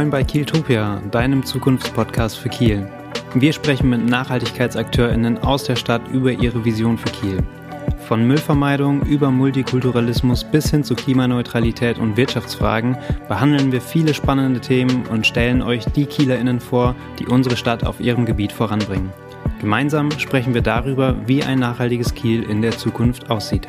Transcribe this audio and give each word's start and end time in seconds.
Moin 0.00 0.08
bei 0.08 0.24
Kieltopia, 0.24 1.02
deinem 1.10 1.44
Zukunftspodcast 1.44 2.38
für 2.38 2.48
Kiel. 2.48 2.88
Wir 3.34 3.52
sprechen 3.52 3.90
mit 3.90 4.08
NachhaltigkeitsakteurInnen 4.08 5.36
aus 5.36 5.64
der 5.64 5.76
Stadt 5.76 6.00
über 6.08 6.32
ihre 6.32 6.64
Vision 6.64 6.96
für 6.96 7.10
Kiel. 7.10 7.42
Von 8.08 8.26
Müllvermeidung 8.26 9.02
über 9.02 9.30
Multikulturalismus 9.30 10.42
bis 10.42 10.70
hin 10.70 10.84
zu 10.84 10.94
Klimaneutralität 10.94 11.98
und 11.98 12.16
Wirtschaftsfragen 12.16 12.96
behandeln 13.28 13.72
wir 13.72 13.82
viele 13.82 14.14
spannende 14.14 14.62
Themen 14.62 15.06
und 15.08 15.26
stellen 15.26 15.60
euch 15.60 15.84
die 15.84 16.06
KielerInnen 16.06 16.60
vor, 16.60 16.94
die 17.18 17.26
unsere 17.26 17.58
Stadt 17.58 17.84
auf 17.84 18.00
ihrem 18.00 18.24
Gebiet 18.24 18.52
voranbringen. 18.52 19.12
Gemeinsam 19.60 20.10
sprechen 20.12 20.54
wir 20.54 20.62
darüber, 20.62 21.14
wie 21.26 21.44
ein 21.44 21.58
nachhaltiges 21.58 22.14
Kiel 22.14 22.42
in 22.44 22.62
der 22.62 22.72
Zukunft 22.72 23.28
aussieht. 23.28 23.68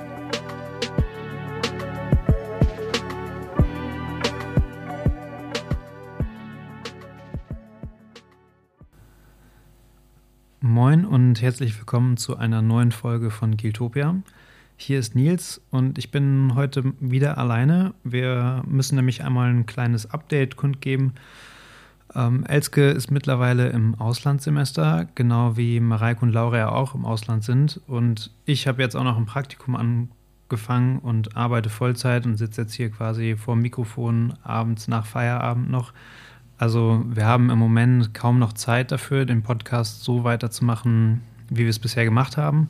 Moin 10.81 11.05
und 11.05 11.43
herzlich 11.43 11.77
willkommen 11.77 12.17
zu 12.17 12.37
einer 12.37 12.63
neuen 12.63 12.91
Folge 12.91 13.29
von 13.29 13.55
Giltopia. 13.55 14.15
Hier 14.77 14.97
ist 14.97 15.13
Nils 15.13 15.61
und 15.69 15.99
ich 15.99 16.09
bin 16.09 16.55
heute 16.55 16.93
wieder 16.99 17.37
alleine. 17.37 17.93
Wir 18.03 18.63
müssen 18.65 18.95
nämlich 18.95 19.23
einmal 19.23 19.51
ein 19.51 19.67
kleines 19.67 20.09
Update 20.09 20.55
kundgeben. 20.55 21.13
Ähm, 22.15 22.47
Elske 22.47 22.89
ist 22.89 23.11
mittlerweile 23.11 23.69
im 23.69 23.93
Auslandssemester, 23.93 25.07
genau 25.13 25.55
wie 25.55 25.79
Mareike 25.79 26.25
und 26.25 26.33
Laura 26.33 26.57
ja 26.57 26.69
auch 26.69 26.95
im 26.95 27.05
Ausland 27.05 27.43
sind. 27.43 27.79
Und 27.85 28.31
ich 28.45 28.67
habe 28.67 28.81
jetzt 28.81 28.95
auch 28.95 29.03
noch 29.03 29.17
ein 29.17 29.27
Praktikum 29.27 29.75
angefangen 29.75 30.97
und 30.97 31.37
arbeite 31.37 31.69
Vollzeit 31.69 32.25
und 32.25 32.37
sitze 32.37 32.61
jetzt 32.61 32.73
hier 32.73 32.89
quasi 32.89 33.35
vor 33.37 33.53
dem 33.53 33.61
Mikrofon 33.61 34.33
abends 34.41 34.87
nach 34.87 35.05
Feierabend 35.05 35.69
noch. 35.69 35.93
Also 36.61 37.03
wir 37.07 37.25
haben 37.25 37.49
im 37.49 37.57
Moment 37.57 38.13
kaum 38.13 38.37
noch 38.37 38.53
Zeit 38.53 38.91
dafür, 38.91 39.25
den 39.25 39.41
Podcast 39.41 40.03
so 40.03 40.23
weiterzumachen, 40.23 41.21
wie 41.49 41.63
wir 41.63 41.69
es 41.69 41.79
bisher 41.79 42.05
gemacht 42.05 42.37
haben. 42.37 42.69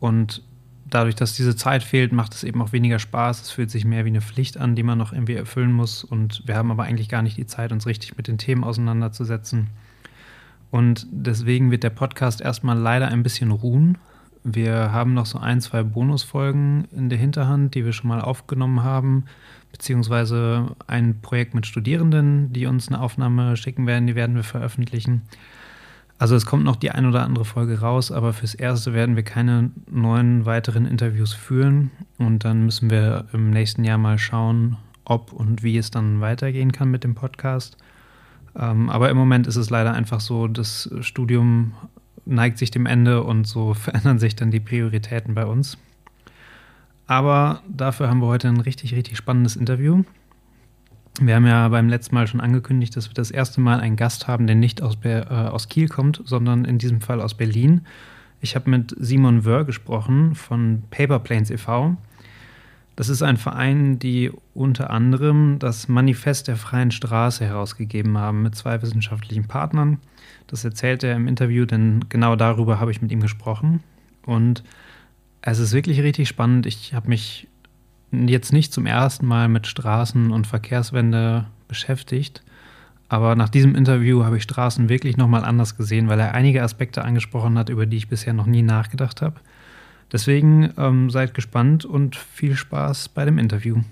Und 0.00 0.42
dadurch, 0.84 1.14
dass 1.14 1.32
diese 1.32 1.56
Zeit 1.56 1.82
fehlt, 1.82 2.12
macht 2.12 2.34
es 2.34 2.44
eben 2.44 2.60
auch 2.60 2.72
weniger 2.72 2.98
Spaß. 2.98 3.40
Es 3.40 3.50
fühlt 3.50 3.70
sich 3.70 3.86
mehr 3.86 4.04
wie 4.04 4.10
eine 4.10 4.20
Pflicht 4.20 4.58
an, 4.58 4.74
die 4.74 4.82
man 4.82 4.98
noch 4.98 5.14
irgendwie 5.14 5.32
erfüllen 5.32 5.72
muss. 5.72 6.04
Und 6.04 6.42
wir 6.44 6.56
haben 6.56 6.70
aber 6.70 6.82
eigentlich 6.82 7.08
gar 7.08 7.22
nicht 7.22 7.38
die 7.38 7.46
Zeit, 7.46 7.72
uns 7.72 7.86
richtig 7.86 8.18
mit 8.18 8.28
den 8.28 8.36
Themen 8.36 8.64
auseinanderzusetzen. 8.64 9.68
Und 10.70 11.06
deswegen 11.10 11.70
wird 11.70 11.84
der 11.84 11.90
Podcast 11.90 12.42
erstmal 12.42 12.76
leider 12.76 13.08
ein 13.08 13.22
bisschen 13.22 13.50
ruhen. 13.50 13.96
Wir 14.44 14.92
haben 14.92 15.14
noch 15.14 15.24
so 15.24 15.38
ein, 15.38 15.62
zwei 15.62 15.82
Bonusfolgen 15.84 16.86
in 16.94 17.08
der 17.08 17.18
Hinterhand, 17.18 17.76
die 17.76 17.86
wir 17.86 17.94
schon 17.94 18.08
mal 18.08 18.20
aufgenommen 18.20 18.82
haben 18.82 19.24
beziehungsweise 19.76 20.74
ein 20.86 21.20
Projekt 21.20 21.54
mit 21.54 21.66
Studierenden, 21.66 22.50
die 22.52 22.64
uns 22.64 22.88
eine 22.88 23.00
Aufnahme 23.00 23.56
schicken 23.58 23.86
werden, 23.86 24.06
die 24.06 24.14
werden 24.14 24.34
wir 24.34 24.42
veröffentlichen. 24.42 25.22
Also 26.18 26.34
es 26.34 26.46
kommt 26.46 26.64
noch 26.64 26.76
die 26.76 26.90
ein 26.90 27.04
oder 27.04 27.24
andere 27.24 27.44
Folge 27.44 27.80
raus, 27.80 28.10
aber 28.10 28.32
fürs 28.32 28.54
Erste 28.54 28.94
werden 28.94 29.16
wir 29.16 29.22
keine 29.22 29.70
neuen 29.90 30.46
weiteren 30.46 30.86
Interviews 30.86 31.34
führen 31.34 31.90
und 32.16 32.44
dann 32.46 32.64
müssen 32.64 32.88
wir 32.88 33.26
im 33.34 33.50
nächsten 33.50 33.84
Jahr 33.84 33.98
mal 33.98 34.18
schauen, 34.18 34.78
ob 35.04 35.34
und 35.34 35.62
wie 35.62 35.76
es 35.76 35.90
dann 35.90 36.22
weitergehen 36.22 36.72
kann 36.72 36.90
mit 36.90 37.04
dem 37.04 37.14
Podcast. 37.14 37.76
Ähm, 38.58 38.88
aber 38.88 39.10
im 39.10 39.18
Moment 39.18 39.46
ist 39.46 39.56
es 39.56 39.68
leider 39.68 39.92
einfach 39.92 40.20
so, 40.20 40.48
das 40.48 40.90
Studium 41.00 41.74
neigt 42.24 42.56
sich 42.56 42.70
dem 42.70 42.86
Ende 42.86 43.22
und 43.22 43.46
so 43.46 43.74
verändern 43.74 44.18
sich 44.18 44.34
dann 44.36 44.50
die 44.50 44.60
Prioritäten 44.60 45.34
bei 45.34 45.44
uns. 45.44 45.76
Aber 47.06 47.62
dafür 47.68 48.08
haben 48.08 48.20
wir 48.20 48.26
heute 48.26 48.48
ein 48.48 48.60
richtig, 48.60 48.94
richtig 48.94 49.16
spannendes 49.16 49.56
Interview. 49.56 50.02
Wir 51.20 51.36
haben 51.36 51.46
ja 51.46 51.68
beim 51.68 51.88
letzten 51.88 52.14
Mal 52.14 52.26
schon 52.26 52.40
angekündigt, 52.40 52.94
dass 52.96 53.08
wir 53.08 53.14
das 53.14 53.30
erste 53.30 53.60
Mal 53.60 53.80
einen 53.80 53.96
Gast 53.96 54.28
haben, 54.28 54.46
der 54.46 54.56
nicht 54.56 54.82
aus, 54.82 54.96
Be 54.96 55.26
äh, 55.30 55.34
aus 55.34 55.68
Kiel 55.68 55.88
kommt, 55.88 56.20
sondern 56.24 56.64
in 56.64 56.78
diesem 56.78 57.00
Fall 57.00 57.22
aus 57.22 57.34
Berlin. 57.34 57.82
Ich 58.42 58.54
habe 58.54 58.68
mit 58.68 58.94
Simon 58.98 59.44
Wörr 59.44 59.64
gesprochen 59.64 60.34
von 60.34 60.82
Paper 60.90 61.20
Planes 61.20 61.50
e.V. 61.50 61.96
Das 62.96 63.08
ist 63.08 63.22
ein 63.22 63.36
Verein, 63.36 63.98
die 63.98 64.30
unter 64.54 64.90
anderem 64.90 65.58
das 65.58 65.88
Manifest 65.88 66.48
der 66.48 66.56
freien 66.56 66.90
Straße 66.90 67.44
herausgegeben 67.44 68.18
haben 68.18 68.42
mit 68.42 68.54
zwei 68.54 68.80
wissenschaftlichen 68.82 69.46
Partnern. 69.46 69.98
Das 70.46 70.64
erzählt 70.64 71.02
er 71.02 71.16
im 71.16 71.28
Interview, 71.28 71.64
denn 71.66 72.06
genau 72.08 72.36
darüber 72.36 72.78
habe 72.80 72.90
ich 72.90 73.02
mit 73.02 73.12
ihm 73.12 73.20
gesprochen. 73.20 73.82
Und 74.24 74.64
es 75.46 75.60
ist 75.60 75.72
wirklich 75.72 76.02
richtig 76.02 76.28
spannend. 76.28 76.66
Ich 76.66 76.92
habe 76.92 77.08
mich 77.08 77.46
jetzt 78.10 78.52
nicht 78.52 78.72
zum 78.72 78.86
ersten 78.86 79.26
Mal 79.26 79.48
mit 79.48 79.66
Straßen 79.66 80.30
und 80.32 80.46
Verkehrswende 80.46 81.46
beschäftigt, 81.68 82.42
aber 83.08 83.36
nach 83.36 83.48
diesem 83.48 83.76
Interview 83.76 84.24
habe 84.24 84.36
ich 84.38 84.42
Straßen 84.42 84.88
wirklich 84.88 85.16
nochmal 85.16 85.44
anders 85.44 85.76
gesehen, 85.76 86.08
weil 86.08 86.18
er 86.18 86.34
einige 86.34 86.62
Aspekte 86.62 87.04
angesprochen 87.04 87.56
hat, 87.58 87.68
über 87.68 87.86
die 87.86 87.96
ich 87.96 88.08
bisher 88.08 88.32
noch 88.32 88.46
nie 88.46 88.62
nachgedacht 88.62 89.22
habe. 89.22 89.36
Deswegen 90.12 90.72
ähm, 90.76 91.10
seid 91.10 91.34
gespannt 91.34 91.84
und 91.84 92.16
viel 92.16 92.56
Spaß 92.56 93.08
bei 93.10 93.24
dem 93.24 93.38
Interview. 93.38 93.82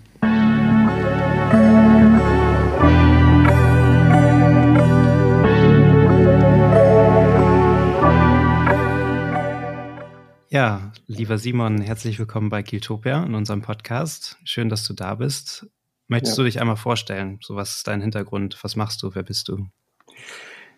Ja, 10.54 10.92
lieber 11.09 11.37
Simon, 11.37 11.81
herzlich 11.81 12.16
willkommen 12.20 12.48
bei 12.48 12.62
Kiltopia 12.62 13.25
in 13.25 13.34
unserem 13.34 13.60
Podcast. 13.60 14.38
Schön, 14.44 14.69
dass 14.69 14.87
du 14.87 14.94
da 14.94 15.16
bist. 15.16 15.66
Möchtest 16.06 16.38
ja. 16.38 16.44
du 16.44 16.47
dich 16.47 16.60
einmal 16.60 16.76
vorstellen? 16.76 17.41
So, 17.42 17.56
was 17.56 17.78
ist 17.78 17.88
dein 17.88 18.00
Hintergrund? 18.00 18.56
Was 18.62 18.76
machst 18.76 19.03
du? 19.03 19.12
Wer 19.16 19.25
bist 19.25 19.48
du? 19.48 19.66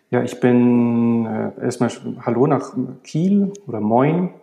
Ja, 0.09 0.23
ich 0.23 0.39
bin 0.39 1.27
äh, 1.27 1.63
erstmal 1.63 1.91
Hallo 2.21 2.47
nach 2.47 2.73
Kiel 3.03 3.53
oder 3.67 3.79
Moin. 3.79 4.33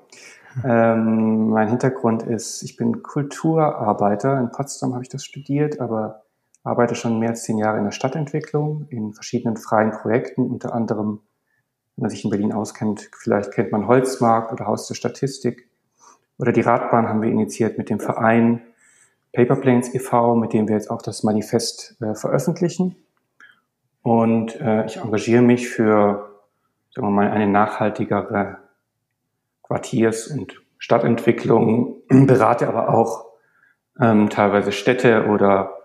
Ähm, 0.65 1.49
mein 1.49 1.67
Hintergrund 1.67 2.23
ist, 2.23 2.63
ich 2.63 2.77
bin 2.77 3.03
Kulturarbeiter. 3.03 4.39
In 4.39 4.53
Potsdam 4.53 4.93
habe 4.93 5.03
ich 5.03 5.09
das 5.09 5.25
studiert, 5.25 5.81
aber 5.81 6.23
arbeite 6.63 6.95
schon 6.95 7.19
mehr 7.19 7.31
als 7.31 7.43
zehn 7.43 7.59
Jahre 7.59 7.79
in 7.79 7.83
der 7.83 7.91
Stadtentwicklung, 7.91 8.87
in 8.89 9.15
verschiedenen 9.15 9.57
freien 9.57 9.91
Projekten, 9.91 10.49
unter 10.49 10.73
anderem 10.73 11.23
wenn 11.97 12.03
man 12.03 12.11
sich 12.11 12.25
in 12.25 12.31
Berlin 12.31 12.53
auskennt, 12.53 13.11
vielleicht 13.17 13.53
kennt 13.53 13.73
man 13.73 13.87
Holzmarkt 13.87 14.53
oder 14.53 14.67
Haus 14.67 14.89
der 14.89 14.95
Statistik. 14.95 15.69
Oder 16.39 16.53
die 16.53 16.63
Radbahn 16.63 17.09
haben 17.09 17.23
wir 17.23 17.31
initiiert 17.31 17.79
mit 17.79 17.91
dem 17.91 18.01
Verein 18.01 18.63
Paperplanes 19.33 19.95
e.V., 19.95 20.35
mit 20.37 20.53
dem 20.53 20.69
wir 20.69 20.75
jetzt 20.75 20.91
auch 20.91 21.03
das 21.03 21.23
Manifest 21.23 21.97
äh, 22.01 22.15
veröffentlichen. 22.15 22.97
Und 24.03 24.61
äh, 24.61 24.87
ich 24.87 24.97
engagiere 24.97 25.43
mich 25.43 25.69
für, 25.69 26.31
sagen 26.95 27.07
wir 27.07 27.11
mal, 27.11 27.31
eine 27.31 27.47
nachhaltigere 27.47 28.59
Quartiers- 29.63 30.29
und 30.29 30.61
Stadtentwicklung, 30.79 32.03
berate 32.09 32.69
aber 32.69 32.91
auch 32.91 33.27
ähm, 34.01 34.29
teilweise 34.29 34.73
Städte 34.73 35.27
oder 35.27 35.79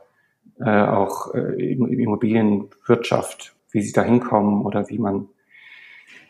äh, 0.60 0.84
auch 0.84 1.34
äh, 1.34 1.74
Immobilienwirtschaft, 1.74 3.56
wie 3.72 3.82
sie 3.82 3.94
da 3.94 4.02
hinkommen 4.02 4.66
oder 4.66 4.90
wie 4.90 4.98
man 4.98 5.30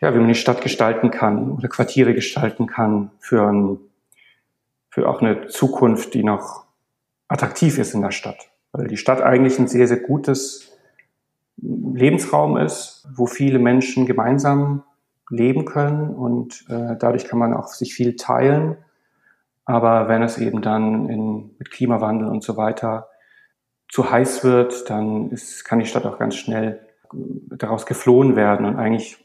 ja, 0.00 0.14
wie 0.14 0.18
man 0.18 0.28
die 0.28 0.34
Stadt 0.34 0.62
gestalten 0.62 1.10
kann 1.10 1.52
oder 1.52 1.68
Quartiere 1.68 2.14
gestalten 2.14 2.66
kann 2.66 3.10
für, 3.18 3.46
ein, 3.46 3.78
für 4.88 5.08
auch 5.08 5.20
eine 5.20 5.48
Zukunft, 5.48 6.14
die 6.14 6.24
noch 6.24 6.64
attraktiv 7.28 7.78
ist 7.78 7.94
in 7.94 8.02
der 8.02 8.10
Stadt. 8.10 8.50
Weil 8.72 8.86
die 8.86 8.96
Stadt 8.96 9.20
eigentlich 9.20 9.58
ein 9.58 9.68
sehr, 9.68 9.86
sehr 9.86 9.98
gutes 9.98 10.72
Lebensraum 11.56 12.56
ist, 12.56 13.06
wo 13.14 13.26
viele 13.26 13.58
Menschen 13.58 14.06
gemeinsam 14.06 14.82
leben 15.28 15.64
können 15.64 16.10
und 16.14 16.64
äh, 16.68 16.96
dadurch 16.98 17.26
kann 17.26 17.38
man 17.38 17.54
auch 17.54 17.68
sich 17.68 17.94
viel 17.94 18.16
teilen. 18.16 18.76
Aber 19.64 20.08
wenn 20.08 20.22
es 20.22 20.38
eben 20.38 20.62
dann 20.62 21.08
in, 21.08 21.54
mit 21.58 21.70
Klimawandel 21.70 22.28
und 22.28 22.42
so 22.42 22.56
weiter 22.56 23.08
zu 23.88 24.10
heiß 24.10 24.42
wird, 24.44 24.88
dann 24.90 25.30
ist, 25.30 25.64
kann 25.64 25.78
die 25.78 25.86
Stadt 25.86 26.06
auch 26.06 26.18
ganz 26.18 26.36
schnell 26.36 26.80
daraus 27.12 27.86
geflohen 27.86 28.36
werden 28.36 28.66
und 28.66 28.76
eigentlich 28.76 29.18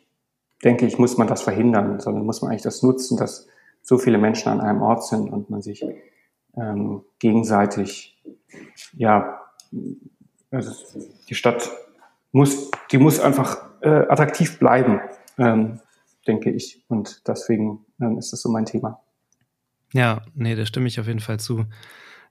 denke 0.63 0.86
ich, 0.86 0.98
muss 0.98 1.18
man 1.18 1.28
das 1.28 1.42
verhindern, 1.42 2.00
sondern 2.00 2.25
muss 2.25 2.42
man 2.42 2.52
eigentlich 2.52 2.63
das 2.63 2.84
nutzen, 2.84 3.18
dass 3.18 3.48
so 3.81 3.98
viele 3.98 4.18
Menschen 4.18 4.50
an 4.50 4.62
einem 4.62 4.81
Ort 4.81 5.06
sind 5.06 5.30
und 5.30 5.50
man 5.50 5.62
sich 5.62 5.86
ähm, 6.56 7.04
gegenseitig, 7.19 8.18
ja, 8.94 9.42
also 10.52 10.72
die 11.30 11.36
Stadt 11.36 11.69
muss, 12.31 12.72
die 12.92 12.98
muss 12.98 13.19
einfach 13.19 13.66
äh, 13.81 13.90
attraktiv 13.90 14.57
bleiben, 14.57 15.02
ähm, 15.38 15.81
denke 16.28 16.50
ich. 16.50 16.84
Und 16.88 17.28
deswegen 17.28 17.86
ähm, 18.00 18.18
ist 18.18 18.34
das 18.34 18.42
so 18.42 18.50
mein 18.50 18.66
Thema. 18.66 19.02
Ja, 19.94 20.24
nee, 20.34 20.56
da 20.56 20.66
stimme 20.66 20.88
ich 20.88 21.00
auf 21.00 21.07
jeden 21.07 21.19
Fall 21.19 21.40
zu. 21.40 21.66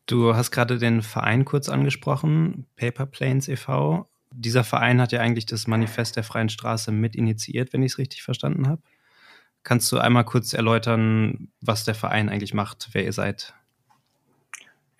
Du 0.07 0.35
hast 0.35 0.51
gerade 0.51 0.79
den 0.79 1.03
Verein 1.03 1.45
kurz 1.45 1.69
angesprochen, 1.69 2.67
Paper 2.77 3.07
Planes 3.07 3.49
e.V 3.49 4.07
dieser 4.37 4.65
Verein 4.65 5.01
hat 5.01 5.13
ja 5.13 5.21
eigentlich 5.21 5.47
das 5.47 5.67
Manifest 5.67 6.17
der 6.17 6.25
Freien 6.25 6.49
Straße 6.49 6.93
mit 6.93 7.15
initiiert, 7.15 7.73
wenn 7.73 7.83
ich 7.83 7.93
es 7.93 7.99
richtig 7.99 8.23
verstanden 8.23 8.69
habe. 8.69 8.83
Kannst 9.63 9.91
du 9.93 9.99
einmal 9.99 10.25
kurz 10.25 10.53
erläutern, 10.53 11.49
was 11.61 11.85
der 11.85 11.95
Verein 11.95 12.29
eigentlich 12.29 12.53
macht, 12.53 12.91
wer 12.93 13.05
ihr 13.05 13.13
seid? 13.13 13.55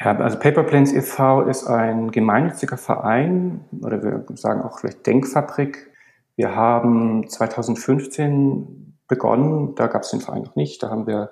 Ja, 0.01 0.17
also 0.17 0.39
Paper 0.39 0.65
Planes 0.65 0.93
e.V. 0.93 1.43
ist 1.43 1.67
ein 1.67 2.11
gemeinnütziger 2.11 2.79
Verein 2.79 3.65
oder 3.81 4.03
wir 4.03 4.25
sagen 4.37 4.63
auch 4.63 4.79
vielleicht 4.79 5.07
Denkfabrik. 5.07 5.91
Wir 6.37 6.57
haben 6.57 7.29
2015 7.29 8.99
begonnen, 9.07 9.75
da 9.75 9.87
gab 9.87 10.03
es 10.03 10.11
den 10.11 10.21
Verein 10.21 10.43
noch 10.43 10.57
nicht, 10.57 10.83
da 10.83 10.91
haben 10.91 11.07
wir 11.07 11.31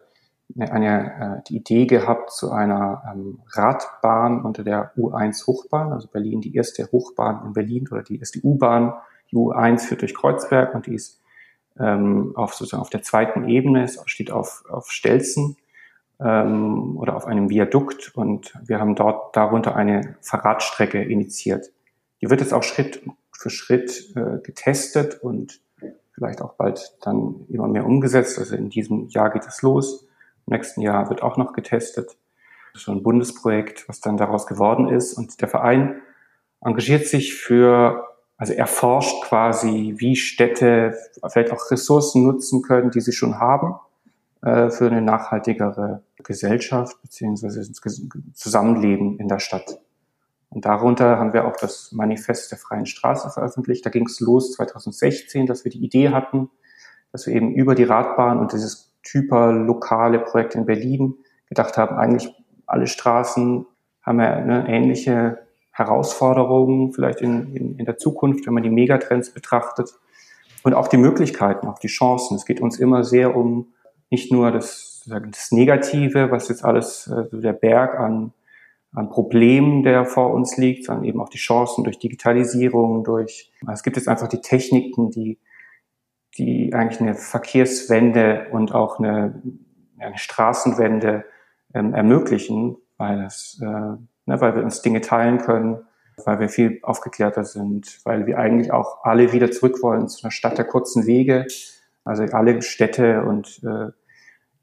eine, 0.59 1.39
äh, 1.39 1.43
die 1.49 1.57
Idee 1.57 1.87
gehabt 1.87 2.33
zu 2.33 2.51
einer 2.51 3.03
ähm, 3.13 3.41
Radbahn 3.49 4.43
unter 4.45 4.65
der 4.65 4.93
U1 4.97 5.47
Hochbahn, 5.47 5.93
also 5.93 6.09
Berlin, 6.09 6.41
die 6.41 6.55
erste 6.55 6.91
Hochbahn 6.91 7.47
in 7.47 7.53
Berlin 7.53 7.89
oder 7.91 8.03
die 8.03 8.19
erste 8.19 8.41
U-Bahn. 8.43 8.95
Die 9.31 9.37
U1 9.37 9.81
führt 9.81 10.03
durch 10.03 10.15
Kreuzberg 10.15 10.75
und 10.75 10.87
die 10.87 10.95
ist 10.95 11.23
ähm, 11.79 12.33
auf 12.37 12.55
sozusagen 12.55 12.83
auf 12.83 12.91
der 12.91 13.03
zweiten 13.03 13.49
Ebene, 13.49 13.85
es 13.85 14.01
steht 14.07 14.31
auf, 14.31 14.65
auf 14.69 14.91
Stelzen 14.91 15.57
ähm, 16.21 16.97
oder 16.99 17.17
auf 17.17 17.27
einem 17.27 17.49
Viadukt 17.49 18.13
und 18.15 18.55
wir 18.65 18.79
haben 18.79 18.95
dort 18.95 19.35
darunter 19.37 19.75
eine 19.75 20.17
Fahrradstrecke 20.21 21.03
initiiert. 21.03 21.71
Die 22.21 22.31
wird 22.31 22.41
jetzt 22.41 22.53
auch 22.53 22.63
Schritt 22.63 23.03
für 23.33 23.51
Schritt 23.51 24.13
äh, 24.17 24.39
getestet 24.43 25.23
und 25.23 25.61
vielleicht 26.13 26.43
auch 26.43 26.55
bald 26.55 26.97
dann 27.03 27.47
immer 27.49 27.67
mehr 27.67 27.87
umgesetzt. 27.87 28.39
Also 28.39 28.55
in 28.55 28.69
diesem 28.69 29.09
Jahr 29.09 29.31
geht 29.31 29.47
es 29.47 29.63
los. 29.63 30.07
Im 30.47 30.55
nächsten 30.55 30.81
Jahr 30.81 31.09
wird 31.09 31.23
auch 31.23 31.37
noch 31.37 31.53
getestet. 31.53 32.17
Schon 32.75 32.99
ein 32.99 33.03
Bundesprojekt, 33.03 33.89
was 33.89 34.01
dann 34.01 34.17
daraus 34.17 34.47
geworden 34.47 34.89
ist. 34.89 35.15
Und 35.15 35.41
der 35.41 35.49
Verein 35.49 36.01
engagiert 36.61 37.07
sich 37.07 37.35
für, 37.35 38.05
also 38.37 38.53
erforscht 38.53 39.25
quasi, 39.25 39.95
wie 39.99 40.17
Städte 40.17 40.97
vielleicht 41.29 41.53
auch 41.53 41.71
Ressourcen 41.71 42.25
nutzen 42.25 42.63
können, 42.63 42.91
die 42.91 43.01
sie 43.01 43.13
schon 43.13 43.39
haben, 43.39 43.75
äh, 44.43 44.71
für 44.71 44.87
eine 44.87 45.03
nachhaltigere 45.03 46.03
Gesellschaft 46.23 47.01
beziehungsweise 47.03 47.63
Zusammenleben 48.33 49.19
in 49.19 49.29
der 49.29 49.39
Stadt. 49.39 49.79
Und 50.49 50.67
darunter 50.67 51.19
haben 51.19 51.33
wir 51.33 51.47
auch 51.47 51.57
das 51.57 51.93
Manifest 51.93 52.51
der 52.51 52.59
Freien 52.59 52.85
Straße 52.85 53.31
veröffentlicht. 53.31 53.87
Da 53.87 53.91
ging 53.91 54.07
es 54.07 54.21
los 54.21 54.53
2016, 54.53 55.47
dass 55.47 55.65
wir 55.65 55.71
die 55.71 55.83
Idee 55.83 56.11
hatten, 56.11 56.51
dass 57.11 57.27
wir 57.27 57.35
eben 57.35 57.55
über 57.55 57.75
die 57.75 57.85
Radbahn 57.85 58.39
und 58.39 58.53
dieses 58.53 58.92
Typer 59.03 59.53
lokale 59.53 60.19
Projekt 60.19 60.55
in 60.55 60.67
Berlin 60.67 61.15
gedacht 61.49 61.77
haben, 61.77 61.97
eigentlich 61.97 62.33
alle 62.67 62.87
Straßen 62.87 63.67
haben 64.03 64.21
ja 64.21 64.33
eine 64.33 64.69
ähnliche 64.69 65.39
Herausforderungen 65.71 66.93
vielleicht 66.93 67.21
in, 67.21 67.55
in, 67.55 67.79
in 67.79 67.85
der 67.85 67.97
Zukunft, 67.97 68.47
wenn 68.47 68.55
man 68.55 68.63
die 68.63 68.71
Megatrends 68.71 69.31
betrachtet 69.31 69.91
und 70.63 70.75
auch 70.75 70.89
die 70.89 70.99
Möglichkeiten, 70.99 71.67
auch 71.67 71.79
die 71.79 71.89
Chancen. 71.89 72.37
Es 72.37 72.45
geht 72.45 72.61
uns 72.61 72.79
immer 72.79 73.05
sehr 73.05 73.35
um 73.35 73.73
nicht 74.11 74.31
nur 74.31 74.51
das, 74.51 75.03
das 75.07 75.53
Negative, 75.53 76.31
was 76.31 76.49
jetzt 76.49 76.65
alles 76.65 77.11
also 77.11 77.41
der 77.41 77.55
Berg 77.55 77.99
an, 77.99 78.33
an 78.93 79.09
Problemen, 79.09 79.83
der 79.83 80.05
vor 80.05 80.33
uns 80.33 80.59
liegt, 80.59 80.85
sondern 80.85 81.05
eben 81.05 81.21
auch 81.21 81.31
die 81.31 81.39
Chancen 81.39 81.85
durch 81.85 81.99
Digitalisierung, 81.99 83.05
durch 83.05 83.51
es 83.73 83.83
gibt 83.83 83.97
jetzt 83.97 84.09
einfach 84.09 84.29
die 84.29 84.43
Techniken, 84.43 85.11
die 85.11 85.39
die 86.39 86.73
eigentlich 86.75 87.01
eine 87.01 87.15
Verkehrswende 87.15 88.47
und 88.51 88.75
auch 88.75 88.99
eine, 88.99 89.43
eine 89.99 90.19
Straßenwende 90.19 91.25
ähm, 91.75 91.95
ermöglichen, 91.95 92.77
weil 92.97 93.23
es, 93.25 93.61
äh, 93.63 93.67
ne, 93.67 94.01
weil 94.27 94.55
wir 94.57 94.63
uns 94.63 94.83
Dinge 94.83 95.01
teilen 95.01 95.39
können, 95.39 95.79
weil 96.25 96.41
wir 96.41 96.49
viel 96.49 96.79
aufgeklärter 96.83 97.45
sind, 97.45 98.01
weil 98.05 98.27
wir 98.27 98.39
eigentlich 98.39 98.73
auch 98.73 99.05
alle 99.05 99.33
wieder 99.33 99.51
zurück 99.51 99.83
wollen 99.83 100.09
zu 100.09 100.25
einer 100.25 100.31
Stadt 100.31 100.59
der 100.59 100.65
kurzen 100.65 101.07
Wege, 101.07 101.47
also 102.05 102.25
alle 102.25 102.63
Städte 102.63 103.23
und 103.23 103.61
äh, 103.65 103.91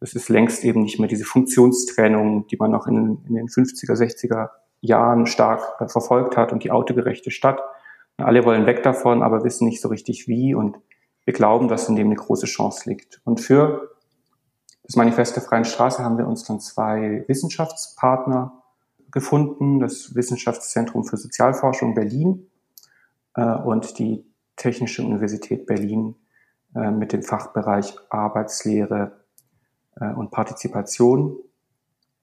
es 0.02 0.14
ist 0.14 0.30
längst 0.30 0.64
eben 0.64 0.84
nicht 0.84 1.00
mehr 1.00 1.10
diese 1.10 1.26
Funktionstrennung, 1.26 2.48
die 2.48 2.58
man 2.58 2.72
noch 2.72 2.88
in, 2.88 3.20
in 3.28 3.36
den 3.36 3.48
50er, 3.48 3.94
60er 3.94 4.50
Jahren 4.82 5.26
stark 5.26 5.82
äh, 5.82 5.88
verfolgt 5.88 6.38
hat 6.38 6.54
und 6.54 6.64
die 6.64 6.72
autogerechte 6.72 7.32
Stadt. 7.32 7.62
Alle 8.18 8.44
wollen 8.46 8.66
weg 8.66 8.84
davon, 8.84 9.24
aber 9.24 9.44
wissen 9.44 9.68
nicht 9.68 9.82
so 9.82 9.90
richtig 9.90 10.28
wie 10.28 10.54
und 10.54 10.78
wir 11.30 11.34
glauben, 11.34 11.68
dass 11.68 11.88
in 11.88 11.96
dem 11.96 12.08
eine 12.08 12.16
große 12.16 12.48
Chance 12.48 12.90
liegt. 12.90 13.22
Und 13.24 13.40
für 13.40 13.92
das 14.82 14.96
Manifest 14.96 15.36
der 15.36 15.44
Freien 15.44 15.64
Straße 15.64 16.04
haben 16.04 16.18
wir 16.18 16.26
uns 16.26 16.44
dann 16.44 16.60
zwei 16.60 17.24
Wissenschaftspartner 17.28 18.64
gefunden, 19.12 19.80
das 19.80 20.16
Wissenschaftszentrum 20.16 21.04
für 21.04 21.18
Sozialforschung 21.18 21.94
Berlin 21.94 22.50
äh, 23.36 23.44
und 23.44 24.00
die 24.00 24.26
Technische 24.56 25.04
Universität 25.04 25.68
Berlin 25.68 26.16
äh, 26.74 26.90
mit 26.90 27.14
dem 27.14 27.22
Fachbereich 27.22 27.96
Arbeitslehre 28.10 29.24
äh, 29.98 30.12
und 30.12 30.32
Partizipation. 30.32 31.38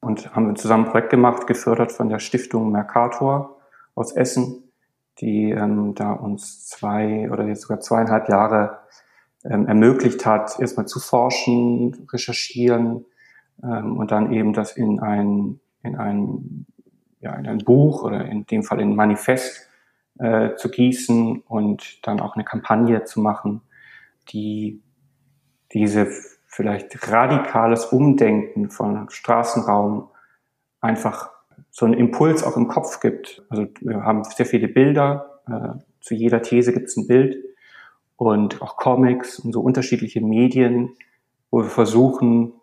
Und 0.01 0.35
haben 0.35 0.57
zusammen 0.57 0.87
ein 0.87 0.91
Projekt 0.91 1.11
gemacht, 1.11 1.47
gefördert 1.47 1.93
von 1.93 2.09
der 2.09 2.19
Stiftung 2.19 2.73
Mercator 2.73 3.57
aus 3.95 4.11
Essen, 4.17 4.66
die 5.21 5.51
ähm, 5.51 5.95
da 5.95 6.13
uns 6.13 6.67
zwei 6.67 7.31
oder 7.31 7.47
jetzt 7.47 7.63
sogar 7.63 7.81
zweieinhalb 7.81 8.29
Jahre 8.29 8.79
ähm, 9.45 9.67
ermöglicht 9.67 10.27
hat, 10.27 10.59
erstmal 10.59 10.87
zu 10.87 11.01
forschen, 11.01 12.07
recherchieren 12.13 13.05
ähm, 13.63 13.97
und 13.97 14.11
dann 14.11 14.33
eben 14.33 14.53
das 14.53 14.77
in 14.77 15.01
ein, 15.01 15.61
in 15.83 15.97
ein, 15.97 16.67
ja, 17.21 17.35
in 17.35 17.47
ein 17.47 17.59
Buch 17.59 18.03
oder 18.03 18.25
in 18.27 18.47
dem 18.47 18.63
Fall 18.63 18.81
in 18.81 18.91
ein 18.91 18.97
Manifest 18.97 19.69
äh, 20.19 20.55
zu 20.57 20.71
gießen 20.71 21.41
und 21.41 22.07
dann 22.07 22.21
auch 22.21 22.35
eine 22.35 22.45
Kampagne 22.45 23.05
zu 23.05 23.21
machen, 23.21 23.63
die 24.29 24.83
diese 25.73 26.09
vielleicht 26.47 27.11
radikales 27.11 27.87
Umdenken 27.87 28.71
von 28.71 29.11
Straßenraum 29.11 30.09
einfach 30.81 31.36
so 31.77 31.85
einen 31.85 31.93
Impuls 31.93 32.43
auch 32.43 32.57
im 32.57 32.69
Kopf 32.69 33.01
gibt. 33.01 33.43
Also 33.51 33.67
wir 33.83 34.03
haben 34.03 34.25
sehr 34.25 34.47
viele 34.47 34.67
Bilder, 34.67 35.43
äh, 35.47 35.79
zu 36.01 36.15
jeder 36.15 36.41
These 36.41 36.73
gibt 36.73 36.89
es 36.89 36.97
ein 36.97 37.07
Bild 37.07 37.37
und 38.17 38.63
auch 38.63 38.79
Comics 38.79 39.39
und 39.39 39.53
so 39.53 39.61
unterschiedliche 39.61 40.23
Medien, 40.23 40.95
wo 41.51 41.59
wir 41.59 41.69
versuchen, 41.69 42.55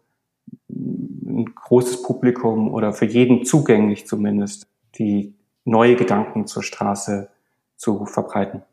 ein 0.68 1.46
großes 1.54 2.02
Publikum 2.02 2.74
oder 2.74 2.92
für 2.92 3.06
jeden 3.06 3.46
zugänglich 3.46 4.08
zumindest, 4.08 4.68
die 4.96 5.36
neue 5.64 5.96
Gedanken 5.96 6.48
zur 6.48 6.64
Straße 6.64 7.30
zu 7.76 8.08
verbreiten. 8.08 8.64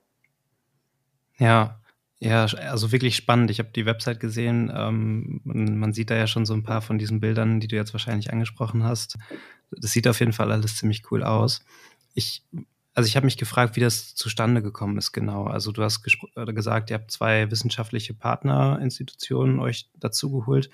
Ja, 1.36 1.79
ja, 2.22 2.44
also 2.44 2.92
wirklich 2.92 3.16
spannend. 3.16 3.50
Ich 3.50 3.58
habe 3.58 3.70
die 3.74 3.86
Website 3.86 4.20
gesehen. 4.20 4.70
Ähm, 4.74 5.40
man 5.44 5.94
sieht 5.94 6.10
da 6.10 6.16
ja 6.16 6.26
schon 6.26 6.44
so 6.44 6.52
ein 6.52 6.62
paar 6.62 6.82
von 6.82 6.98
diesen 6.98 7.18
Bildern, 7.18 7.60
die 7.60 7.68
du 7.68 7.76
jetzt 7.76 7.94
wahrscheinlich 7.94 8.30
angesprochen 8.30 8.84
hast. 8.84 9.16
Das 9.70 9.92
sieht 9.92 10.06
auf 10.06 10.20
jeden 10.20 10.34
Fall 10.34 10.52
alles 10.52 10.76
ziemlich 10.76 11.10
cool 11.10 11.22
aus. 11.22 11.64
Ich, 12.12 12.44
also 12.92 13.06
ich 13.06 13.16
habe 13.16 13.24
mich 13.24 13.38
gefragt, 13.38 13.74
wie 13.76 13.80
das 13.80 14.14
zustande 14.14 14.60
gekommen 14.60 14.98
ist 14.98 15.12
genau. 15.12 15.44
Also 15.44 15.72
du 15.72 15.82
hast 15.82 16.02
gesagt, 16.34 16.90
ihr 16.90 16.94
habt 16.94 17.10
zwei 17.10 17.50
wissenschaftliche 17.50 18.12
Partnerinstitutionen 18.12 19.58
euch 19.58 19.88
dazugeholt. 19.98 20.70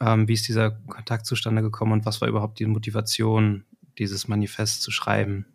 Ähm, 0.00 0.26
wie 0.26 0.32
ist 0.32 0.48
dieser 0.48 0.72
Kontakt 0.72 1.26
zustande 1.26 1.62
gekommen 1.62 1.92
und 1.92 2.04
was 2.04 2.20
war 2.20 2.26
überhaupt 2.26 2.58
die 2.58 2.66
Motivation, 2.66 3.64
dieses 3.96 4.26
Manifest 4.26 4.82
zu 4.82 4.90
schreiben? 4.90 5.46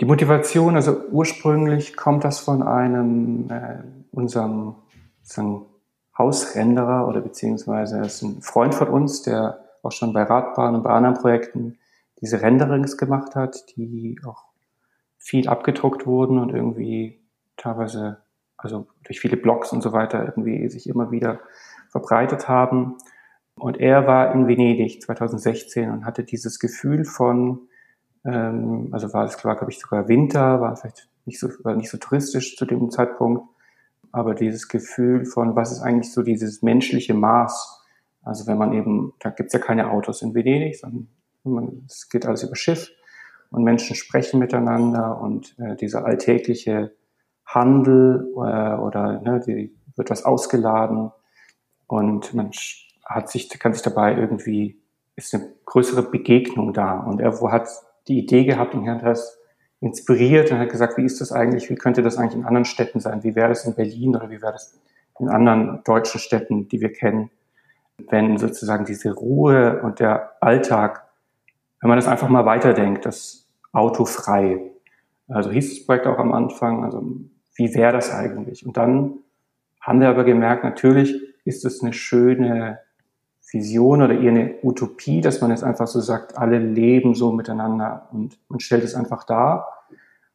Die 0.00 0.04
Motivation, 0.04 0.76
also 0.76 1.04
ursprünglich 1.10 1.96
kommt 1.96 2.24
das 2.24 2.38
von 2.38 2.62
einem, 2.62 3.50
äh, 3.50 3.82
unserem 4.12 4.76
sozusagen 5.22 5.66
Hausrenderer 6.16 7.08
oder 7.08 7.20
beziehungsweise 7.20 8.00
ist 8.00 8.22
ein 8.22 8.42
Freund 8.42 8.74
von 8.74 8.88
uns, 8.88 9.22
der 9.22 9.64
auch 9.82 9.92
schon 9.92 10.12
bei 10.12 10.22
Radbahn 10.22 10.74
und 10.74 10.82
bei 10.82 10.90
anderen 10.90 11.16
Projekten 11.16 11.78
diese 12.20 12.40
Renderings 12.42 12.96
gemacht 12.96 13.34
hat, 13.34 13.64
die 13.76 14.18
auch 14.26 14.44
viel 15.18 15.48
abgedruckt 15.48 16.06
wurden 16.06 16.38
und 16.38 16.50
irgendwie 16.50 17.20
teilweise, 17.56 18.18
also 18.56 18.86
durch 19.04 19.20
viele 19.20 19.36
Blogs 19.36 19.72
und 19.72 19.82
so 19.82 19.92
weiter 19.92 20.24
irgendwie 20.24 20.68
sich 20.68 20.88
immer 20.88 21.10
wieder 21.10 21.40
verbreitet 21.88 22.48
haben. 22.48 22.96
Und 23.58 23.78
er 23.78 24.06
war 24.06 24.34
in 24.34 24.46
Venedig 24.46 25.02
2016 25.02 25.90
und 25.90 26.04
hatte 26.04 26.24
dieses 26.24 26.58
Gefühl 26.58 27.04
von, 27.04 27.68
ähm, 28.26 28.88
also 28.92 29.12
war 29.12 29.24
es, 29.24 29.36
glaube 29.38 29.66
ich, 29.68 29.78
sogar 29.78 30.08
Winter, 30.08 30.60
war 30.60 30.76
vielleicht 30.76 31.08
nicht 31.24 31.38
so, 31.38 31.48
war 31.62 31.74
nicht 31.74 31.90
so 31.90 31.98
touristisch 31.98 32.56
zu 32.56 32.64
dem 32.66 32.90
Zeitpunkt, 32.90 33.48
aber 34.12 34.34
dieses 34.34 34.68
Gefühl 34.68 35.24
von, 35.24 35.56
was 35.56 35.72
ist 35.72 35.80
eigentlich 35.80 36.12
so 36.12 36.22
dieses 36.22 36.62
menschliche 36.62 37.14
Maß? 37.14 37.84
Also 38.22 38.46
wenn 38.46 38.58
man 38.58 38.72
eben, 38.72 39.14
da 39.20 39.30
gibt's 39.30 39.52
ja 39.52 39.58
keine 39.58 39.90
Autos 39.90 40.22
in 40.22 40.34
Venedig, 40.34 40.78
sondern 40.78 41.08
man, 41.44 41.84
es 41.86 42.08
geht 42.08 42.26
alles 42.26 42.42
über 42.42 42.56
Schiff 42.56 42.90
und 43.50 43.62
Menschen 43.62 43.94
sprechen 43.94 44.40
miteinander 44.40 45.20
und 45.20 45.56
äh, 45.58 45.76
dieser 45.76 46.04
alltägliche 46.04 46.92
Handel 47.44 48.28
äh, 48.34 48.76
oder 48.76 49.20
ne, 49.20 49.40
die, 49.46 49.76
wird 49.94 50.10
was 50.10 50.24
ausgeladen 50.24 51.12
und 51.86 52.34
man 52.34 52.50
hat 53.04 53.30
sich, 53.30 53.48
kann 53.48 53.72
sich 53.72 53.82
dabei 53.82 54.16
irgendwie, 54.16 54.80
ist 55.14 55.32
eine 55.34 55.52
größere 55.64 56.02
Begegnung 56.02 56.72
da 56.72 56.98
und 56.98 57.20
er 57.20 57.40
hat 57.52 57.68
die 58.08 58.18
Idee 58.18 58.44
gehabt 58.44 58.74
und 58.74 58.88
hat 58.88 59.02
das 59.02 59.38
inspiriert 59.80 60.50
und 60.50 60.58
hat 60.58 60.70
gesagt, 60.70 60.96
wie 60.96 61.04
ist 61.04 61.20
das 61.20 61.32
eigentlich, 61.32 61.68
wie 61.70 61.74
könnte 61.74 62.02
das 62.02 62.16
eigentlich 62.16 62.36
in 62.36 62.44
anderen 62.44 62.64
Städten 62.64 63.00
sein? 63.00 63.22
Wie 63.22 63.34
wäre 63.34 63.48
das 63.48 63.64
in 63.64 63.74
Berlin 63.74 64.16
oder 64.16 64.30
wie 64.30 64.40
wäre 64.40 64.52
das 64.52 64.78
in 65.18 65.28
anderen 65.28 65.82
deutschen 65.84 66.20
Städten, 66.20 66.68
die 66.68 66.80
wir 66.80 66.92
kennen, 66.92 67.30
wenn 68.10 68.36
sozusagen 68.38 68.84
diese 68.84 69.12
Ruhe 69.12 69.80
und 69.82 70.00
der 70.00 70.32
Alltag 70.40 71.06
wenn 71.80 71.88
man 71.88 71.98
das 71.98 72.08
einfach 72.08 72.28
mal 72.28 72.44
weiterdenkt, 72.46 73.06
das 73.06 73.48
autofrei. 73.72 74.60
Also 75.28 75.50
hieß 75.50 75.78
das 75.78 75.86
Projekt 75.86 76.06
auch 76.06 76.18
am 76.18 76.32
Anfang, 76.32 76.84
also 76.84 77.00
wie 77.54 77.74
wäre 77.74 77.92
das 77.92 78.12
eigentlich? 78.12 78.66
Und 78.66 78.76
dann 78.76 79.18
haben 79.80 80.00
wir 80.00 80.08
aber 80.08 80.24
gemerkt, 80.24 80.64
natürlich 80.64 81.14
ist 81.44 81.64
es 81.64 81.82
eine 81.82 81.92
schöne 81.92 82.80
Vision 83.52 84.02
oder 84.02 84.14
eher 84.14 84.30
eine 84.30 84.54
Utopie, 84.62 85.20
dass 85.20 85.40
man 85.40 85.50
jetzt 85.50 85.62
einfach 85.62 85.86
so 85.86 86.00
sagt, 86.00 86.36
alle 86.36 86.58
leben 86.58 87.14
so 87.14 87.32
miteinander 87.32 88.08
und 88.12 88.38
man 88.48 88.60
stellt 88.60 88.84
es 88.84 88.94
einfach 88.94 89.24
dar 89.24 89.86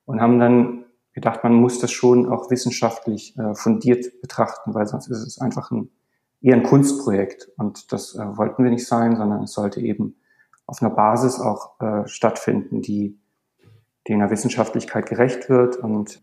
und 0.05 0.21
haben 0.21 0.39
dann 0.39 0.85
gedacht, 1.13 1.43
man 1.43 1.53
muss 1.53 1.79
das 1.79 1.91
schon 1.91 2.31
auch 2.31 2.49
wissenschaftlich 2.49 3.37
äh, 3.37 3.53
fundiert 3.53 4.21
betrachten, 4.21 4.73
weil 4.73 4.87
sonst 4.87 5.07
ist 5.07 5.27
es 5.27 5.39
einfach 5.39 5.71
ein, 5.71 5.89
eher 6.41 6.55
ein 6.55 6.63
Kunstprojekt 6.63 7.49
und 7.57 7.91
das 7.91 8.15
äh, 8.15 8.37
wollten 8.37 8.63
wir 8.63 8.71
nicht 8.71 8.87
sein, 8.87 9.17
sondern 9.17 9.43
es 9.43 9.51
sollte 9.51 9.81
eben 9.81 10.15
auf 10.65 10.81
einer 10.81 10.91
Basis 10.91 11.39
auch 11.39 11.81
äh, 11.81 12.07
stattfinden, 12.07 12.81
die, 12.81 13.19
die 14.07 14.13
in 14.13 14.19
der 14.19 14.31
Wissenschaftlichkeit 14.31 15.05
gerecht 15.05 15.49
wird 15.49 15.75
und 15.75 16.21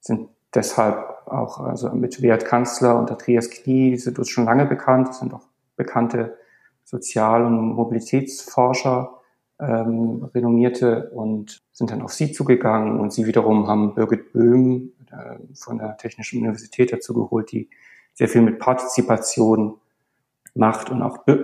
sind 0.00 0.28
deshalb 0.54 1.26
auch 1.26 1.58
also 1.58 1.90
mit 1.90 2.22
Wert 2.22 2.44
Kanzler 2.44 2.96
und 2.96 3.10
Andreas 3.10 3.50
Knie 3.50 3.96
sind 3.96 4.20
uns 4.20 4.30
schon 4.30 4.44
lange 4.44 4.66
bekannt, 4.66 5.14
sind 5.14 5.34
auch 5.34 5.47
bekannte 5.78 6.36
Sozial- 6.84 7.46
und 7.46 7.74
Mobilitätsforscher, 7.74 9.18
ähm, 9.60 10.30
renommierte 10.34 11.10
und 11.10 11.60
sind 11.72 11.90
dann 11.90 12.02
auf 12.02 12.12
sie 12.12 12.30
zugegangen 12.32 13.00
und 13.00 13.12
sie 13.12 13.26
wiederum 13.26 13.66
haben 13.66 13.94
Birgit 13.94 14.32
Böhm 14.32 14.92
äh, 15.10 15.38
von 15.54 15.78
der 15.78 15.96
Technischen 15.96 16.40
Universität 16.40 16.92
dazu 16.92 17.14
geholt, 17.14 17.50
die 17.52 17.70
sehr 18.14 18.28
viel 18.28 18.42
mit 18.42 18.58
Partizipation 18.58 19.78
macht 20.54 20.90
und 20.90 21.02
auch 21.02 21.26
äh, 21.26 21.34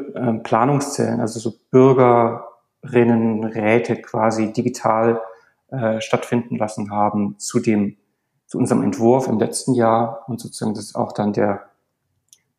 Planungszellen, 0.42 1.20
also 1.20 1.38
so 1.40 1.54
Bürgerinnenräte 1.70 3.96
quasi 3.96 4.52
digital 4.52 5.20
äh, 5.68 6.00
stattfinden 6.00 6.56
lassen 6.56 6.90
haben 6.90 7.38
zu 7.38 7.60
dem 7.60 7.96
zu 8.46 8.58
unserem 8.58 8.82
Entwurf 8.82 9.26
im 9.26 9.38
letzten 9.38 9.72
Jahr 9.74 10.24
und 10.28 10.40
sozusagen 10.40 10.74
das 10.74 10.94
auch 10.94 11.12
dann 11.12 11.32
der 11.32 11.62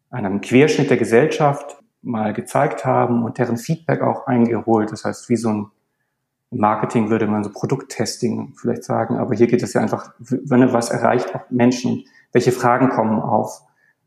einem 0.09 0.41
Querschnitt 0.41 0.89
der 0.89 0.97
Gesellschaft 0.97 1.77
mal 2.01 2.33
gezeigt 2.33 2.85
haben 2.85 3.23
und 3.23 3.37
deren 3.37 3.57
Feedback 3.57 4.01
auch 4.01 4.27
eingeholt. 4.27 4.91
Das 4.91 5.05
heißt, 5.05 5.29
wie 5.29 5.35
so 5.35 5.49
ein 5.49 5.71
Marketing 6.51 7.09
würde 7.09 7.27
man 7.27 7.43
so 7.43 7.51
Produkttesting 7.51 8.53
vielleicht 8.55 8.83
sagen, 8.83 9.17
aber 9.17 9.35
hier 9.35 9.47
geht 9.47 9.63
es 9.63 9.73
ja 9.73 9.81
einfach, 9.81 10.13
wenn 10.19 10.71
was 10.71 10.89
erreicht 10.89 11.33
auch 11.35 11.49
Menschen, 11.49 12.05
welche 12.31 12.51
Fragen 12.51 12.89
kommen 12.89 13.19
auf 13.19 13.61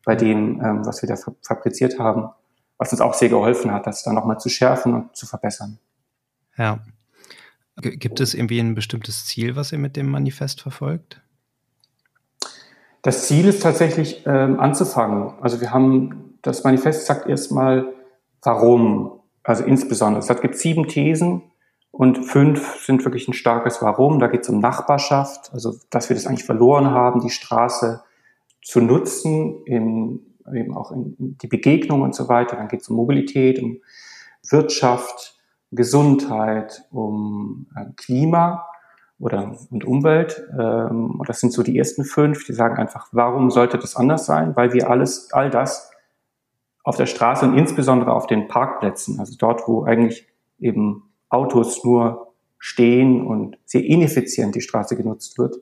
bei 0.04 0.14
dem, 0.14 0.60
ähm, 0.64 0.86
was 0.86 1.02
wir 1.02 1.08
da 1.08 1.16
fabriziert 1.42 1.98
haben, 1.98 2.30
was 2.78 2.92
uns 2.92 3.00
auch 3.00 3.14
sehr 3.14 3.28
geholfen 3.28 3.72
hat, 3.72 3.86
das 3.86 4.02
dann 4.02 4.14
nochmal 4.14 4.38
zu 4.38 4.48
schärfen 4.48 4.94
und 4.94 5.16
zu 5.16 5.26
verbessern. 5.26 5.78
Ja. 6.56 6.80
Gibt 7.80 8.18
es 8.20 8.34
irgendwie 8.34 8.58
ein 8.58 8.74
bestimmtes 8.74 9.26
Ziel, 9.26 9.54
was 9.54 9.70
ihr 9.70 9.78
mit 9.78 9.96
dem 9.96 10.10
Manifest 10.10 10.62
verfolgt? 10.62 11.20
Das 13.08 13.26
Ziel 13.26 13.48
ist 13.48 13.62
tatsächlich 13.62 14.22
ähm, 14.26 14.60
anzufangen. 14.60 15.32
Also 15.40 15.62
wir 15.62 15.72
haben 15.72 16.34
das 16.42 16.62
Manifest 16.62 17.06
sagt 17.06 17.26
erstmal, 17.26 17.94
warum. 18.42 19.20
Also 19.42 19.64
insbesondere. 19.64 20.22
Es 20.22 20.40
gibt 20.42 20.58
sieben 20.58 20.88
Thesen 20.88 21.40
und 21.90 22.18
fünf 22.18 22.84
sind 22.84 23.02
wirklich 23.06 23.26
ein 23.26 23.32
starkes 23.32 23.80
Warum. 23.80 24.18
Da 24.18 24.26
geht 24.26 24.42
es 24.42 24.50
um 24.50 24.60
Nachbarschaft, 24.60 25.50
also 25.54 25.74
dass 25.88 26.10
wir 26.10 26.16
das 26.16 26.26
eigentlich 26.26 26.44
verloren 26.44 26.90
haben, 26.90 27.20
die 27.20 27.30
Straße 27.30 28.02
zu 28.62 28.82
nutzen, 28.82 29.64
in, 29.64 30.20
eben 30.54 30.76
auch 30.76 30.92
in 30.92 31.16
die 31.18 31.46
Begegnung 31.46 32.02
und 32.02 32.14
so 32.14 32.28
weiter. 32.28 32.56
Dann 32.56 32.68
geht 32.68 32.82
es 32.82 32.90
um 32.90 32.96
Mobilität, 32.96 33.58
um 33.62 33.78
Wirtschaft, 34.50 35.40
Gesundheit, 35.70 36.84
um 36.90 37.68
äh, 37.74 37.86
Klima 37.96 38.67
oder 39.18 39.56
und 39.70 39.84
Umwelt. 39.84 40.48
Ähm, 40.58 41.20
das 41.26 41.40
sind 41.40 41.52
so 41.52 41.62
die 41.62 41.78
ersten 41.78 42.04
fünf, 42.04 42.44
die 42.44 42.52
sagen 42.52 42.76
einfach, 42.76 43.08
warum 43.12 43.50
sollte 43.50 43.78
das 43.78 43.96
anders 43.96 44.26
sein? 44.26 44.54
Weil 44.56 44.72
wir 44.72 44.90
alles, 44.90 45.32
all 45.32 45.50
das 45.50 45.90
auf 46.84 46.96
der 46.96 47.06
Straße 47.06 47.44
und 47.44 47.56
insbesondere 47.56 48.12
auf 48.12 48.26
den 48.26 48.48
Parkplätzen, 48.48 49.20
also 49.20 49.34
dort, 49.37 49.66
wo 49.66 49.84
eigentlich 49.84 50.26
eben 50.58 51.02
Autos 51.28 51.84
nur 51.84 52.32
stehen 52.58 53.26
und 53.26 53.58
sehr 53.64 53.84
ineffizient 53.84 54.54
die 54.54 54.60
Straße 54.60 54.96
genutzt 54.96 55.38
wird. 55.38 55.56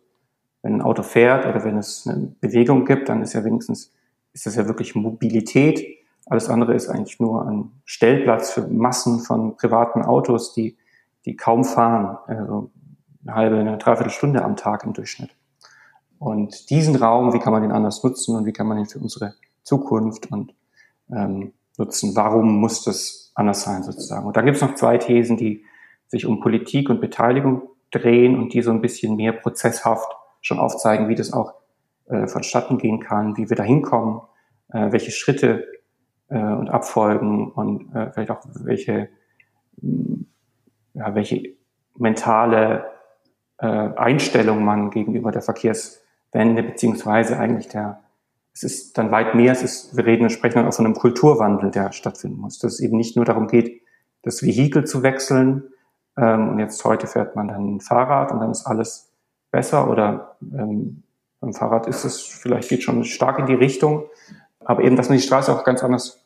Wenn 0.62 0.74
ein 0.74 0.82
Auto 0.82 1.02
fährt 1.02 1.46
oder 1.46 1.64
wenn 1.64 1.78
es 1.78 2.06
eine 2.06 2.34
Bewegung 2.40 2.84
gibt, 2.84 3.08
dann 3.08 3.22
ist 3.22 3.32
ja 3.32 3.44
wenigstens, 3.44 3.92
ist 4.32 4.46
das 4.46 4.56
ja 4.56 4.66
wirklich 4.66 4.94
Mobilität. 4.94 5.84
Alles 6.26 6.48
andere 6.48 6.74
ist 6.74 6.88
eigentlich 6.88 7.20
nur 7.20 7.46
ein 7.46 7.70
Stellplatz 7.84 8.50
für 8.50 8.66
Massen 8.66 9.20
von 9.20 9.56
privaten 9.56 10.02
Autos, 10.02 10.54
die, 10.54 10.76
die 11.24 11.36
kaum 11.36 11.64
fahren, 11.64 12.18
also 12.26 12.70
eine 13.26 13.34
halbe, 13.34 13.56
eine 13.56 13.78
Dreiviertelstunde 13.78 14.44
am 14.44 14.56
Tag 14.56 14.84
im 14.84 14.92
Durchschnitt. 14.92 15.30
Und 16.18 16.70
diesen 16.70 16.96
Raum, 16.96 17.32
wie 17.32 17.38
kann 17.38 17.52
man 17.52 17.62
den 17.62 17.72
anders 17.72 18.02
nutzen 18.02 18.36
und 18.36 18.46
wie 18.46 18.52
kann 18.52 18.66
man 18.66 18.78
ihn 18.78 18.86
für 18.86 18.98
unsere 18.98 19.34
Zukunft 19.62 20.30
und 20.30 20.54
ähm, 21.10 21.52
nutzen. 21.76 22.16
Warum 22.16 22.58
muss 22.60 22.84
das 22.84 23.32
anders 23.34 23.62
sein 23.62 23.82
sozusagen? 23.82 24.26
Und 24.26 24.36
da 24.36 24.42
gibt 24.42 24.56
es 24.56 24.62
noch 24.62 24.74
zwei 24.74 24.98
Thesen, 24.98 25.36
die 25.36 25.64
sich 26.08 26.24
um 26.24 26.40
Politik 26.40 26.88
und 26.88 27.00
Beteiligung 27.00 27.68
drehen 27.90 28.38
und 28.38 28.54
die 28.54 28.62
so 28.62 28.70
ein 28.70 28.80
bisschen 28.80 29.16
mehr 29.16 29.32
prozesshaft 29.32 30.10
schon 30.40 30.58
aufzeigen, 30.58 31.08
wie 31.08 31.14
das 31.14 31.32
auch 31.32 31.54
äh, 32.06 32.26
vonstatten 32.28 32.78
gehen 32.78 33.00
kann, 33.00 33.36
wie 33.36 33.50
wir 33.50 33.56
da 33.56 33.64
hinkommen, 33.64 34.20
äh, 34.72 34.92
welche 34.92 35.10
Schritte 35.10 35.66
äh, 36.28 36.38
und 36.38 36.70
Abfolgen 36.70 37.50
und 37.50 37.94
äh, 37.94 38.12
vielleicht 38.12 38.30
auch 38.30 38.40
welche, 38.62 39.08
ja, 40.94 41.14
welche 41.14 41.56
mentale 41.96 42.84
äh, 43.58 43.66
Einstellung 43.66 44.64
man 44.64 44.90
gegenüber 44.90 45.32
der 45.32 45.42
Verkehrswende 45.42 46.62
beziehungsweise 46.62 47.38
eigentlich 47.38 47.68
der 47.68 48.00
es 48.56 48.62
ist 48.62 48.96
dann 48.96 49.10
weit 49.10 49.34
mehr, 49.34 49.52
es 49.52 49.62
ist, 49.62 49.98
wir 49.98 50.06
reden 50.06 50.22
und 50.22 50.30
sprechen 50.30 50.54
dann 50.54 50.66
auch 50.66 50.72
von 50.72 50.86
einem 50.86 50.94
Kulturwandel, 50.94 51.70
der 51.70 51.92
stattfinden 51.92 52.40
muss. 52.40 52.58
Dass 52.58 52.74
es 52.74 52.80
eben 52.80 52.96
nicht 52.96 53.14
nur 53.14 53.26
darum 53.26 53.48
geht, 53.48 53.82
das 54.22 54.42
Vehikel 54.42 54.86
zu 54.86 55.02
wechseln 55.02 55.64
ähm, 56.16 56.48
und 56.48 56.58
jetzt 56.58 56.82
heute 56.82 57.06
fährt 57.06 57.36
man 57.36 57.48
dann 57.48 57.76
ein 57.76 57.80
Fahrrad 57.80 58.32
und 58.32 58.40
dann 58.40 58.50
ist 58.50 58.66
alles 58.66 59.12
besser 59.50 59.90
oder 59.90 60.38
ähm, 60.40 61.02
beim 61.40 61.52
Fahrrad 61.52 61.86
ist 61.86 62.04
es 62.04 62.22
vielleicht 62.22 62.70
geht 62.70 62.82
schon 62.82 63.04
stark 63.04 63.38
in 63.38 63.46
die 63.46 63.54
Richtung, 63.54 64.04
aber 64.64 64.82
eben, 64.84 64.96
dass 64.96 65.10
man 65.10 65.18
die 65.18 65.24
Straße 65.24 65.52
auch 65.52 65.62
ganz 65.62 65.84
anders 65.84 66.24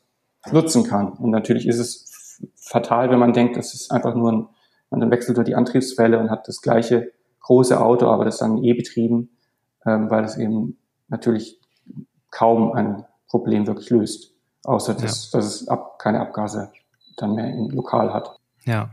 nutzen 0.53 0.85
kann. 0.85 1.09
Und 1.15 1.31
natürlich 1.31 1.67
ist 1.67 1.81
es 1.81 2.41
fatal, 2.55 3.11
wenn 3.11 3.19
man 3.19 3.33
denkt, 3.33 3.57
das 3.57 3.75
ist 3.75 3.91
einfach 3.91 4.15
nur 4.15 4.33
ein, 4.33 4.49
man 4.91 5.01
dann 5.01 5.11
wechselt 5.11 5.37
nur 5.37 5.45
die 5.45 5.57
Antriebswelle 5.57 6.19
und 6.19 6.31
hat 6.31 6.47
das 6.47 6.63
gleiche 6.63 7.11
große 7.41 7.81
Auto, 7.81 8.07
aber 8.07 8.25
das 8.25 8.39
dann 8.39 8.63
eh 8.63 8.75
betrieben, 8.75 9.31
ähm, 9.87 10.11
weil 10.11 10.25
es 10.25 10.37
eben 10.37 10.79
natürlich 11.09 11.61
kaum 12.31 12.73
ein 12.73 13.05
Problem 13.29 13.67
wirklich 13.67 13.91
löst, 13.91 14.35
außer 14.65 14.95
dass, 14.95 15.33
ja. 15.33 15.39
dass 15.39 15.47
es 15.47 15.69
ab, 15.69 15.99
keine 15.99 16.21
Abgase 16.21 16.73
dann 17.17 17.35
mehr 17.35 17.49
im 17.49 17.71
Lokal 17.71 18.13
hat. 18.13 18.37
Ja. 18.65 18.91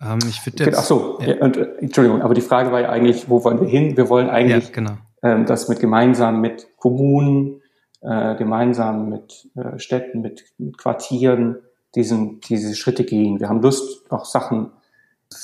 Ähm, 0.00 0.18
ich 0.28 0.44
würde 0.44 0.64
jetzt. 0.64 0.78
Ach 0.78 0.84
so, 0.84 1.18
ja. 1.20 1.36
und, 1.40 1.56
äh, 1.56 1.76
Entschuldigung, 1.78 2.22
aber 2.22 2.34
die 2.34 2.40
Frage 2.40 2.72
war 2.72 2.80
ja 2.80 2.90
eigentlich, 2.90 3.28
wo 3.28 3.44
wollen 3.44 3.60
wir 3.60 3.68
hin? 3.68 3.96
Wir 3.96 4.08
wollen 4.08 4.28
eigentlich 4.28 4.68
ja, 4.68 4.74
genau. 4.74 4.92
ähm, 5.22 5.46
das 5.46 5.68
mit 5.68 5.80
gemeinsam 5.80 6.40
mit 6.40 6.76
Kommunen, 6.76 7.62
äh, 8.00 8.34
gemeinsam 8.36 9.08
mit 9.08 9.48
äh, 9.54 9.78
Städten, 9.78 10.20
mit, 10.20 10.44
mit 10.58 10.78
Quartieren 10.78 11.58
diesen, 11.94 12.40
diese 12.40 12.74
Schritte 12.74 13.04
gehen. 13.04 13.40
Wir 13.40 13.48
haben 13.48 13.62
Lust, 13.62 14.10
auch 14.10 14.24
Sachen, 14.24 14.72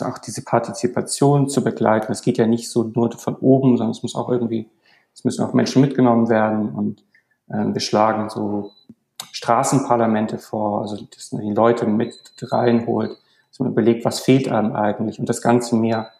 auch 0.02 0.18
diese 0.18 0.42
Partizipation 0.42 1.48
zu 1.48 1.64
begleiten. 1.64 2.12
Es 2.12 2.22
geht 2.22 2.38
ja 2.38 2.46
nicht 2.46 2.70
so 2.70 2.84
nur 2.84 3.12
von 3.12 3.36
oben, 3.36 3.76
sondern 3.76 3.90
es 3.90 4.02
muss 4.02 4.14
auch 4.14 4.28
irgendwie 4.28 4.68
es 5.14 5.24
müssen 5.24 5.44
auch 5.44 5.52
Menschen 5.52 5.82
mitgenommen 5.82 6.28
werden 6.28 6.70
und 6.70 7.04
äh, 7.48 7.74
wir 7.74 7.80
schlagen 7.80 8.30
so 8.30 8.72
Straßenparlamente 9.32 10.38
vor, 10.38 10.82
also 10.82 10.96
dass 11.14 11.32
man 11.32 11.42
die 11.42 11.52
Leute 11.52 11.86
mit 11.86 12.16
reinholt, 12.42 13.16
dass 13.50 13.58
man 13.58 13.70
überlegt, 13.70 14.04
was 14.04 14.20
fehlt 14.20 14.48
einem 14.48 14.72
eigentlich 14.72 15.18
und 15.18 15.28
das 15.28 15.42
Ganze 15.42 15.76
mehr 15.76 16.10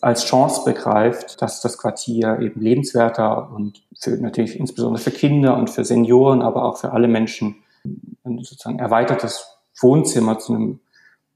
als 0.00 0.24
Chance 0.24 0.62
begreift, 0.64 1.42
dass 1.42 1.60
das 1.60 1.78
Quartier 1.78 2.38
eben 2.40 2.60
lebenswerter 2.60 3.50
und 3.50 3.82
für, 3.98 4.10
natürlich 4.10 4.58
insbesondere 4.58 5.02
für 5.02 5.10
Kinder 5.10 5.56
und 5.56 5.68
für 5.68 5.84
Senioren, 5.84 6.42
aber 6.42 6.64
auch 6.64 6.78
für 6.78 6.92
alle 6.92 7.08
Menschen 7.08 7.56
ein 8.24 8.38
sozusagen 8.38 8.78
erweitertes 8.78 9.58
Wohnzimmer 9.80 10.38
zu 10.38 10.54
einem 10.54 10.80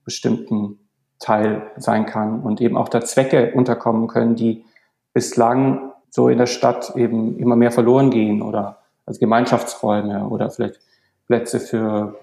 bestimmten 0.04 0.78
Teil 1.18 1.70
sein 1.76 2.06
kann 2.06 2.40
und 2.40 2.60
eben 2.60 2.76
auch 2.76 2.88
da 2.88 3.00
Zwecke 3.00 3.52
unterkommen 3.54 4.08
können, 4.08 4.34
die 4.34 4.64
bislang 5.12 5.92
so 6.10 6.28
in 6.28 6.38
der 6.38 6.46
Stadt 6.46 6.94
eben 6.96 7.38
immer 7.38 7.56
mehr 7.56 7.72
verloren 7.72 8.10
gehen 8.10 8.42
oder 8.42 8.78
als 9.06 9.18
Gemeinschaftsräume 9.18 10.28
oder 10.28 10.50
vielleicht 10.50 10.80
Plätze 11.26 11.60
für 11.60 12.18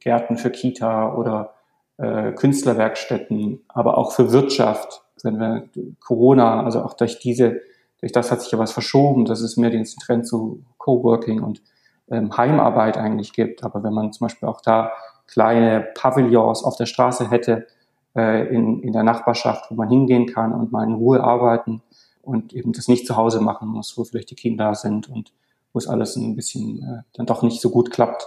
Gärten 0.00 0.36
für 0.36 0.50
Kita 0.50 1.14
oder 1.14 1.54
äh, 1.98 2.32
Künstlerwerkstätten, 2.32 3.64
aber 3.68 3.98
auch 3.98 4.12
für 4.12 4.32
Wirtschaft. 4.32 5.02
Wenn 5.22 5.38
wir 5.38 5.68
Corona, 6.00 6.64
also 6.64 6.82
auch 6.82 6.94
durch 6.94 7.18
diese, 7.18 7.60
durch 8.00 8.12
das 8.12 8.30
hat 8.30 8.42
sich 8.42 8.52
ja 8.52 8.58
was 8.58 8.72
verschoben, 8.72 9.24
dass 9.24 9.40
es 9.40 9.56
mehr 9.56 9.70
den 9.70 9.84
Trend 9.84 10.26
zu 10.26 10.64
Coworking 10.78 11.42
und 11.42 11.62
ähm, 12.10 12.36
Heimarbeit 12.36 12.98
eigentlich 12.98 13.32
gibt. 13.32 13.64
Aber 13.64 13.82
wenn 13.82 13.94
man 13.94 14.12
zum 14.12 14.26
Beispiel 14.26 14.48
auch 14.48 14.60
da 14.60 14.92
kleine 15.26 15.86
Pavillons 15.94 16.64
auf 16.64 16.76
der 16.76 16.86
Straße 16.86 17.30
hätte, 17.30 17.66
äh, 18.16 18.46
in, 18.54 18.82
in 18.82 18.92
der 18.92 19.02
Nachbarschaft, 19.02 19.70
wo 19.70 19.74
man 19.74 19.88
hingehen 19.88 20.26
kann 20.26 20.52
und 20.52 20.72
mal 20.72 20.84
in 20.84 20.94
Ruhe 20.94 21.22
arbeiten 21.22 21.82
und 22.22 22.52
eben 22.52 22.72
das 22.72 22.88
nicht 22.88 23.06
zu 23.06 23.16
Hause 23.16 23.40
machen 23.40 23.68
muss, 23.68 23.96
wo 23.96 24.04
vielleicht 24.04 24.30
die 24.30 24.36
Kinder 24.36 24.74
sind 24.74 25.08
und 25.08 25.32
wo 25.72 25.78
es 25.78 25.88
alles 25.88 26.16
ein 26.16 26.36
bisschen 26.36 26.82
äh, 26.82 27.02
dann 27.14 27.26
doch 27.26 27.42
nicht 27.42 27.60
so 27.60 27.70
gut 27.70 27.90
klappt. 27.90 28.26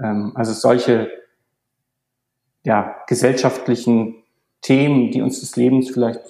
Ähm, 0.00 0.32
also 0.34 0.52
solche 0.52 1.08
ja, 2.64 2.96
gesellschaftlichen 3.06 4.16
Themen, 4.60 5.10
die 5.10 5.22
uns 5.22 5.40
das 5.40 5.56
Leben 5.56 5.82
vielleicht 5.82 6.20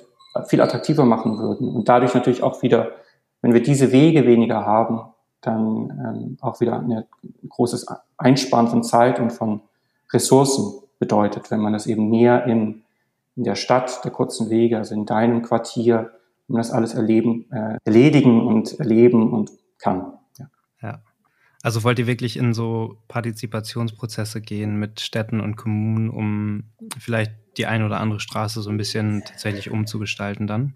viel 0.46 0.60
attraktiver 0.60 1.04
machen 1.04 1.38
würden 1.38 1.74
und 1.74 1.88
dadurch 1.88 2.14
natürlich 2.14 2.42
auch 2.42 2.62
wieder, 2.62 2.92
wenn 3.40 3.54
wir 3.54 3.62
diese 3.62 3.92
Wege 3.92 4.26
weniger 4.26 4.66
haben, 4.66 5.00
dann 5.40 5.90
ähm, 5.90 6.36
auch 6.40 6.60
wieder 6.60 6.78
ein 6.78 7.04
großes 7.48 7.86
Einsparen 8.16 8.68
von 8.68 8.82
Zeit 8.82 9.20
und 9.20 9.32
von 9.32 9.62
Ressourcen 10.12 10.82
bedeutet, 10.98 11.50
wenn 11.50 11.60
man 11.60 11.72
das 11.72 11.86
eben 11.86 12.10
mehr 12.10 12.44
in, 12.46 12.82
in 13.38 13.44
der 13.44 13.54
Stadt 13.54 14.04
der 14.04 14.10
kurzen 14.10 14.50
Wege, 14.50 14.76
also 14.76 14.94
in 14.94 15.06
deinem 15.06 15.42
Quartier, 15.42 16.10
um 16.48 16.56
das 16.56 16.72
alles 16.72 16.94
erleben, 16.94 17.46
äh, 17.52 17.78
erledigen 17.84 18.44
und 18.44 18.80
erleben 18.80 19.32
und 19.32 19.52
kann. 19.78 20.14
Ja. 20.38 20.46
ja. 20.82 21.02
Also 21.62 21.84
wollt 21.84 22.00
ihr 22.00 22.08
wirklich 22.08 22.36
in 22.36 22.52
so 22.52 22.96
Partizipationsprozesse 23.06 24.40
gehen 24.40 24.76
mit 24.76 24.98
Städten 25.00 25.40
und 25.40 25.54
Kommunen, 25.54 26.10
um 26.10 26.64
vielleicht 26.98 27.32
die 27.56 27.66
eine 27.66 27.86
oder 27.86 28.00
andere 28.00 28.18
Straße 28.18 28.60
so 28.60 28.70
ein 28.70 28.76
bisschen 28.76 29.22
tatsächlich 29.24 29.70
umzugestalten 29.70 30.48
dann? 30.48 30.74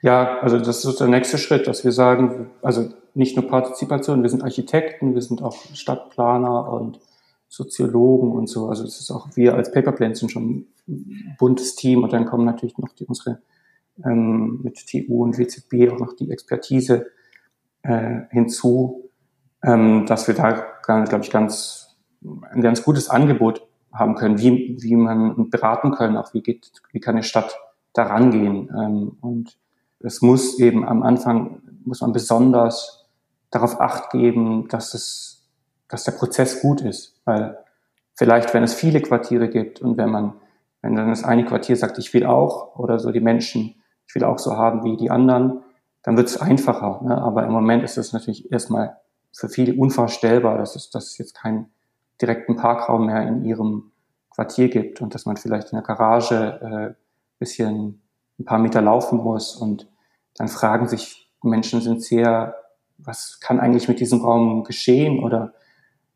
Ja, 0.00 0.38
also 0.38 0.58
das 0.58 0.84
ist 0.84 1.00
der 1.00 1.08
nächste 1.08 1.38
Schritt, 1.38 1.66
dass 1.66 1.84
wir 1.84 1.90
sagen, 1.90 2.50
also 2.62 2.88
nicht 3.14 3.36
nur 3.36 3.48
Partizipation, 3.48 4.22
wir 4.22 4.30
sind 4.30 4.44
Architekten, 4.44 5.14
wir 5.14 5.22
sind 5.22 5.42
auch 5.42 5.56
Stadtplaner 5.74 6.72
und 6.72 7.00
Soziologen 7.48 8.32
und 8.32 8.46
so. 8.48 8.68
Also 8.68 8.84
es 8.84 9.00
ist 9.00 9.10
auch 9.10 9.28
wir 9.34 9.54
als 9.54 9.72
Paperplanes 9.72 10.18
sind 10.18 10.30
schon 10.30 10.66
ein 10.86 11.36
buntes 11.38 11.76
Team 11.76 12.02
und 12.02 12.12
dann 12.12 12.26
kommen 12.26 12.44
natürlich 12.44 12.78
noch 12.78 12.92
die 12.94 13.06
unsere 13.06 13.40
ähm, 14.04 14.60
mit 14.62 14.86
TU 14.86 15.22
und 15.22 15.38
WZB 15.38 15.90
auch 15.92 15.98
noch 15.98 16.14
die 16.14 16.30
Expertise 16.30 17.06
äh, 17.82 18.20
hinzu, 18.30 19.10
ähm, 19.62 20.06
dass 20.06 20.28
wir 20.28 20.34
da, 20.34 20.64
glaube 20.82 21.24
ich, 21.24 21.30
ganz 21.30 21.88
ein 22.50 22.62
ganz 22.62 22.82
gutes 22.82 23.08
Angebot 23.08 23.66
haben 23.92 24.14
können, 24.14 24.38
wie, 24.38 24.76
wie 24.80 24.96
man 24.96 25.50
beraten 25.50 25.92
können, 25.92 26.16
auch 26.16 26.34
wie 26.34 26.42
geht, 26.42 26.70
wie 26.92 27.00
kann 27.00 27.14
eine 27.14 27.24
Stadt 27.24 27.58
da 27.92 28.04
rangehen. 28.04 28.70
Ähm, 28.70 29.16
und 29.20 29.56
es 30.00 30.22
muss 30.22 30.58
eben 30.58 30.86
am 30.86 31.02
Anfang, 31.02 31.62
muss 31.84 32.00
man 32.00 32.12
besonders 32.12 33.06
darauf 33.50 33.80
acht 33.80 34.10
geben, 34.10 34.68
dass 34.68 34.94
es, 34.94 35.48
dass 35.88 36.04
der 36.04 36.12
Prozess 36.12 36.60
gut 36.60 36.80
ist. 36.80 37.17
Weil 37.28 37.58
vielleicht, 38.14 38.54
wenn 38.54 38.62
es 38.62 38.72
viele 38.72 39.02
Quartiere 39.02 39.50
gibt 39.50 39.82
und 39.82 39.98
wenn 39.98 40.08
man, 40.08 40.32
wenn 40.80 40.96
dann 40.96 41.10
das 41.10 41.24
eine 41.24 41.44
Quartier 41.44 41.76
sagt, 41.76 41.98
ich 41.98 42.14
will 42.14 42.24
auch, 42.24 42.78
oder 42.78 42.98
so 42.98 43.12
die 43.12 43.20
Menschen, 43.20 43.82
ich 44.06 44.14
will 44.14 44.24
auch 44.24 44.38
so 44.38 44.56
haben 44.56 44.82
wie 44.82 44.96
die 44.96 45.10
anderen, 45.10 45.60
dann 46.02 46.16
wird 46.16 46.28
es 46.28 46.40
einfacher. 46.40 47.02
Ne? 47.04 47.20
Aber 47.20 47.44
im 47.44 47.52
Moment 47.52 47.84
ist 47.84 47.98
es 47.98 48.14
natürlich 48.14 48.50
erstmal 48.50 48.96
für 49.30 49.50
viele 49.50 49.78
unvorstellbar, 49.78 50.56
dass 50.56 50.74
es, 50.74 50.88
dass 50.88 51.08
es 51.08 51.18
jetzt 51.18 51.34
keinen 51.34 51.70
direkten 52.22 52.56
Parkraum 52.56 53.04
mehr 53.04 53.28
in 53.28 53.44
ihrem 53.44 53.92
Quartier 54.30 54.70
gibt 54.70 55.02
und 55.02 55.14
dass 55.14 55.26
man 55.26 55.36
vielleicht 55.36 55.72
in 55.72 55.76
der 55.76 55.86
Garage 55.86 56.94
äh, 56.96 57.02
bisschen 57.38 58.00
ein 58.38 58.46
paar 58.46 58.58
Meter 58.58 58.80
laufen 58.80 59.18
muss 59.18 59.54
und 59.54 59.86
dann 60.34 60.48
fragen 60.48 60.88
sich 60.88 61.30
Menschen 61.42 61.82
sind 61.82 62.02
sehr, 62.02 62.54
was 62.96 63.38
kann 63.40 63.60
eigentlich 63.60 63.86
mit 63.86 64.00
diesem 64.00 64.22
Raum 64.22 64.64
geschehen 64.64 65.22
oder 65.22 65.52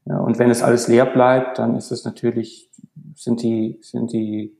ja, 0.04 0.18
und 0.18 0.38
wenn 0.38 0.50
es 0.50 0.62
alles 0.62 0.88
leer 0.88 1.06
bleibt, 1.06 1.58
dann 1.58 1.76
ist 1.76 1.92
es 1.92 2.04
natürlich 2.04 2.70
sind 3.14 3.42
die 3.42 3.78
sind 3.82 4.12
die 4.12 4.56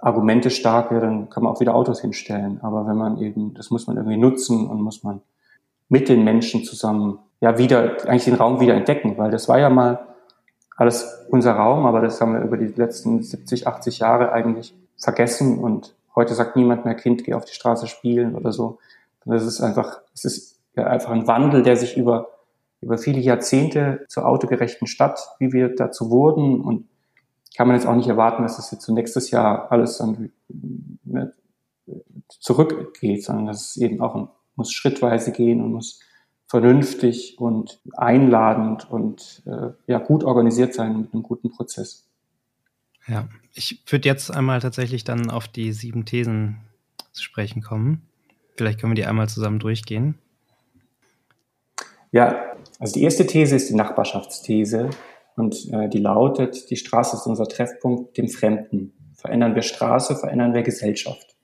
Argumente 0.00 0.50
stark, 0.50 0.90
dann 0.90 1.28
kann 1.28 1.42
man 1.42 1.52
auch 1.52 1.60
wieder 1.60 1.74
Autos 1.74 2.00
hinstellen. 2.00 2.60
Aber 2.62 2.86
wenn 2.86 2.96
man 2.96 3.18
eben, 3.18 3.54
das 3.54 3.70
muss 3.70 3.86
man 3.86 3.96
irgendwie 3.96 4.16
nutzen 4.16 4.68
und 4.68 4.80
muss 4.80 5.02
man 5.02 5.20
mit 5.88 6.08
den 6.08 6.22
Menschen 6.22 6.64
zusammen 6.64 7.18
ja 7.40 7.58
wieder 7.58 7.96
eigentlich 8.06 8.24
den 8.24 8.34
Raum 8.34 8.60
wieder 8.60 8.74
entdecken, 8.74 9.18
weil 9.18 9.30
das 9.30 9.48
war 9.48 9.58
ja 9.58 9.70
mal 9.70 10.06
alles 10.76 11.26
unser 11.28 11.52
Raum, 11.52 11.86
aber 11.86 12.00
das 12.00 12.20
haben 12.20 12.34
wir 12.34 12.42
über 12.42 12.56
die 12.56 12.66
letzten 12.66 13.22
70, 13.22 13.66
80 13.66 13.98
Jahre 13.98 14.32
eigentlich 14.32 14.74
vergessen 14.96 15.58
und 15.58 15.94
heute 16.14 16.34
sagt 16.34 16.56
niemand 16.56 16.84
mehr, 16.84 16.94
Kind, 16.94 17.24
geh 17.24 17.34
auf 17.34 17.44
die 17.44 17.54
Straße 17.54 17.88
spielen 17.88 18.36
oder 18.36 18.52
so. 18.52 18.78
Das 19.24 19.44
ist 19.44 19.60
einfach, 19.60 20.00
es 20.14 20.24
ist 20.24 20.60
ja 20.74 20.86
einfach 20.86 21.10
ein 21.10 21.26
Wandel, 21.26 21.62
der 21.62 21.76
sich 21.76 21.96
über, 21.96 22.28
über 22.80 22.98
viele 22.98 23.20
Jahrzehnte 23.20 24.04
zur 24.08 24.26
autogerechten 24.26 24.86
Stadt, 24.86 25.20
wie 25.38 25.52
wir 25.52 25.74
dazu 25.74 26.10
wurden 26.10 26.60
und 26.60 26.88
kann 27.56 27.66
man 27.66 27.76
jetzt 27.76 27.86
auch 27.86 27.96
nicht 27.96 28.08
erwarten, 28.08 28.44
dass 28.44 28.56
das 28.56 28.70
jetzt 28.70 28.84
so 28.84 28.94
nächstes 28.94 29.30
Jahr 29.32 29.72
alles 29.72 29.98
dann 29.98 30.30
ne, 31.04 31.32
zurückgeht, 32.28 33.24
sondern 33.24 33.46
dass 33.46 33.70
es 33.70 33.76
eben 33.78 34.00
auch 34.00 34.28
muss 34.54 34.72
schrittweise 34.72 35.32
gehen 35.32 35.60
und 35.60 35.72
muss 35.72 36.00
vernünftig 36.46 37.38
und 37.38 37.80
einladend 37.96 38.90
und 38.90 39.42
äh, 39.46 39.70
ja 39.86 39.98
gut 39.98 40.24
organisiert 40.24 40.74
sein 40.74 41.00
mit 41.00 41.12
einem 41.12 41.22
guten 41.22 41.50
Prozess. 41.50 42.06
Ja, 43.06 43.28
ich 43.54 43.82
würde 43.86 44.08
jetzt 44.08 44.30
einmal 44.30 44.60
tatsächlich 44.60 45.04
dann 45.04 45.30
auf 45.30 45.48
die 45.48 45.72
sieben 45.72 46.04
Thesen 46.04 46.58
zu 47.12 47.22
sprechen 47.22 47.62
kommen. 47.62 48.02
Vielleicht 48.56 48.80
können 48.80 48.92
wir 48.92 49.02
die 49.02 49.06
einmal 49.06 49.28
zusammen 49.28 49.58
durchgehen. 49.58 50.18
Ja, 52.10 52.47
also 52.78 52.94
die 52.94 53.02
erste 53.02 53.26
These 53.26 53.56
ist 53.56 53.68
die 53.70 53.74
Nachbarschaftsthese 53.74 54.90
und 55.36 55.72
äh, 55.72 55.88
die 55.88 55.98
lautet, 55.98 56.70
die 56.70 56.76
Straße 56.76 57.16
ist 57.16 57.26
unser 57.26 57.46
Treffpunkt 57.46 58.16
dem 58.16 58.28
Fremden. 58.28 58.92
Verändern 59.14 59.54
wir 59.54 59.62
Straße, 59.62 60.16
verändern 60.16 60.54
wir 60.54 60.62
Gesellschaft. 60.62 61.36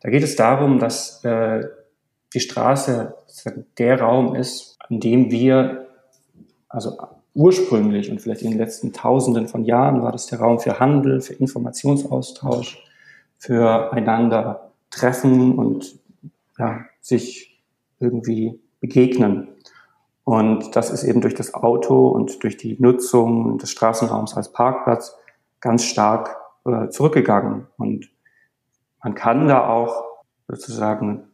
Da 0.00 0.10
geht 0.10 0.22
es 0.22 0.36
darum, 0.36 0.78
dass 0.78 1.22
äh, 1.24 1.64
die 2.34 2.40
Straße 2.40 3.14
der 3.78 4.00
Raum 4.00 4.34
ist, 4.34 4.76
an 4.88 5.00
dem 5.00 5.30
wir, 5.30 5.88
also 6.68 6.96
ursprünglich 7.34 8.10
und 8.10 8.20
vielleicht 8.20 8.42
in 8.42 8.50
den 8.50 8.58
letzten 8.58 8.92
Tausenden 8.92 9.48
von 9.48 9.64
Jahren 9.64 10.02
war 10.02 10.12
das 10.12 10.26
der 10.26 10.40
Raum 10.40 10.60
für 10.60 10.80
Handel, 10.80 11.20
für 11.20 11.34
Informationsaustausch, 11.34 12.82
für 13.38 13.92
einander 13.92 14.72
treffen 14.90 15.58
und 15.58 15.98
ja, 16.58 16.84
sich 17.00 17.62
irgendwie 18.00 18.60
begegnen. 18.80 19.48
Und 20.24 20.76
das 20.76 20.90
ist 20.90 21.04
eben 21.04 21.20
durch 21.20 21.34
das 21.34 21.54
Auto 21.54 22.08
und 22.08 22.42
durch 22.42 22.56
die 22.56 22.76
Nutzung 22.80 23.58
des 23.58 23.70
Straßenraums 23.70 24.36
als 24.36 24.52
Parkplatz 24.52 25.16
ganz 25.60 25.84
stark 25.84 26.36
äh, 26.64 26.88
zurückgegangen. 26.88 27.66
Und 27.76 28.10
man 29.02 29.14
kann 29.14 29.48
da 29.48 29.68
auch 29.68 30.04
sozusagen 30.46 31.24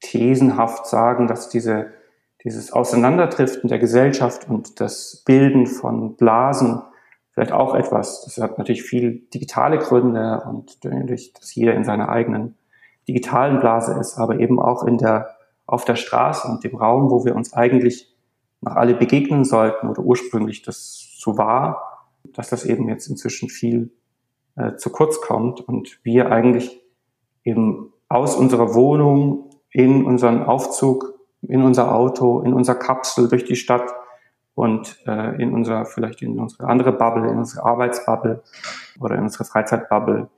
thesenhaft 0.00 0.86
sagen, 0.86 1.26
dass 1.26 1.48
diese, 1.48 1.92
dieses 2.44 2.72
Auseinanderdriften 2.72 3.68
der 3.68 3.78
Gesellschaft 3.78 4.48
und 4.48 4.80
das 4.80 5.22
Bilden 5.26 5.66
von 5.66 6.16
Blasen 6.16 6.82
vielleicht 7.32 7.52
auch 7.52 7.74
etwas, 7.74 8.24
das 8.24 8.38
hat 8.38 8.58
natürlich 8.58 8.82
viel 8.82 9.26
digitale 9.34 9.78
Gründe 9.78 10.42
und 10.48 10.84
durch 10.84 11.32
das 11.32 11.54
jeder 11.54 11.74
in 11.74 11.84
seiner 11.84 12.08
eigenen 12.08 12.56
digitalen 13.08 13.60
Blase 13.60 13.92
ist, 14.00 14.16
aber 14.18 14.38
eben 14.38 14.60
auch 14.60 14.84
in 14.84 14.98
der, 14.98 15.36
auf 15.66 15.84
der 15.84 15.96
Straße 15.96 16.48
und 16.48 16.64
dem 16.64 16.76
Raum, 16.76 17.10
wo 17.10 17.24
wir 17.24 17.36
uns 17.36 17.52
eigentlich 17.52 18.15
noch 18.66 18.76
alle 18.76 18.94
begegnen 18.94 19.44
sollten 19.44 19.88
oder 19.88 20.02
ursprünglich 20.02 20.62
das 20.62 21.14
so 21.18 21.38
war, 21.38 22.08
dass 22.34 22.50
das 22.50 22.64
eben 22.64 22.88
jetzt 22.88 23.06
inzwischen 23.06 23.48
viel 23.48 23.90
äh, 24.56 24.74
zu 24.76 24.90
kurz 24.90 25.20
kommt 25.20 25.60
und 25.60 26.00
wir 26.02 26.30
eigentlich 26.30 26.82
eben 27.44 27.92
aus 28.08 28.36
unserer 28.36 28.74
Wohnung 28.74 29.50
in 29.70 30.04
unseren 30.04 30.42
Aufzug, 30.42 31.14
in 31.42 31.62
unser 31.62 31.94
Auto, 31.94 32.40
in 32.40 32.52
unser 32.52 32.74
Kapsel 32.74 33.28
durch 33.28 33.44
die 33.44 33.56
Stadt 33.56 33.88
und 34.54 34.98
äh, 35.06 35.40
in 35.40 35.52
unser, 35.52 35.84
vielleicht 35.84 36.22
in 36.22 36.38
unsere 36.38 36.66
andere 36.66 36.92
Bubble, 36.92 37.30
in 37.30 37.38
unsere 37.38 37.64
Arbeitsbubble 37.64 38.42
oder 39.00 39.14
in 39.14 39.22
unsere 39.22 39.44
Freizeitbubble 39.44 40.28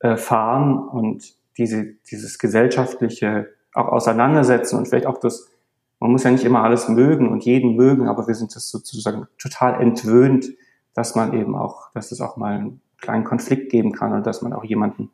äh, 0.00 0.16
fahren 0.16 0.78
und 0.78 1.34
diese, 1.58 1.94
dieses 2.10 2.38
gesellschaftliche 2.38 3.48
auch 3.74 3.88
auseinandersetzen 3.88 4.78
und 4.78 4.86
vielleicht 4.86 5.06
auch 5.06 5.18
das, 5.18 5.48
man 6.02 6.10
muss 6.10 6.24
ja 6.24 6.30
nicht 6.30 6.44
immer 6.44 6.64
alles 6.64 6.88
mögen 6.88 7.28
und 7.28 7.44
jeden 7.44 7.76
mögen, 7.76 8.08
aber 8.08 8.26
wir 8.26 8.34
sind 8.34 8.54
das 8.56 8.70
sozusagen 8.70 9.28
total 9.38 9.80
entwöhnt, 9.80 10.46
dass 10.94 11.14
man 11.14 11.32
eben 11.32 11.54
auch, 11.54 11.90
dass 11.92 12.10
es 12.12 12.20
auch 12.20 12.36
mal 12.36 12.54
einen 12.54 12.80
kleinen 12.98 13.24
Konflikt 13.24 13.70
geben 13.70 13.92
kann 13.92 14.12
und 14.12 14.26
dass 14.26 14.42
man 14.42 14.52
auch 14.52 14.64
jemanden 14.64 15.10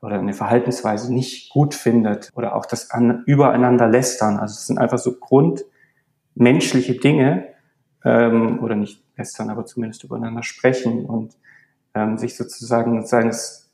oder 0.00 0.18
eine 0.18 0.34
Verhaltensweise 0.34 1.12
nicht 1.12 1.50
gut 1.50 1.74
findet 1.74 2.30
oder 2.34 2.56
auch 2.56 2.66
das 2.66 2.90
an, 2.90 3.22
übereinander 3.26 3.88
lästern. 3.88 4.38
Also 4.38 4.54
es 4.54 4.66
sind 4.66 4.78
einfach 4.78 4.98
so 4.98 5.14
grundmenschliche 5.18 6.94
Dinge 6.94 7.48
ähm, 8.04 8.60
oder 8.62 8.74
nicht 8.74 9.02
lästern, 9.16 9.50
aber 9.50 9.64
zumindest 9.64 10.04
übereinander 10.04 10.42
sprechen 10.42 11.04
und 11.06 11.36
ähm, 11.94 12.18
sich 12.18 12.36
sozusagen 12.36 13.06
seines 13.06 13.70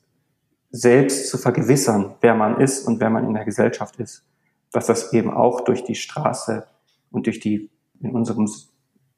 selbst 0.71 1.29
zu 1.29 1.39
vergewissern, 1.39 2.15
wer 2.21 2.35
man 2.35 2.61
ist 2.61 2.87
und 2.87 3.01
wer 3.01 3.09
man 3.09 3.27
in 3.27 3.33
der 3.33 3.45
Gesellschaft 3.45 3.97
ist, 3.97 4.25
dass 4.73 4.87
das 4.87 5.13
eben 5.13 5.31
auch 5.31 5.63
durch 5.63 5.85
die 5.85 5.95
Straße 5.95 6.67
und 7.11 7.27
durch 7.27 7.41
die 7.41 7.71
in 8.01 8.13
unserem, 8.13 8.49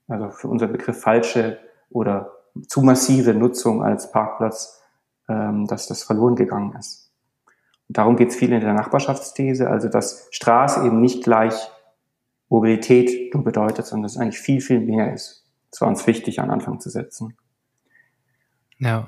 also 0.08 0.30
für 0.30 0.48
unser 0.48 0.66
Begriff 0.66 1.00
falsche 1.00 1.58
oder 1.90 2.32
zu 2.66 2.82
massive 2.82 3.34
Nutzung 3.34 3.82
als 3.82 4.10
Parkplatz 4.10 4.80
ähm, 5.30 5.66
dass 5.66 5.86
das 5.86 6.02
verloren 6.02 6.34
gegangen 6.34 6.74
ist. 6.76 7.12
Und 7.88 7.98
darum 7.98 8.16
geht 8.16 8.30
es 8.30 8.36
viel 8.36 8.52
in 8.52 8.60
der 8.60 8.74
Nachbarschaftsthese, 8.74 9.70
also 9.70 9.88
dass 9.88 10.26
Straße 10.32 10.84
eben 10.84 11.00
nicht 11.00 11.22
gleich 11.22 11.54
Mobilität 12.48 13.32
nur 13.32 13.44
bedeutet, 13.44 13.86
sondern 13.86 14.04
dass 14.04 14.16
es 14.16 14.18
eigentlich 14.18 14.40
viel, 14.40 14.60
viel 14.60 14.80
mehr 14.80 15.14
ist. 15.14 15.46
Das 15.70 15.80
war 15.82 15.88
uns 15.88 16.04
wichtig, 16.06 16.40
an 16.40 16.50
Anfang 16.50 16.80
zu 16.80 16.90
setzen. 16.90 17.36
Ja. 18.78 19.06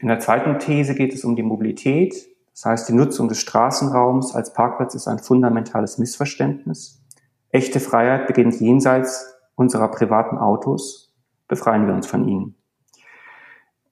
In 0.00 0.08
der 0.08 0.18
zweiten 0.18 0.58
These 0.58 0.94
geht 0.94 1.14
es 1.14 1.24
um 1.24 1.34
die 1.34 1.42
Mobilität. 1.42 2.14
Das 2.54 2.64
heißt, 2.66 2.88
die 2.88 2.92
Nutzung 2.92 3.28
des 3.28 3.40
Straßenraums 3.40 4.34
als 4.34 4.52
Parkplatz 4.52 4.94
ist 4.94 5.08
ein 5.08 5.18
fundamentales 5.18 5.98
Missverständnis. 5.98 7.02
Echte 7.50 7.80
Freiheit 7.80 8.28
beginnt 8.28 8.60
jenseits 8.60 9.34
unserer 9.56 9.88
privaten 9.90 10.38
Autos. 10.38 11.12
Befreien 11.48 11.86
wir 11.86 11.94
uns 11.94 12.06
von 12.06 12.26
ihnen. 12.28 12.54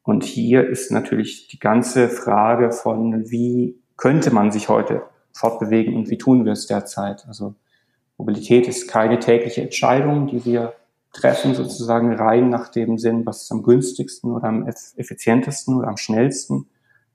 Und 0.05 0.25
hier 0.25 0.69
ist 0.69 0.91
natürlich 0.91 1.49
die 1.49 1.59
ganze 1.59 2.09
Frage 2.09 2.73
von, 2.73 3.31
wie 3.31 3.81
könnte 3.97 4.33
man 4.33 4.51
sich 4.51 4.69
heute 4.69 5.03
fortbewegen 5.33 5.97
und 5.97 6.09
wie 6.09 6.19
tun 6.19 6.45
wir 6.45 6.53
es 6.53 6.67
derzeit? 6.67 7.25
Also 7.27 7.55
Mobilität 8.17 8.69
ist 8.69 8.89
keine 8.89 9.19
tägliche 9.19 9.63
Entscheidung, 9.63 10.29
die 10.29 10.45
wir 10.45 10.75
treffen, 11.13 11.55
sozusagen 11.55 12.13
rein 12.15 12.49
nach 12.49 12.69
dem 12.69 12.99
Sinn, 12.99 13.27
was 13.27 13.43
ist 13.43 13.53
am 13.53 13.63
günstigsten 13.63 14.33
oder 14.33 14.49
am 14.49 14.67
effizientesten 14.97 15.77
oder 15.77 15.89
am 15.89 15.97
schnellsten. 15.97 16.67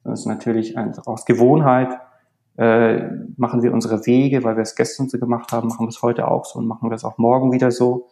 Das 0.08 0.22
ist 0.22 0.26
natürlich 0.26 0.78
einfach 0.78 1.06
aus 1.08 1.26
Gewohnheit 1.26 2.00
äh, 2.58 3.10
machen 3.38 3.62
wir 3.62 3.72
unsere 3.72 4.06
Wege, 4.06 4.44
weil 4.44 4.56
wir 4.56 4.64
es 4.64 4.76
gestern 4.76 5.10
so 5.10 5.20
gemacht 5.20 5.52
haben, 5.52 5.68
machen 5.68 5.86
wir 5.86 5.90
es 5.90 6.02
heute 6.02 6.28
auch 6.28 6.46
so 6.46 6.60
und 6.60 6.68
machen 6.68 6.90
wir 6.90 6.96
es 6.96 7.06
auch 7.06 7.18
morgen 7.18 7.52
wieder 7.52 7.72
so. 7.72 8.08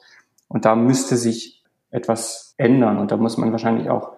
Und 0.47 0.65
da 0.65 0.75
müsste 0.75 1.17
sich 1.17 1.63
etwas 1.89 2.53
ändern 2.57 2.99
und 2.99 3.11
da 3.11 3.17
muss 3.17 3.37
man 3.37 3.51
wahrscheinlich 3.51 3.89
auch 3.89 4.11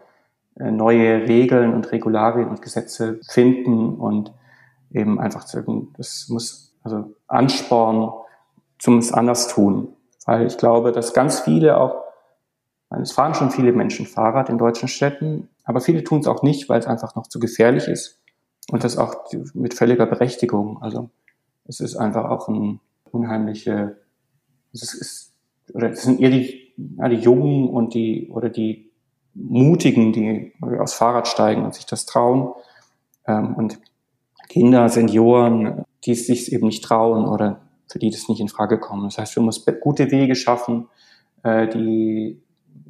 äh, 0.60 0.70
neue 0.70 1.28
Regeln 1.28 1.74
und 1.74 1.92
Regularien 1.92 2.50
und 2.50 2.62
Gesetze 2.62 3.22
finden 3.30 3.96
und 3.96 4.34
eben 4.92 5.20
einfach 5.20 5.48
sagen, 5.48 5.94
das 5.98 6.28
muss 6.30 6.76
also 6.84 7.14
Ansporn 7.28 8.12
zum 8.80 8.98
es 8.98 9.14
anders 9.14 9.48
tun. 9.48 9.94
Weil 10.26 10.48
ich 10.48 10.58
glaube, 10.58 10.92
dass 10.92 11.14
ganz 11.14 11.40
viele 11.40 11.78
auch, 11.78 12.04
es 12.90 13.14
fahren 13.14 13.34
schon 13.34 13.52
viele 13.52 13.72
Menschen 13.72 14.06
Fahrrad 14.06 14.50
in 14.50 14.58
deutschen 14.58 14.90
Städten, 14.90 15.50
aber 15.68 15.82
viele 15.82 16.04
tun 16.04 16.22
es 16.22 16.28
auch 16.28 16.44
nicht, 16.44 16.70
weil 16.70 16.80
es 16.80 16.88
einfach 16.88 17.16
noch 17.16 17.28
zu 17.28 17.40
gefährlich 17.40 17.90
ist. 17.90 18.22
Und 18.72 18.86
das 18.86 18.98
auch 18.98 19.26
mit 19.54 19.74
völliger 19.74 20.06
Berechtigung. 20.06 20.82
Also 20.82 21.10
es 21.66 21.82
ist 21.82 21.98
einfach 21.98 22.30
auch 22.30 22.48
ein 22.48 22.80
unheimliche, 23.12 23.98
es 24.72 24.94
ist, 24.94 25.34
oder 25.74 25.92
es 25.92 26.04
sind 26.04 26.22
eher 26.22 26.30
die, 26.30 26.74
ja, 26.98 27.10
die 27.10 27.18
Jungen 27.18 27.70
und 27.70 27.94
die, 27.94 28.30
oder 28.30 28.50
die 28.50 28.92
Mutigen, 29.34 30.14
die 30.14 30.54
aufs 30.80 30.94
Fahrrad 30.94 31.28
steigen 31.28 31.66
und 31.66 31.76
sich 31.76 31.86
das 31.86 32.06
trauen. 32.06 32.54
Ähm, 33.28 33.54
und 33.56 33.78
Kinder, 34.48 34.88
Senioren, 34.88 35.84
die 36.06 36.12
es 36.12 36.28
sich 36.28 36.54
eben 36.54 36.68
nicht 36.68 36.84
trauen 36.86 37.26
oder 37.26 37.62
für 37.92 38.00
die 38.00 38.10
das 38.10 38.30
nicht 38.30 38.40
in 38.40 38.48
Frage 38.48 38.80
kommt. 38.80 39.06
Das 39.06 39.18
heißt, 39.18 39.36
wir 39.36 39.44
müssen 39.44 39.66
gute 39.82 40.12
Wege 40.12 40.36
schaffen, 40.36 40.88
äh, 41.44 41.68
die, 41.68 42.42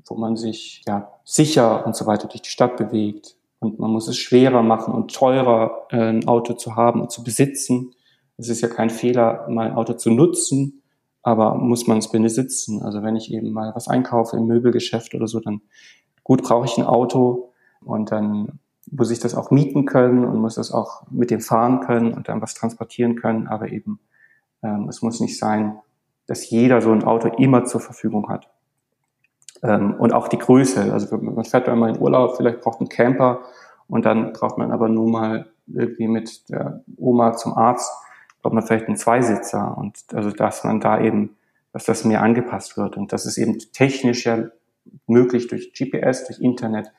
wo 0.08 0.16
man 0.16 0.36
sich 0.36 0.84
ja 0.88 1.12
sicher 1.24 1.86
und 1.86 1.96
so 1.96 2.06
weiter 2.06 2.28
durch 2.28 2.42
die 2.42 2.50
Stadt 2.50 2.78
bewegt. 2.78 3.36
Und 3.60 3.80
man 3.80 3.92
muss 3.92 4.08
es 4.08 4.18
schwerer 4.18 4.64
machen 4.64 4.94
und 4.94 5.14
teurer, 5.14 5.88
äh, 5.92 6.10
ein 6.10 6.28
Auto 6.28 6.54
zu 6.54 6.76
haben 6.76 7.02
und 7.02 7.12
zu 7.12 7.24
besitzen. 7.24 7.94
Es 8.38 8.50
ist 8.50 8.62
ja 8.62 8.68
kein 8.68 8.90
Fehler, 8.90 9.48
mal 9.50 9.68
ein 9.68 9.76
Auto 9.76 9.94
zu 9.94 10.12
nutzen, 10.12 10.84
aber 11.24 11.56
muss 11.56 11.88
man 11.88 11.98
es 11.98 12.12
besitzen. 12.12 12.82
Also 12.84 13.02
wenn 13.04 13.16
ich 13.16 13.34
eben 13.34 13.52
mal 13.52 13.74
was 13.74 13.88
einkaufe 13.88 14.38
im 14.38 14.46
Möbelgeschäft 14.46 15.16
oder 15.16 15.28
so, 15.28 15.40
dann 15.40 15.62
gut 16.24 16.44
brauche 16.44 16.66
ich 16.66 16.78
ein 16.78 16.86
Auto 16.86 17.54
und 17.82 18.12
dann 18.12 18.60
muss 18.90 19.12
ich 19.12 19.20
das 19.20 19.36
auch 19.36 19.52
mieten 19.52 19.86
können 19.86 20.24
und 20.24 20.40
muss 20.40 20.56
das 20.56 20.72
auch 20.72 21.04
mit 21.10 21.32
dem 21.32 21.42
fahren 21.42 21.82
können 21.82 22.14
und 22.14 22.30
dann 22.30 22.42
was 22.42 22.54
transportieren 22.54 23.16
können, 23.16 23.48
aber 23.48 23.70
eben 23.70 24.00
ähm, 24.64 24.88
es 24.88 25.02
muss 25.02 25.20
nicht 25.20 25.38
sein, 25.38 25.80
dass 26.26 26.50
jeder 26.50 26.82
so 26.82 26.92
ein 26.92 27.04
Auto 27.04 27.28
immer 27.28 27.66
zur 27.66 27.82
Verfügung 27.82 28.30
hat. 28.30 28.50
Ähm, 29.64 29.96
und 29.96 30.14
auch 30.14 30.28
die 30.28 30.38
Größe. 30.38 30.92
Also 30.94 31.18
man 31.18 31.46
fährt 31.46 31.68
einmal 31.70 31.90
in 31.90 32.02
Urlaub, 32.02 32.38
vielleicht 32.38 32.62
braucht 32.62 32.82
ein 32.82 32.90
Camper 32.90 33.42
und 33.88 34.06
dann 34.06 34.34
braucht 34.34 34.58
man 34.58 34.72
aber 34.72 34.90
nur 34.90 35.10
mal 35.10 35.50
irgendwie 35.68 36.08
mit 36.08 36.50
der 36.50 36.84
Oma 36.98 37.34
zum 37.34 37.54
Arzt, 37.54 37.92
braucht 38.42 38.54
man 38.54 38.66
vielleicht 38.66 38.88
einen 38.88 38.98
Zweisitzer. 38.98 39.78
Und 39.78 39.98
also 40.14 40.32
dass 40.32 40.64
man 40.64 40.80
da 40.80 41.02
eben, 41.02 41.36
dass 41.74 41.86
das 41.86 42.06
mehr 42.06 42.22
angepasst 42.22 42.78
wird. 42.78 42.98
Und 42.98 43.14
das 43.14 43.26
ist 43.26 43.38
eben 43.38 43.58
technisch 43.74 44.26
ja 44.26 44.46
möglich 45.06 45.48
durch 45.48 45.74
GPS, 45.74 46.26
durch 46.26 46.40
Internet. 46.40 46.92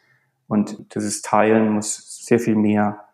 Und 0.46 0.94
dieses 0.94 1.22
Teilen 1.22 1.72
muss 1.72 2.24
sehr 2.24 2.40
viel 2.40 2.56
mehr 2.56 3.04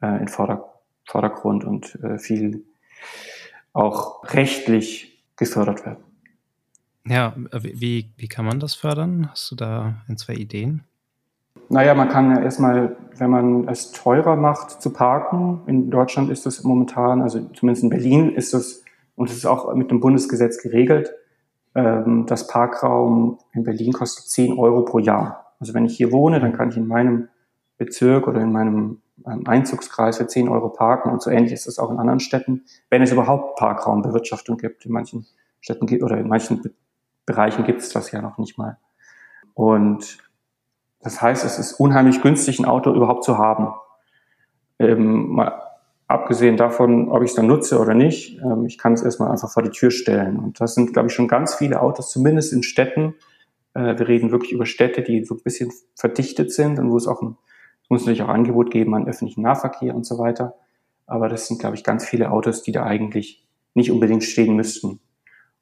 äh, 0.00 0.20
in 0.20 0.28
Vordergrund 0.28 1.64
und 1.64 1.96
äh, 2.02 2.18
viel 2.18 2.64
auch 3.72 4.22
rechtlich 4.32 5.22
gefördert 5.36 5.84
werden. 5.84 6.02
Ja, 7.08 7.34
wie, 7.36 8.10
wie 8.16 8.28
kann 8.28 8.44
man 8.44 8.58
das 8.60 8.74
fördern? 8.74 9.28
Hast 9.30 9.50
du 9.50 9.54
da 9.54 9.94
ein, 10.08 10.16
zwei 10.16 10.34
Ideen? 10.34 10.82
Naja, 11.68 11.94
man 11.94 12.08
kann 12.08 12.30
ja 12.30 12.42
erstmal, 12.42 12.96
wenn 13.16 13.30
man 13.30 13.68
es 13.68 13.92
teurer 13.92 14.36
macht 14.36 14.82
zu 14.82 14.92
parken, 14.92 15.60
in 15.66 15.90
Deutschland 15.90 16.30
ist 16.30 16.46
das 16.46 16.62
momentan, 16.62 17.22
also 17.22 17.40
zumindest 17.54 17.84
in 17.84 17.90
Berlin 17.90 18.30
ist 18.30 18.54
das, 18.54 18.82
und 19.16 19.30
es 19.30 19.36
ist 19.36 19.46
auch 19.46 19.72
mit 19.74 19.90
dem 19.90 20.00
Bundesgesetz 20.00 20.62
geregelt, 20.62 21.12
ähm, 21.74 22.26
das 22.26 22.46
Parkraum 22.46 23.38
in 23.52 23.64
Berlin 23.64 23.92
kostet 23.92 24.26
10 24.26 24.58
Euro 24.58 24.84
pro 24.84 24.98
Jahr. 24.98 25.54
Also 25.58 25.74
wenn 25.74 25.86
ich 25.86 25.96
hier 25.96 26.12
wohne, 26.12 26.38
dann 26.40 26.52
kann 26.52 26.68
ich 26.68 26.76
in 26.76 26.86
meinem 26.86 27.28
Bezirk 27.78 28.28
oder 28.28 28.40
in 28.40 28.52
meinem 28.52 29.00
ähm, 29.26 29.42
Einzugskreis 29.46 30.18
für 30.18 30.26
10 30.26 30.48
Euro 30.48 30.68
parken 30.68 31.10
und 31.10 31.22
so 31.22 31.30
ähnlich 31.30 31.52
ist 31.52 31.66
es 31.66 31.78
auch 31.78 31.90
in 31.90 31.98
anderen 31.98 32.20
Städten, 32.20 32.64
wenn 32.90 33.02
es 33.02 33.12
überhaupt 33.12 33.56
Parkraumbewirtschaftung 33.58 34.56
gibt. 34.56 34.86
In 34.86 34.92
manchen 34.92 35.26
Städten 35.60 36.02
oder 36.02 36.18
in 36.18 36.28
manchen 36.28 36.62
Bereichen 37.26 37.64
gibt 37.64 37.80
es 37.80 37.90
das 37.90 38.10
ja 38.12 38.22
noch 38.22 38.38
nicht 38.38 38.56
mal. 38.56 38.78
Und 39.54 40.18
das 41.00 41.20
heißt, 41.20 41.44
es 41.44 41.58
ist 41.58 41.74
unheimlich 41.74 42.22
günstig, 42.22 42.58
ein 42.58 42.64
Auto 42.64 42.92
überhaupt 42.94 43.24
zu 43.24 43.38
haben. 43.38 43.74
Ähm, 44.78 45.28
mal 45.28 45.62
abgesehen 46.08 46.56
davon, 46.56 47.08
ob 47.10 47.22
ich 47.22 47.30
es 47.30 47.36
dann 47.36 47.46
nutze 47.46 47.80
oder 47.80 47.94
nicht, 47.94 48.38
ähm, 48.40 48.64
ich 48.64 48.78
kann 48.78 48.92
es 48.92 49.02
erstmal 49.02 49.30
einfach 49.30 49.50
vor 49.50 49.62
die 49.62 49.70
Tür 49.70 49.90
stellen. 49.90 50.38
Und 50.38 50.60
das 50.60 50.74
sind, 50.74 50.92
glaube 50.92 51.08
ich, 51.08 51.14
schon 51.14 51.28
ganz 51.28 51.54
viele 51.54 51.80
Autos, 51.80 52.10
zumindest 52.10 52.52
in 52.52 52.62
Städten. 52.62 53.14
Äh, 53.74 53.98
wir 53.98 54.08
reden 54.08 54.30
wirklich 54.30 54.52
über 54.52 54.66
Städte, 54.66 55.02
die 55.02 55.24
so 55.24 55.34
ein 55.34 55.42
bisschen 55.42 55.72
verdichtet 55.94 56.52
sind 56.52 56.78
und 56.78 56.90
wo 56.90 56.96
es 56.96 57.06
auch 57.06 57.22
ein 57.22 57.36
es 57.86 57.90
muss 57.90 58.00
natürlich 58.00 58.22
auch 58.22 58.34
Angebot 58.34 58.72
geben 58.72 58.96
an 58.96 59.06
öffentlichen 59.06 59.42
Nahverkehr 59.42 59.94
und 59.94 60.04
so 60.04 60.18
weiter. 60.18 60.56
Aber 61.06 61.28
das 61.28 61.46
sind, 61.46 61.60
glaube 61.60 61.76
ich, 61.76 61.84
ganz 61.84 62.04
viele 62.04 62.32
Autos, 62.32 62.64
die 62.64 62.72
da 62.72 62.82
eigentlich 62.82 63.46
nicht 63.74 63.92
unbedingt 63.92 64.24
stehen 64.24 64.56
müssten. 64.56 64.98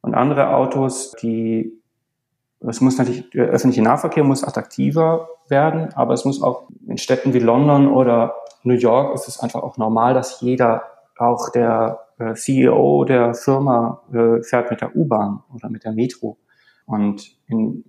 Und 0.05 0.15
andere 0.15 0.51
Autos, 0.51 1.13
die, 1.23 1.81
es 2.61 2.83
muss 2.83 2.99
natürlich, 2.99 3.31
der 3.31 3.47
öffentliche 3.47 3.83
Nahverkehr 3.83 4.23
muss 4.23 4.45
attraktiver 4.45 5.29
werden, 5.49 5.95
aber 5.95 6.13
es 6.13 6.27
muss 6.27 6.43
auch 6.43 6.69
in 6.87 6.99
Städten 6.99 7.33
wie 7.33 7.39
London 7.39 7.89
oder 7.89 8.35
New 8.65 8.75
York 8.75 9.15
ist 9.15 9.29
es 9.29 9.41
einfach 9.41 9.63
auch 9.63 9.79
normal, 9.79 10.13
dass 10.13 10.43
jeder, 10.43 10.83
auch 11.17 11.51
der 11.51 12.01
äh, 12.19 12.35
CEO 12.35 13.05
der 13.05 13.33
Firma, 13.33 14.03
äh, 14.13 14.43
fährt 14.43 14.71
mit 14.71 14.83
der 14.83 14.95
U-Bahn 14.95 15.43
oder 15.55 15.71
mit 15.71 15.85
der 15.85 15.93
Metro. 15.93 16.37
Und 16.85 17.39
in, 17.47 17.85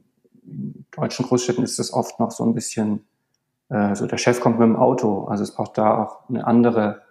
deutschen 0.92 1.26
Großstädten 1.26 1.64
ist 1.64 1.80
es 1.80 1.92
oft 1.92 2.20
noch 2.20 2.32
so 2.32 2.46
ein 2.46 2.54
bisschen 2.54 3.04
also 3.68 4.06
der 4.06 4.18
Chef 4.18 4.40
kommt 4.40 4.60
mit 4.60 4.68
dem 4.68 4.76
Auto. 4.76 5.26
Also 5.26 5.44
es 5.44 5.52
braucht 5.52 5.78
da 5.78 6.04
auch 6.04 6.30
eine 6.30 6.46
andere, 6.46 7.02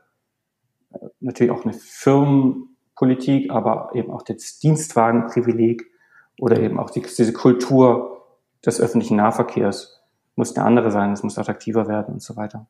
äh, 0.93 1.09
natürlich 1.21 1.53
auch 1.53 1.65
eine 1.65 1.75
Firmenpolitik, 2.95 3.51
aber 3.51 3.91
eben 3.95 4.11
auch 4.11 4.23
das 4.23 4.59
Dienstwagenprivileg 4.59 5.91
oder 6.41 6.59
eben 6.61 6.79
auch 6.79 6.91
die, 6.91 7.03
diese 7.03 7.33
Kultur 7.33 8.23
des 8.65 8.81
öffentlichen 8.81 9.17
Nahverkehrs 9.17 10.01
muss 10.37 10.57
eine 10.57 10.65
andere 10.67 10.91
sein. 10.91 11.13
Es 11.13 11.23
muss 11.23 11.39
attraktiver 11.39 11.87
werden 11.87 12.15
und 12.15 12.23
so 12.23 12.37
weiter. 12.37 12.67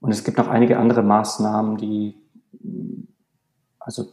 Und 0.00 0.10
es 0.10 0.24
gibt 0.24 0.38
noch 0.38 0.48
einige 0.48 0.78
andere 0.78 1.02
Maßnahmen, 1.02 1.76
die 1.76 2.16
also 3.78 4.06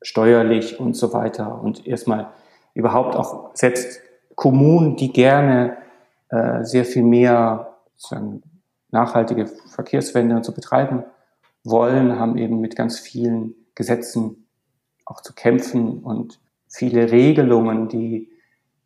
steuerlich 0.00 0.78
und 0.78 0.94
so 0.94 1.12
weiter 1.12 1.60
und 1.60 1.86
erstmal 1.86 2.28
überhaupt 2.74 3.16
auch 3.16 3.50
selbst 3.54 4.00
Kommunen, 4.36 4.96
die 4.96 5.12
gerne 5.12 5.76
äh, 6.28 6.62
sehr 6.62 6.84
viel 6.84 7.02
mehr 7.02 7.74
nachhaltige 8.90 9.46
Verkehrswende 9.46 10.40
zu 10.42 10.54
betreiben 10.54 11.02
wollen, 11.64 12.16
haben 12.16 12.38
eben 12.38 12.60
mit 12.60 12.76
ganz 12.76 13.00
vielen 13.00 13.54
Gesetzen 13.74 14.47
auch 15.08 15.20
zu 15.20 15.34
kämpfen 15.34 16.00
und 16.00 16.40
viele 16.68 17.10
Regelungen, 17.10 17.88
die 17.88 18.30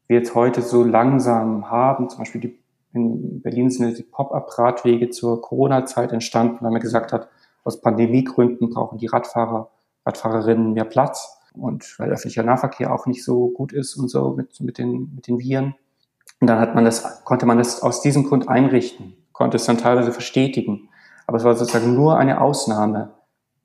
wir 0.06 0.18
jetzt 0.18 0.34
heute 0.34 0.62
so 0.62 0.84
langsam 0.84 1.70
haben, 1.70 2.08
zum 2.08 2.20
Beispiel 2.20 2.40
die, 2.40 2.58
in 2.92 3.40
Berlin 3.42 3.70
sind 3.70 3.98
die 3.98 4.02
Pop-up-Radwege 4.02 5.10
zur 5.10 5.40
Corona-Zeit 5.40 6.12
entstanden, 6.12 6.58
weil 6.60 6.70
man 6.70 6.80
gesagt 6.80 7.12
hat, 7.12 7.28
aus 7.64 7.80
Pandemiegründen 7.80 8.70
brauchen 8.70 8.98
die 8.98 9.06
Radfahrer, 9.06 9.70
Radfahrerinnen 10.04 10.72
mehr 10.72 10.84
Platz 10.84 11.38
und 11.54 11.98
weil 11.98 12.10
öffentlicher 12.10 12.42
Nahverkehr 12.42 12.92
auch 12.92 13.06
nicht 13.06 13.24
so 13.24 13.48
gut 13.48 13.72
ist 13.72 13.96
und 13.96 14.08
so 14.08 14.34
mit, 14.34 14.60
mit, 14.60 14.78
den, 14.78 15.14
mit 15.14 15.26
den 15.26 15.38
Viren. 15.38 15.74
Und 16.40 16.48
dann 16.48 16.58
hat 16.58 16.74
man 16.74 16.84
das, 16.84 17.24
konnte 17.24 17.46
man 17.46 17.58
das 17.58 17.82
aus 17.82 18.02
diesem 18.02 18.24
Grund 18.24 18.48
einrichten. 18.48 19.14
konnte 19.32 19.56
es 19.56 19.64
dann 19.64 19.78
teilweise 19.78 20.12
verstetigen. 20.12 20.88
Aber 21.26 21.36
es 21.36 21.44
war 21.44 21.54
sozusagen 21.54 21.94
nur 21.94 22.18
eine 22.18 22.40
Ausnahme, 22.40 23.12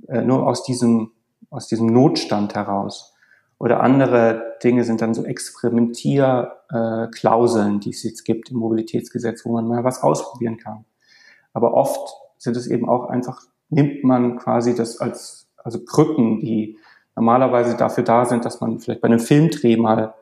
äh, 0.08 0.22
nur 0.22 0.46
aus 0.46 0.64
diesem, 0.64 1.12
aus 1.50 1.68
diesem 1.68 1.88
Notstand 1.88 2.56
heraus. 2.56 3.14
Oder 3.60 3.82
andere 3.82 4.56
Dinge 4.64 4.84
sind 4.84 5.02
dann 5.02 5.16
so 5.16 5.26
Experimentierklauseln, 5.26 7.78
äh, 7.78 7.80
die 7.80 7.90
es 7.90 8.04
jetzt 8.04 8.24
gibt 8.24 8.52
im 8.52 8.58
Mobilitätsgesetz, 8.58 9.44
wo 9.46 9.54
man 9.54 9.68
mal 9.68 9.84
was 9.84 10.04
ausprobieren 10.04 10.58
kann. 10.58 10.86
Aber 11.54 11.74
oft 11.74 12.08
sind 12.38 12.56
es 12.56 12.68
eben 12.68 12.88
auch 12.88 13.10
einfach, 13.10 13.42
nimmt 13.70 14.04
man 14.04 14.38
quasi 14.38 14.76
das 14.76 15.00
als, 15.00 15.50
also 15.58 15.84
Krücken, 15.84 16.40
die 16.40 16.78
normalerweise 17.16 17.76
dafür 17.76 18.04
da 18.04 18.26
sind, 18.26 18.46
dass 18.46 18.62
man 18.62 18.80
vielleicht 18.80 19.02
bei 19.02 19.08
einem 19.08 19.20
Filmdreh 19.20 19.76
mal 19.76 20.14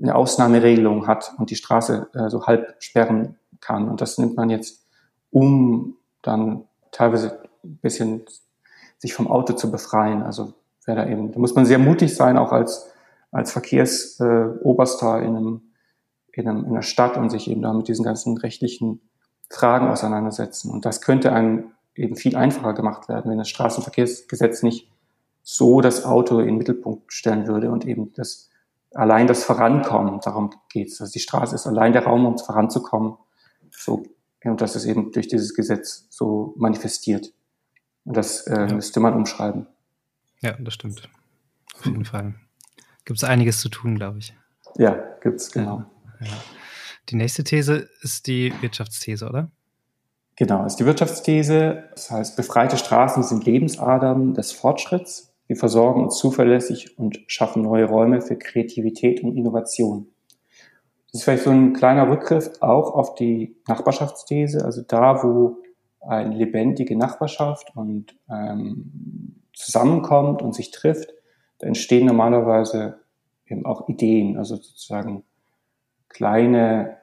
eine 0.00 0.14
Ausnahmeregelung 0.14 1.08
hat 1.08 1.34
und 1.38 1.50
die 1.50 1.56
Straße 1.56 2.08
äh, 2.14 2.30
so 2.30 2.46
halb 2.46 2.76
sperren 2.78 3.36
kann. 3.60 3.88
Und 3.88 4.00
das 4.00 4.18
nimmt 4.18 4.36
man 4.36 4.50
jetzt, 4.50 4.86
um 5.30 5.96
dann 6.22 6.62
teilweise 6.92 7.40
ein 7.64 7.78
bisschen 7.78 8.24
sich 8.98 9.14
vom 9.14 9.28
Auto 9.28 9.54
zu 9.54 9.70
befreien. 9.70 10.22
Also 10.22 10.54
wer 10.86 10.94
da 10.94 11.06
eben, 11.06 11.32
da 11.32 11.38
muss 11.38 11.54
man 11.54 11.66
sehr 11.66 11.78
mutig 11.78 12.14
sein, 12.14 12.38
auch 12.38 12.52
als, 12.52 12.90
als 13.30 13.52
Verkehrsoberster 13.52 15.20
äh, 15.20 15.24
in, 15.24 15.36
einem, 15.36 15.62
in, 16.32 16.48
einem, 16.48 16.64
in 16.64 16.70
einer 16.70 16.82
Stadt 16.82 17.16
und 17.16 17.30
sich 17.30 17.50
eben 17.50 17.62
da 17.62 17.72
mit 17.72 17.88
diesen 17.88 18.04
ganzen 18.04 18.36
rechtlichen 18.36 19.00
Fragen 19.50 19.88
auseinandersetzen. 19.88 20.70
Und 20.70 20.84
das 20.84 21.00
könnte 21.00 21.32
einem 21.32 21.72
eben 21.94 22.16
viel 22.16 22.36
einfacher 22.36 22.74
gemacht 22.74 23.08
werden, 23.08 23.30
wenn 23.30 23.38
das 23.38 23.48
Straßenverkehrsgesetz 23.48 24.62
nicht 24.62 24.90
so 25.42 25.80
das 25.80 26.04
Auto 26.04 26.40
in 26.40 26.46
den 26.46 26.58
Mittelpunkt 26.58 27.12
stellen 27.12 27.46
würde 27.46 27.70
und 27.70 27.86
eben 27.86 28.12
das 28.14 28.50
allein 28.94 29.26
das 29.26 29.44
Vorankommen, 29.44 30.20
darum 30.20 30.50
geht's. 30.70 31.00
Also 31.00 31.12
die 31.12 31.20
Straße 31.20 31.54
ist 31.54 31.66
allein 31.66 31.92
der 31.92 32.04
Raum, 32.04 32.24
um 32.26 32.38
voranzukommen. 32.38 33.16
So, 33.70 34.04
und 34.44 34.60
das 34.60 34.76
ist 34.76 34.86
eben 34.86 35.12
durch 35.12 35.28
dieses 35.28 35.54
Gesetz 35.54 36.06
so 36.10 36.54
manifestiert. 36.56 37.32
Und 38.04 38.16
das 38.16 38.46
äh, 38.46 38.68
ja. 38.68 38.74
müsste 38.74 39.00
man 39.00 39.14
umschreiben. 39.14 39.66
Ja, 40.44 40.52
das 40.60 40.74
stimmt. 40.74 41.08
Auf 41.78 41.86
jeden 41.86 42.04
Fall. 42.04 42.34
Gibt 43.06 43.16
es 43.16 43.24
einiges 43.24 43.60
zu 43.60 43.70
tun, 43.70 43.96
glaube 43.96 44.18
ich. 44.18 44.34
Ja, 44.76 45.02
gibt's, 45.22 45.50
genau. 45.50 45.84
Ja, 46.20 46.26
ja. 46.26 46.32
Die 47.08 47.16
nächste 47.16 47.44
These 47.44 47.88
ist 48.02 48.26
die 48.26 48.52
Wirtschaftsthese, 48.60 49.26
oder? 49.26 49.50
Genau, 50.36 50.66
ist 50.66 50.76
die 50.76 50.84
Wirtschaftsthese. 50.84 51.84
Das 51.92 52.10
heißt, 52.10 52.36
befreite 52.36 52.76
Straßen 52.76 53.22
sind 53.22 53.46
Lebensadern 53.46 54.34
des 54.34 54.52
Fortschritts. 54.52 55.34
Wir 55.46 55.56
versorgen 55.56 56.02
uns 56.02 56.18
zuverlässig 56.18 56.98
und 56.98 57.20
schaffen 57.26 57.62
neue 57.62 57.86
Räume 57.86 58.20
für 58.20 58.36
Kreativität 58.36 59.22
und 59.22 59.36
Innovation. 59.36 60.08
Das 61.06 61.20
ist 61.20 61.24
vielleicht 61.24 61.44
so 61.44 61.50
ein 61.50 61.72
kleiner 61.72 62.10
Rückgriff 62.10 62.50
auch 62.60 62.92
auf 62.94 63.14
die 63.14 63.56
Nachbarschaftsthese, 63.66 64.62
also 64.62 64.82
da, 64.82 65.22
wo 65.22 65.62
eine 66.00 66.34
lebendige 66.34 66.98
Nachbarschaft 66.98 67.74
und 67.76 68.14
ähm, 68.28 69.43
zusammenkommt 69.54 70.42
und 70.42 70.54
sich 70.54 70.70
trifft, 70.70 71.14
da 71.58 71.66
entstehen 71.66 72.06
normalerweise 72.06 72.98
eben 73.46 73.64
auch 73.64 73.88
Ideen, 73.88 74.36
also 74.36 74.56
sozusagen 74.56 75.24
kleine, 76.08 76.96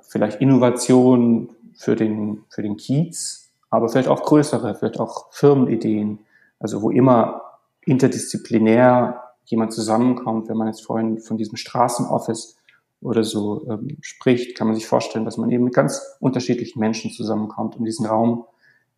vielleicht 0.00 0.40
Innovationen 0.40 1.50
für 1.74 1.96
den, 1.96 2.44
für 2.48 2.62
den 2.62 2.76
Kiez, 2.76 3.52
aber 3.70 3.88
vielleicht 3.88 4.08
auch 4.08 4.22
größere, 4.22 4.74
vielleicht 4.74 5.00
auch 5.00 5.32
Firmenideen, 5.32 6.20
also 6.58 6.82
wo 6.82 6.90
immer 6.90 7.42
interdisziplinär 7.84 9.20
jemand 9.44 9.72
zusammenkommt, 9.72 10.48
wenn 10.48 10.56
man 10.56 10.68
jetzt 10.68 10.84
vorhin 10.84 11.18
von 11.18 11.36
diesem 11.36 11.56
Straßenoffice 11.56 12.56
oder 13.00 13.24
so 13.24 13.66
ähm, 13.68 13.98
spricht, 14.00 14.56
kann 14.56 14.68
man 14.68 14.76
sich 14.76 14.86
vorstellen, 14.86 15.24
dass 15.24 15.36
man 15.36 15.50
eben 15.50 15.64
mit 15.64 15.74
ganz 15.74 16.00
unterschiedlichen 16.20 16.78
Menschen 16.78 17.10
zusammenkommt 17.10 17.76
und 17.76 17.84
diesen 17.84 18.06
Raum 18.06 18.44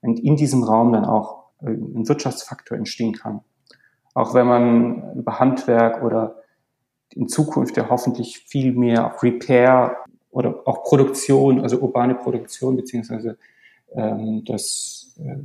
und 0.03 0.20
in 0.20 0.37
diesem 0.37 0.62
Raum 0.62 0.92
dann 0.92 1.07
auch 1.07 1.43
ein 1.61 2.09
Wirtschaftsfaktor 2.09 2.77
entstehen 2.77 3.14
kann. 3.14 3.40
Auch 4.14 4.35
wenn 4.35 4.47
man 4.47 5.17
über 5.17 5.38
Handwerk 5.38 6.03
oder 6.03 6.37
in 7.11 7.29
Zukunft 7.29 7.77
ja 7.77 7.88
hoffentlich 7.88 8.38
viel 8.38 8.73
mehr 8.73 9.07
auf 9.07 9.23
Repair 9.23 9.97
oder 10.31 10.62
auch 10.67 10.85
Produktion, 10.85 11.61
also 11.61 11.79
urbane 11.79 12.14
Produktion 12.14 12.77
beziehungsweise 12.77 13.38
ähm, 13.93 14.45
das 14.45 15.17
äh, 15.19 15.37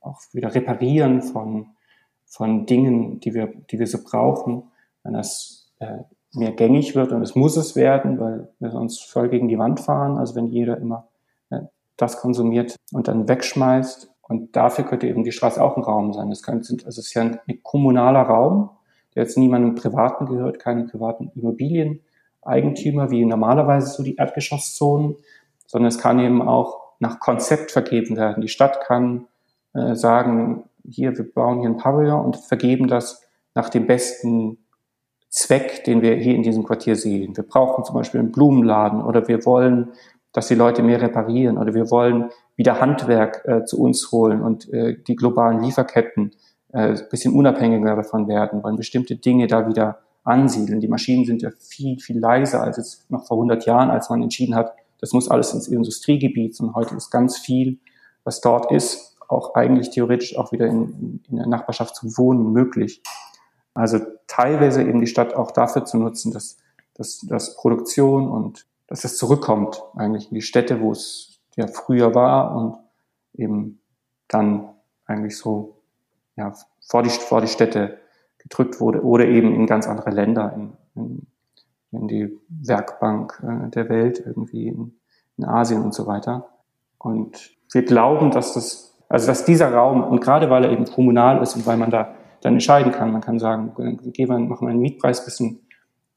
auch 0.00 0.20
wieder 0.32 0.54
Reparieren 0.54 1.22
von 1.22 1.76
von 2.36 2.66
Dingen, 2.66 3.20
die 3.20 3.34
wir, 3.34 3.46
die 3.46 3.78
wir 3.78 3.86
so 3.86 3.98
brauchen, 4.02 4.64
wenn 5.02 5.14
das 5.14 5.72
äh, 5.78 5.98
mehr 6.32 6.52
gängig 6.52 6.94
wird 6.94 7.12
und 7.12 7.22
es 7.22 7.34
muss 7.34 7.56
es 7.56 7.76
werden, 7.76 8.20
weil 8.20 8.48
wir 8.58 8.70
sonst 8.70 9.04
voll 9.04 9.28
gegen 9.28 9.48
die 9.48 9.58
Wand 9.58 9.80
fahren. 9.80 10.18
Also 10.18 10.34
wenn 10.34 10.48
jeder 10.48 10.76
immer 10.76 11.08
äh, 11.50 11.60
das 11.96 12.18
konsumiert 12.18 12.76
und 12.92 13.08
dann 13.08 13.28
wegschmeißt. 13.28 14.12
Und 14.28 14.56
dafür 14.56 14.84
könnte 14.84 15.06
eben 15.06 15.24
die 15.24 15.32
Straße 15.32 15.62
auch 15.62 15.76
ein 15.76 15.82
Raum 15.82 16.12
sein. 16.12 16.30
Es 16.30 16.42
könnte, 16.42 16.72
also 16.72 17.00
es 17.00 17.06
ist 17.06 17.14
ja 17.14 17.22
ein, 17.22 17.38
ein 17.46 17.62
kommunaler 17.62 18.22
Raum, 18.22 18.70
der 19.14 19.22
jetzt 19.22 19.38
niemandem 19.38 19.74
Privaten 19.74 20.26
gehört, 20.26 20.58
keinem 20.58 20.88
privaten 20.88 21.30
Immobilieneigentümer, 21.34 23.10
wie 23.10 23.24
normalerweise 23.24 23.88
so 23.88 24.02
die 24.02 24.16
Erdgeschosszonen, 24.16 25.16
sondern 25.66 25.88
es 25.88 25.98
kann 25.98 26.18
eben 26.18 26.42
auch 26.42 26.80
nach 26.98 27.20
Konzept 27.20 27.70
vergeben 27.70 28.16
werden. 28.16 28.40
Die 28.40 28.48
Stadt 28.48 28.80
kann 28.80 29.26
äh, 29.74 29.94
sagen, 29.94 30.64
hier, 30.88 31.16
wir 31.16 31.30
bauen 31.30 31.60
hier 31.60 31.68
ein 31.68 31.76
Pavillon 31.76 32.24
und 32.24 32.36
vergeben 32.36 32.88
das 32.88 33.22
nach 33.54 33.68
dem 33.68 33.86
besten 33.86 34.58
Zweck, 35.28 35.84
den 35.84 36.02
wir 36.02 36.14
hier 36.16 36.34
in 36.34 36.42
diesem 36.42 36.64
Quartier 36.64 36.96
sehen. 36.96 37.36
Wir 37.36 37.44
brauchen 37.44 37.84
zum 37.84 37.94
Beispiel 37.94 38.20
einen 38.20 38.32
Blumenladen 38.32 39.02
oder 39.02 39.28
wir 39.28 39.44
wollen, 39.44 39.92
dass 40.32 40.48
die 40.48 40.54
Leute 40.54 40.82
mehr 40.82 41.00
reparieren 41.00 41.58
oder 41.58 41.74
wir 41.74 41.90
wollen 41.90 42.30
wieder 42.56 42.80
Handwerk 42.80 43.44
äh, 43.44 43.64
zu 43.64 43.80
uns 43.80 44.10
holen 44.12 44.40
und 44.42 44.72
äh, 44.72 44.96
die 45.06 45.16
globalen 45.16 45.62
Lieferketten 45.62 46.32
äh, 46.72 46.96
bisschen 47.10 47.34
unabhängiger 47.34 47.94
davon 47.96 48.28
werden, 48.28 48.62
wollen 48.62 48.76
bestimmte 48.76 49.16
Dinge 49.16 49.46
da 49.46 49.68
wieder 49.68 50.00
ansiedeln. 50.24 50.80
Die 50.80 50.88
Maschinen 50.88 51.24
sind 51.24 51.42
ja 51.42 51.50
viel, 51.50 52.00
viel 52.00 52.18
leiser 52.18 52.62
als 52.62 52.76
jetzt 52.78 53.10
noch 53.10 53.26
vor 53.26 53.36
100 53.36 53.64
Jahren, 53.66 53.90
als 53.90 54.10
man 54.10 54.22
entschieden 54.22 54.54
hat, 54.54 54.74
das 55.00 55.12
muss 55.12 55.28
alles 55.28 55.52
ins 55.52 55.68
Industriegebiet 55.68 56.58
und 56.60 56.74
heute 56.74 56.94
ist 56.94 57.10
ganz 57.10 57.38
viel, 57.38 57.78
was 58.24 58.40
dort 58.40 58.72
ist, 58.72 59.16
auch 59.28 59.54
eigentlich 59.54 59.90
theoretisch 59.90 60.36
auch 60.36 60.52
wieder 60.52 60.66
in, 60.66 61.22
in 61.28 61.36
der 61.36 61.46
Nachbarschaft 61.46 61.96
zu 61.96 62.16
wohnen 62.16 62.52
möglich. 62.52 63.02
Also 63.74 63.98
teilweise 64.26 64.82
eben 64.82 65.00
die 65.00 65.06
Stadt 65.06 65.34
auch 65.34 65.50
dafür 65.50 65.84
zu 65.84 65.98
nutzen, 65.98 66.32
dass, 66.32 66.56
dass, 66.94 67.20
dass 67.28 67.56
Produktion 67.56 68.28
und 68.28 68.66
dass 68.86 69.04
es 69.04 69.18
zurückkommt 69.18 69.82
eigentlich 69.96 70.30
in 70.30 70.36
die 70.36 70.42
Städte, 70.42 70.80
wo 70.80 70.92
es 70.92 71.35
ja 71.56 71.66
früher 71.66 72.14
war 72.14 72.54
und 72.54 72.78
eben 73.34 73.80
dann 74.28 74.68
eigentlich 75.06 75.36
so 75.36 75.76
ja, 76.36 76.52
vor, 76.80 77.02
die, 77.02 77.10
vor 77.10 77.40
die 77.40 77.48
Städte 77.48 77.98
gedrückt 78.38 78.80
wurde 78.80 79.02
oder 79.02 79.26
eben 79.26 79.54
in 79.54 79.66
ganz 79.66 79.88
andere 79.88 80.10
Länder, 80.10 80.52
in, 80.54 80.72
in, 80.94 81.26
in 81.92 82.08
die 82.08 82.38
Werkbank 82.48 83.42
äh, 83.42 83.70
der 83.70 83.88
Welt, 83.88 84.22
irgendwie 84.24 84.68
in, 84.68 84.98
in 85.36 85.44
Asien 85.44 85.82
und 85.82 85.94
so 85.94 86.06
weiter. 86.06 86.48
Und 86.98 87.50
wir 87.72 87.84
glauben, 87.84 88.30
dass 88.30 88.54
das 88.54 88.86
also 89.08 89.26
dass 89.26 89.44
dieser 89.44 89.72
Raum, 89.72 90.02
und 90.02 90.20
gerade 90.20 90.50
weil 90.50 90.64
er 90.64 90.72
eben 90.72 90.84
kommunal 90.84 91.42
ist 91.42 91.54
und 91.54 91.66
weil 91.66 91.76
man 91.76 91.90
da 91.90 92.14
dann 92.42 92.54
entscheiden 92.54 92.92
kann, 92.92 93.12
man 93.12 93.20
kann 93.20 93.38
sagen, 93.38 93.72
gehen 94.12 94.28
wir, 94.28 94.38
machen 94.38 94.66
wir 94.66 94.70
einen 94.70 94.80
Mietpreis 94.80 95.24
bisschen, 95.24 95.60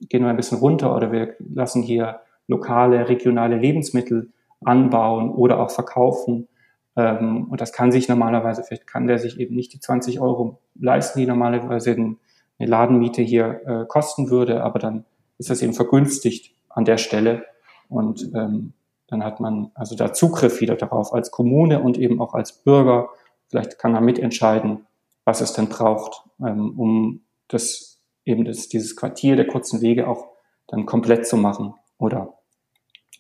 gehen 0.02 0.23
wir 0.23 0.30
ein 0.30 0.36
bisschen 0.36 0.58
runter 0.58 0.95
oder 0.95 1.12
wir 1.12 1.36
lassen 1.39 1.82
hier 1.84 2.21
lokale, 2.47 3.08
regionale 3.08 3.58
Lebensmittel 3.58 4.32
anbauen 4.63 5.32
oder 5.32 5.60
auch 5.60 5.72
verkaufen. 5.72 6.48
Ähm, 6.95 7.48
und 7.50 7.62
das 7.62 7.74
kann 7.74 7.91
sich 7.91 8.08
normalerweise, 8.10 8.63
vielleicht 8.63 8.88
kann 8.88 9.08
der 9.08 9.19
sich 9.19 9.39
eben 9.39 9.56
nicht 9.56 9.74
die 9.74 9.80
20 9.80 10.19
Euro 10.19 10.60
leisten, 10.80 11.19
die 11.19 11.28
normalerweise 11.28 11.91
eine 11.91 12.17
Ladenmiete 12.60 13.22
hier 13.22 13.62
äh, 13.65 13.86
kosten 13.88 14.30
würde, 14.30 14.63
aber 14.63 14.80
dann 14.80 15.06
ist 15.38 15.50
das 15.50 15.62
eben 15.62 15.74
vergünstigt 15.74 16.54
an 16.67 16.86
der 16.86 16.98
Stelle. 16.98 17.45
Und 17.88 18.32
ähm, 18.36 18.74
dann 19.08 19.24
hat 19.24 19.39
man 19.39 19.72
also 19.74 19.95
da 19.95 20.13
Zugriff 20.13 20.62
wieder 20.62 20.76
darauf 20.76 21.13
als 21.13 21.32
Kommune 21.32 21.82
und 21.82 21.98
eben 21.98 22.22
auch 22.22 22.34
als 22.34 22.52
Bürger. 22.52 23.10
Vielleicht 23.48 23.80
kann 23.80 23.95
er 23.95 24.02
mitentscheiden, 24.02 24.86
was 25.26 25.41
es 25.41 25.54
denn 25.54 25.69
braucht, 25.69 26.24
ähm, 26.39 26.78
um 26.78 27.22
das 27.48 28.00
eben 28.26 28.45
das, 28.45 28.67
dieses 28.67 28.95
Quartier 28.95 29.36
der 29.36 29.48
kurzen 29.48 29.82
Wege 29.82 30.08
auch 30.08 30.28
dann 30.67 30.86
komplett 30.86 31.26
zu 31.26 31.38
machen 31.38 31.74
oder 31.98 32.36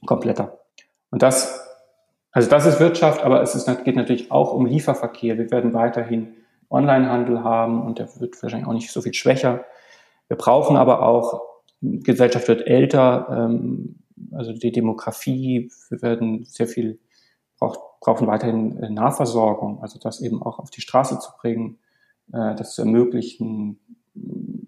kompletter. 0.05 0.58
Und 1.11 1.21
das, 1.21 1.67
also 2.31 2.49
das 2.49 2.65
ist 2.65 2.79
Wirtschaft, 2.79 3.23
aber 3.23 3.41
es 3.41 3.55
ist, 3.55 3.67
geht 3.83 3.95
natürlich 3.95 4.31
auch 4.31 4.53
um 4.53 4.65
Lieferverkehr. 4.65 5.37
Wir 5.37 5.51
werden 5.51 5.73
weiterhin 5.73 6.35
Onlinehandel 6.69 7.43
haben 7.43 7.81
und 7.81 7.99
der 7.99 8.07
wird 8.19 8.41
wahrscheinlich 8.41 8.67
auch 8.67 8.73
nicht 8.73 8.91
so 8.91 9.01
viel 9.01 9.13
schwächer. 9.13 9.65
Wir 10.27 10.37
brauchen 10.37 10.77
aber 10.77 11.03
auch, 11.03 11.41
Gesellschaft 11.81 12.47
wird 12.47 12.67
älter, 12.67 13.27
ähm, 13.31 13.95
also 14.33 14.53
die 14.53 14.71
Demografie, 14.71 15.71
wir 15.89 16.01
werden 16.01 16.43
sehr 16.45 16.67
viel, 16.67 16.99
braucht, 17.57 17.79
brauchen 18.01 18.27
weiterhin 18.27 18.77
äh, 18.77 18.89
Nahversorgung, 18.89 19.81
also 19.81 19.97
das 19.97 20.21
eben 20.21 20.43
auch 20.43 20.59
auf 20.59 20.69
die 20.69 20.81
Straße 20.81 21.19
zu 21.19 21.31
bringen, 21.39 21.79
äh, 22.33 22.53
das 22.55 22.75
zu 22.75 22.81
ermöglichen, 22.81 23.79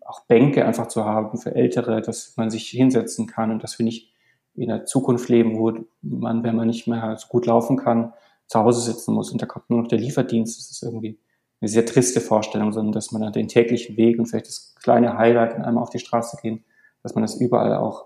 auch 0.05 0.21
Bänke 0.21 0.65
einfach 0.65 0.87
zu 0.87 1.05
haben 1.05 1.37
für 1.37 1.53
Ältere, 1.53 2.01
dass 2.01 2.35
man 2.37 2.49
sich 2.49 2.67
hinsetzen 2.69 3.27
kann 3.27 3.51
und 3.51 3.63
dass 3.63 3.77
wir 3.77 3.83
nicht 3.83 4.10
in 4.55 4.67
der 4.67 4.85
Zukunft 4.85 5.29
leben, 5.29 5.57
wo 5.57 5.73
man, 6.01 6.43
wenn 6.43 6.55
man 6.55 6.67
nicht 6.67 6.87
mehr 6.87 7.15
so 7.17 7.27
gut 7.27 7.45
laufen 7.45 7.77
kann, 7.77 8.13
zu 8.47 8.59
Hause 8.59 8.81
sitzen 8.81 9.13
muss 9.13 9.31
und 9.31 9.41
da 9.41 9.45
kommt 9.45 9.69
nur 9.69 9.81
noch 9.81 9.87
der 9.87 9.99
Lieferdienst. 9.99 10.59
Das 10.59 10.71
ist 10.71 10.83
irgendwie 10.83 11.17
eine 11.61 11.69
sehr 11.69 11.85
triste 11.85 12.19
Vorstellung, 12.19 12.73
sondern 12.73 12.91
dass 12.91 13.11
man 13.11 13.21
dann 13.21 13.31
den 13.31 13.47
täglichen 13.47 13.95
Weg 13.95 14.19
und 14.19 14.25
vielleicht 14.25 14.47
das 14.47 14.75
kleine 14.81 15.17
Highlight 15.17 15.55
in 15.55 15.61
einmal 15.61 15.83
auf 15.83 15.89
die 15.89 15.99
Straße 15.99 16.37
gehen, 16.41 16.63
dass 17.03 17.15
man 17.15 17.21
das 17.21 17.35
überall 17.35 17.75
auch 17.75 18.05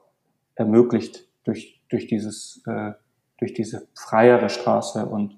ermöglicht 0.56 1.26
durch, 1.46 1.82
durch 1.90 2.08
dieses, 2.08 2.62
äh, 2.68 2.92
durch 3.38 3.54
diese 3.54 3.88
freiere 3.96 4.50
Straße 4.50 5.06
und 5.06 5.38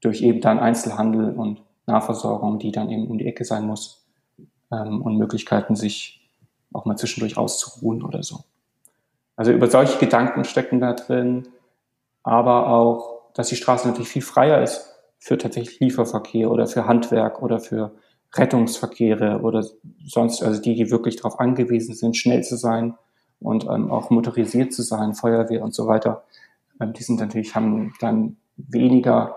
durch 0.00 0.22
eben 0.22 0.40
dann 0.40 0.58
Einzelhandel 0.58 1.34
und 1.34 1.62
Nahversorgung, 1.86 2.58
die 2.58 2.72
dann 2.72 2.90
eben 2.90 3.08
um 3.08 3.18
die 3.18 3.26
Ecke 3.26 3.44
sein 3.44 3.66
muss 3.66 4.06
ähm, 4.72 5.02
und 5.02 5.16
Möglichkeiten, 5.16 5.76
sich 5.76 6.28
auch 6.72 6.84
mal 6.84 6.96
zwischendurch 6.96 7.36
auszuruhen 7.36 8.02
oder 8.02 8.22
so. 8.22 8.44
Also 9.36 9.52
über 9.52 9.70
solche 9.70 9.98
Gedanken 9.98 10.44
stecken 10.44 10.80
da 10.80 10.94
drin, 10.94 11.48
aber 12.22 12.68
auch, 12.68 13.32
dass 13.34 13.48
die 13.48 13.56
Straße 13.56 13.86
natürlich 13.86 14.08
viel 14.08 14.22
freier 14.22 14.62
ist 14.62 14.94
für 15.18 15.38
tatsächlich 15.38 15.78
Lieferverkehr 15.80 16.50
oder 16.50 16.66
für 16.66 16.86
Handwerk 16.86 17.42
oder 17.42 17.60
für 17.60 17.92
Rettungsverkehre 18.34 19.40
oder 19.40 19.64
sonst, 20.04 20.42
also 20.42 20.60
die, 20.60 20.74
die 20.74 20.90
wirklich 20.90 21.16
darauf 21.16 21.38
angewiesen 21.38 21.94
sind, 21.94 22.16
schnell 22.16 22.42
zu 22.42 22.56
sein 22.56 22.94
und 23.40 23.64
ähm, 23.64 23.90
auch 23.90 24.10
motorisiert 24.10 24.72
zu 24.72 24.82
sein, 24.82 25.14
Feuerwehr 25.14 25.62
und 25.62 25.74
so 25.74 25.86
weiter. 25.86 26.24
Ähm, 26.80 26.92
die 26.92 27.02
sind 27.02 27.20
natürlich, 27.20 27.54
haben 27.54 27.94
dann 28.00 28.36
weniger 28.56 29.36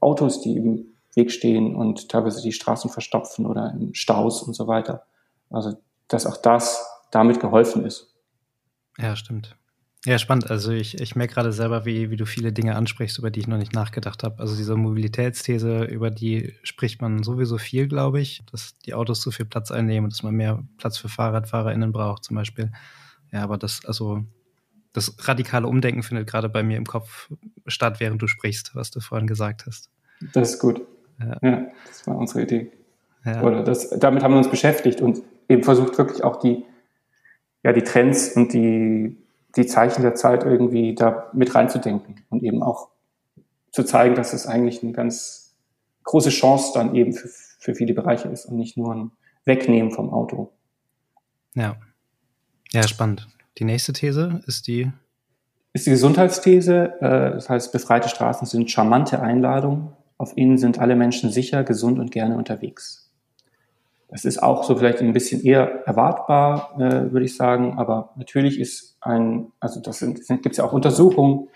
Autos, 0.00 0.40
die 0.40 0.56
im 0.56 0.86
Weg 1.14 1.32
stehen 1.32 1.74
und 1.74 2.08
teilweise 2.08 2.40
die 2.40 2.52
Straßen 2.52 2.90
verstopfen 2.90 3.46
oder 3.46 3.72
im 3.72 3.94
Staus 3.94 4.42
und 4.42 4.54
so 4.54 4.66
weiter. 4.66 5.04
Also, 5.50 5.76
dass 6.08 6.26
auch 6.26 6.36
das 6.36 6.86
damit 7.10 7.40
geholfen 7.40 7.84
ist. 7.84 8.09
Ja, 8.98 9.16
stimmt. 9.16 9.56
Ja, 10.06 10.18
spannend. 10.18 10.50
Also 10.50 10.72
ich, 10.72 10.98
ich 10.98 11.14
merke 11.14 11.34
gerade 11.34 11.52
selber, 11.52 11.84
wie, 11.84 12.10
wie 12.10 12.16
du 12.16 12.24
viele 12.24 12.52
Dinge 12.52 12.74
ansprichst, 12.74 13.18
über 13.18 13.30
die 13.30 13.40
ich 13.40 13.46
noch 13.46 13.58
nicht 13.58 13.74
nachgedacht 13.74 14.22
habe. 14.22 14.38
Also 14.38 14.56
diese 14.56 14.74
Mobilitätsthese, 14.74 15.84
über 15.84 16.10
die 16.10 16.54
spricht 16.62 17.02
man 17.02 17.22
sowieso 17.22 17.58
viel, 17.58 17.86
glaube 17.86 18.18
ich, 18.18 18.42
dass 18.50 18.78
die 18.78 18.94
Autos 18.94 19.20
zu 19.20 19.30
viel 19.30 19.44
Platz 19.44 19.70
einnehmen, 19.70 20.08
dass 20.08 20.22
man 20.22 20.34
mehr 20.34 20.62
Platz 20.78 20.96
für 20.96 21.10
FahrradfahrerInnen 21.10 21.92
braucht 21.92 22.24
zum 22.24 22.36
Beispiel. 22.36 22.72
Ja, 23.30 23.42
aber 23.42 23.58
das, 23.58 23.84
also 23.84 24.24
das 24.94 25.14
radikale 25.28 25.66
Umdenken 25.66 26.02
findet 26.02 26.26
gerade 26.26 26.48
bei 26.48 26.62
mir 26.62 26.78
im 26.78 26.86
Kopf 26.86 27.30
statt, 27.66 28.00
während 28.00 28.22
du 28.22 28.26
sprichst, 28.26 28.74
was 28.74 28.90
du 28.90 29.00
vorhin 29.00 29.26
gesagt 29.26 29.66
hast. 29.66 29.90
Das 30.32 30.52
ist 30.52 30.60
gut. 30.60 30.80
Ja, 31.20 31.38
ja 31.42 31.66
das 31.86 32.06
war 32.06 32.16
unsere 32.16 32.42
Idee. 32.42 32.72
Ja. 33.26 33.42
Oder 33.42 33.62
das, 33.62 33.90
damit 33.90 34.22
haben 34.22 34.32
wir 34.32 34.38
uns 34.38 34.50
beschäftigt 34.50 35.02
und 35.02 35.22
eben 35.48 35.62
versucht 35.62 35.98
wirklich 35.98 36.24
auch 36.24 36.36
die, 36.36 36.64
ja, 37.62 37.72
die 37.72 37.82
Trends 37.82 38.36
und 38.36 38.52
die, 38.52 39.16
die 39.56 39.66
Zeichen 39.66 40.02
der 40.02 40.14
Zeit 40.14 40.44
irgendwie 40.44 40.94
da 40.94 41.30
mit 41.32 41.54
reinzudenken 41.54 42.16
und 42.30 42.42
eben 42.42 42.62
auch 42.62 42.88
zu 43.70 43.84
zeigen, 43.84 44.14
dass 44.14 44.32
es 44.32 44.46
eigentlich 44.46 44.82
eine 44.82 44.92
ganz 44.92 45.54
große 46.04 46.30
Chance 46.30 46.72
dann 46.74 46.94
eben 46.94 47.12
für, 47.12 47.28
für 47.28 47.74
viele 47.74 47.94
Bereiche 47.94 48.28
ist 48.28 48.46
und 48.46 48.56
nicht 48.56 48.76
nur 48.76 48.94
ein 48.94 49.10
Wegnehmen 49.44 49.92
vom 49.92 50.10
Auto. 50.10 50.50
Ja. 51.54 51.76
Ja, 52.72 52.86
spannend. 52.86 53.28
Die 53.58 53.64
nächste 53.64 53.92
These 53.92 54.42
ist 54.46 54.66
die? 54.66 54.90
Ist 55.72 55.86
die 55.86 55.90
Gesundheitsthese. 55.90 57.00
Äh, 57.00 57.32
das 57.32 57.48
heißt, 57.48 57.72
befreite 57.72 58.08
Straßen 58.08 58.46
sind 58.46 58.70
charmante 58.70 59.20
Einladungen. 59.20 59.92
Auf 60.18 60.36
ihnen 60.36 60.58
sind 60.58 60.78
alle 60.78 60.96
Menschen 60.96 61.30
sicher, 61.30 61.64
gesund 61.64 61.98
und 61.98 62.10
gerne 62.10 62.36
unterwegs. 62.36 63.09
Das 64.10 64.24
ist 64.24 64.42
auch 64.42 64.64
so 64.64 64.76
vielleicht 64.76 65.00
ein 65.00 65.12
bisschen 65.12 65.42
eher 65.42 65.86
erwartbar, 65.86 66.74
äh, 66.78 67.12
würde 67.12 67.24
ich 67.24 67.36
sagen. 67.36 67.78
Aber 67.78 68.10
natürlich 68.16 68.58
ist 68.58 68.96
ein, 69.00 69.52
also 69.60 69.80
das 69.80 70.00
gibt 70.00 70.50
es 70.50 70.56
ja 70.56 70.64
auch 70.64 70.72
Untersuchungen, 70.72 71.48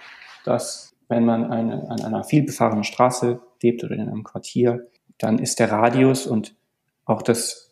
dass 0.45 0.95
wenn 1.09 1.25
man 1.25 1.51
eine, 1.51 1.90
an 1.90 2.01
einer 2.01 2.25
vielbefahrenen 2.25 2.85
Straße 2.85 3.40
lebt 3.62 3.83
oder 3.85 3.95
in 3.95 4.03
einem 4.03 4.25
Quartier, 4.25 4.87
dann 5.19 5.38
ist 5.38 5.59
der 5.59 5.71
Radius 5.71 6.27
und 6.27 6.55
auch 7.05 7.23
das 7.23 7.64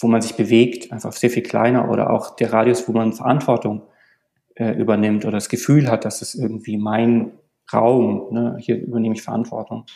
wo 0.00 0.08
man 0.08 0.20
sich 0.20 0.36
bewegt, 0.36 0.92
einfach 0.92 1.12
sehr 1.12 1.30
viel 1.30 1.42
kleiner 1.42 1.90
oder 1.90 2.10
auch 2.10 2.36
der 2.36 2.52
Radius, 2.52 2.86
wo 2.88 2.92
man 2.92 3.12
Verantwortung 3.12 3.82
äh, 4.54 4.72
übernimmt 4.72 5.24
oder 5.24 5.36
das 5.38 5.48
Gefühl 5.48 5.90
hat, 5.90 6.04
dass 6.04 6.22
es 6.22 6.34
irgendwie 6.34 6.76
mein 6.76 7.32
Raum, 7.72 8.28
ne, 8.30 8.56
hier 8.60 8.80
übernehme 8.80 9.14
ich 9.14 9.22
Verantwortung. 9.22 9.86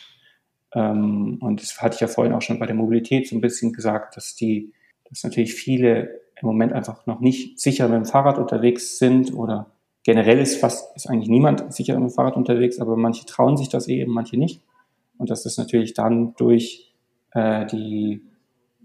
Ähm, 0.73 1.37
und 1.41 1.61
das 1.61 1.81
hatte 1.81 1.95
ich 1.95 2.01
ja 2.01 2.07
vorhin 2.07 2.33
auch 2.33 2.41
schon 2.41 2.59
bei 2.59 2.65
der 2.65 2.75
Mobilität 2.75 3.27
so 3.27 3.35
ein 3.35 3.41
bisschen 3.41 3.73
gesagt, 3.73 4.17
dass 4.17 4.35
die, 4.35 4.73
dass 5.09 5.23
natürlich 5.23 5.53
viele 5.53 6.21
im 6.41 6.47
Moment 6.47 6.73
einfach 6.73 7.05
noch 7.05 7.19
nicht 7.19 7.59
sicher 7.59 7.87
mit 7.87 7.97
dem 7.97 8.05
Fahrrad 8.05 8.37
unterwegs 8.37 8.97
sind 8.97 9.33
oder 9.33 9.71
generell 10.03 10.39
ist 10.39 10.59
fast, 10.59 10.95
ist 10.95 11.07
eigentlich 11.07 11.29
niemand 11.29 11.73
sicher 11.73 11.93
mit 11.93 12.09
dem 12.09 12.13
Fahrrad 12.13 12.35
unterwegs, 12.35 12.79
aber 12.79 12.95
manche 12.95 13.25
trauen 13.25 13.57
sich 13.57 13.69
das 13.69 13.87
eben, 13.87 14.11
manche 14.11 14.37
nicht. 14.37 14.61
Und 15.17 15.29
dass 15.29 15.43
das 15.43 15.57
natürlich 15.57 15.93
dann 15.93 16.33
durch 16.35 16.93
äh, 17.33 17.67
die 17.67 18.23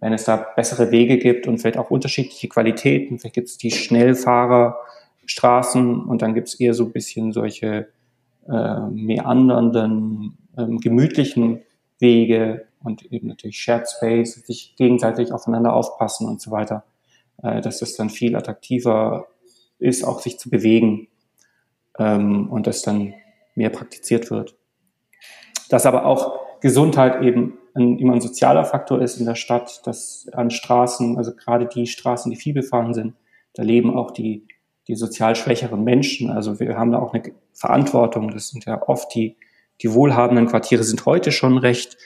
wenn 0.00 0.12
es 0.12 0.24
da 0.24 0.36
bessere 0.36 0.90
Wege 0.90 1.16
gibt 1.18 1.46
und 1.46 1.58
vielleicht 1.58 1.78
auch 1.78 1.90
unterschiedliche 1.90 2.48
Qualitäten. 2.48 3.18
Vielleicht 3.18 3.34
gibt 3.34 3.48
es 3.48 3.56
die 3.56 3.70
Schnellfahrerstraßen 3.70 6.04
und 6.04 6.20
dann 6.22 6.34
gibt 6.34 6.48
es 6.48 6.58
eher 6.60 6.74
so 6.74 6.84
ein 6.84 6.92
bisschen 6.92 7.32
solche 7.32 7.88
äh, 8.48 8.80
meandernden, 8.90 10.36
ähm, 10.58 10.78
gemütlichen 10.78 11.62
Wege 11.98 12.66
und 12.82 13.10
eben 13.12 13.28
natürlich 13.28 13.58
Shared 13.58 13.88
Space, 13.88 14.34
sich 14.34 14.74
gegenseitig 14.76 15.32
aufeinander 15.32 15.74
aufpassen 15.74 16.28
und 16.28 16.40
so 16.40 16.50
weiter, 16.50 16.84
äh, 17.42 17.60
dass 17.60 17.78
das 17.78 17.94
dann 17.94 18.10
viel 18.10 18.36
attraktiver 18.36 19.26
ist, 19.78 20.04
auch 20.04 20.20
sich 20.20 20.38
zu 20.38 20.50
bewegen 20.50 21.08
ähm, 21.98 22.50
und 22.50 22.66
das 22.66 22.82
dann 22.82 23.14
mehr 23.54 23.70
praktiziert 23.70 24.30
wird. 24.30 24.56
Dass 25.68 25.86
aber 25.86 26.06
auch 26.06 26.60
Gesundheit 26.60 27.22
eben 27.22 27.58
ein, 27.74 27.98
immer 27.98 28.14
ein 28.14 28.20
sozialer 28.20 28.64
Faktor 28.64 29.02
ist 29.02 29.18
in 29.18 29.26
der 29.26 29.34
Stadt, 29.34 29.86
dass 29.86 30.26
an 30.32 30.50
Straßen, 30.50 31.16
also 31.18 31.34
gerade 31.34 31.66
die 31.66 31.86
Straßen, 31.86 32.30
die 32.30 32.36
viel 32.36 32.54
befahren 32.54 32.94
sind, 32.94 33.14
da 33.54 33.62
leben 33.62 33.96
auch 33.96 34.10
die, 34.10 34.46
die 34.88 34.96
sozial 34.96 35.34
schwächeren 35.36 35.82
Menschen. 35.82 36.30
Also 36.30 36.60
wir 36.60 36.76
haben 36.76 36.92
da 36.92 36.98
auch 36.98 37.12
eine 37.12 37.22
Verantwortung. 37.52 38.30
Das 38.30 38.48
sind 38.48 38.64
ja 38.66 38.86
oft 38.86 39.14
die, 39.14 39.36
die 39.82 39.92
wohlhabenden 39.92 40.46
Quartiere 40.46 40.84
sind 40.84 41.04
heute 41.06 41.32
schon 41.32 41.58
recht 41.58 41.96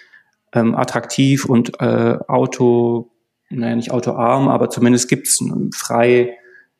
ähm, 0.52 0.74
attraktiv 0.74 1.44
und 1.44 1.80
äh, 1.80 2.18
Auto, 2.26 3.10
naja, 3.48 3.76
nicht 3.76 3.92
autoarm, 3.92 4.48
aber 4.48 4.70
zumindest 4.70 5.08
gibt's 5.08 5.38
frei, 5.74 6.36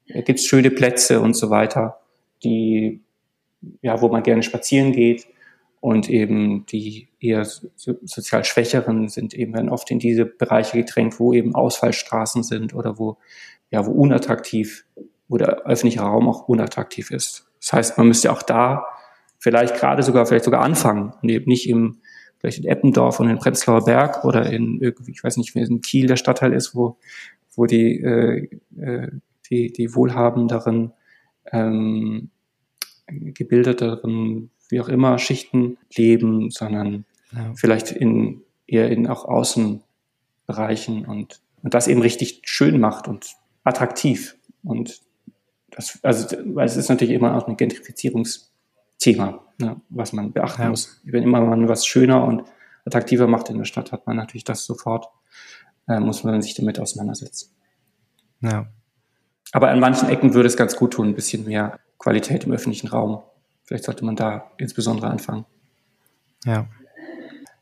äh, 0.07 0.23
gibt's 0.23 0.47
schöne 0.47 0.71
Plätze 0.71 1.21
und 1.21 1.35
so 1.35 1.51
weiter, 1.51 2.01
die, 2.43 3.03
ja, 3.83 4.01
wo 4.01 4.09
man 4.09 4.23
gerne 4.23 4.43
spazieren 4.43 4.93
geht 4.93 5.27
und 5.81 6.11
eben 6.11 6.67
die 6.67 7.09
eher 7.21 7.45
sozial 7.45 8.45
Schwächeren 8.45 9.09
sind 9.09 9.35
eben 9.35 9.55
werden 9.55 9.71
oft 9.71 9.91
in 9.91 9.99
diese 9.99 10.27
Bereiche 10.27 10.77
gedrängt, 10.79 11.19
wo 11.21 11.33
eben 11.33 11.55
Ausfallstraßen 11.55 12.43
sind 12.43 12.75
oder 12.75 12.99
wo, 12.99 13.19
ja, 13.71 13.87
wo 13.87 13.93
unattraktiv, 13.93 14.85
wo 15.29 15.37
der 15.37 15.63
öffentliche 15.67 16.01
Raum 16.01 16.29
auch 16.29 16.49
unattraktiv 16.49 17.11
ist. 17.11 17.47
Das 17.61 17.73
heißt, 17.73 17.99
man 17.99 18.09
müsste 18.09 18.33
auch 18.33 18.43
da 18.43 18.85
vielleicht 19.41 19.75
gerade 19.75 20.05
sogar, 20.05 20.27
vielleicht 20.27 20.45
sogar 20.45 20.63
anfangen 20.63 21.13
und 21.21 21.29
eben 21.29 21.47
nicht 21.47 21.69
im, 21.69 21.99
vielleicht 22.39 22.59
in 22.59 22.67
Eppendorf 22.67 23.19
und 23.19 23.29
in 23.29 23.39
Prenzlauer 23.39 23.85
Berg 23.85 24.25
oder 24.25 24.51
in 24.51 24.81
irgendwie, 24.81 25.11
ich 25.11 25.25
weiß 25.25 25.39
nicht, 25.39 25.55
wie 25.55 25.61
in 25.61 25.81
Kiel 25.81 26.07
der 26.07 26.17
Stadtteil 26.17 26.53
ist, 26.53 26.75
wo, 26.77 26.99
wo 27.57 27.67
die, 27.67 28.01
äh, 28.01 28.49
äh 28.79 29.11
die, 29.51 29.73
die 29.73 29.95
wohlhabenderen, 29.97 30.93
ähm, 31.51 32.31
gebildeteren 33.09 34.51
wie 34.69 34.81
auch 34.81 34.89
immer 34.89 35.19
Schichten 35.19 35.77
leben, 35.97 36.51
sondern 36.51 37.05
ja. 37.33 37.53
vielleicht 37.57 37.91
in 37.91 38.43
eher 38.69 38.89
in 38.91 39.09
auch 39.09 39.25
Außenbereichen 39.25 41.05
und, 41.07 41.41
und 41.63 41.75
das 41.75 41.89
eben 41.89 42.03
richtig 42.03 42.43
schön 42.45 42.79
macht 42.79 43.09
und 43.09 43.35
attraktiv. 43.65 44.37
Und 44.63 45.01
das, 45.71 45.99
also, 46.03 46.37
weil 46.55 46.67
es 46.67 46.77
ist 46.77 46.89
natürlich 46.89 47.15
immer 47.15 47.37
auch 47.37 47.49
ein 47.49 47.57
Gentrifizierungsthema, 49.03 49.45
ne, 49.59 49.81
was 49.89 50.13
man 50.13 50.33
beachten 50.33 50.63
ja. 50.63 50.69
muss. 50.71 51.01
Wenn 51.05 51.23
immer 51.23 51.41
man 51.41 51.69
was 51.69 51.87
schöner 51.87 52.25
und 52.25 52.45
attraktiver 52.85 53.27
macht 53.27 53.51
in 53.51 53.59
der 53.59 53.65
Stadt, 53.65 53.93
hat 53.93 54.07
man 54.07 54.17
natürlich 54.17 54.45
das 54.45 54.65
sofort, 54.65 55.07
äh, 55.89 56.01
muss 56.01 56.25
man 56.25 56.41
sich 56.43 56.55
damit 56.55 56.79
auseinandersetzen. 56.79 57.51
Ja. 58.41 58.67
Aber 59.53 59.71
an 59.71 59.81
manchen 59.81 60.09
Ecken 60.09 60.35
würde 60.35 60.47
es 60.47 60.57
ganz 60.57 60.77
gut 60.77 60.93
tun, 60.93 61.09
ein 61.09 61.15
bisschen 61.15 61.45
mehr 61.45 61.81
Qualität 61.99 62.45
im 62.45 62.53
öffentlichen 62.53 62.89
Raum 62.89 63.23
Vielleicht 63.71 63.85
sollte 63.85 64.05
man 64.05 64.17
da 64.17 64.51
insbesondere 64.59 65.07
anfangen. 65.07 65.45
Ja. 66.45 66.67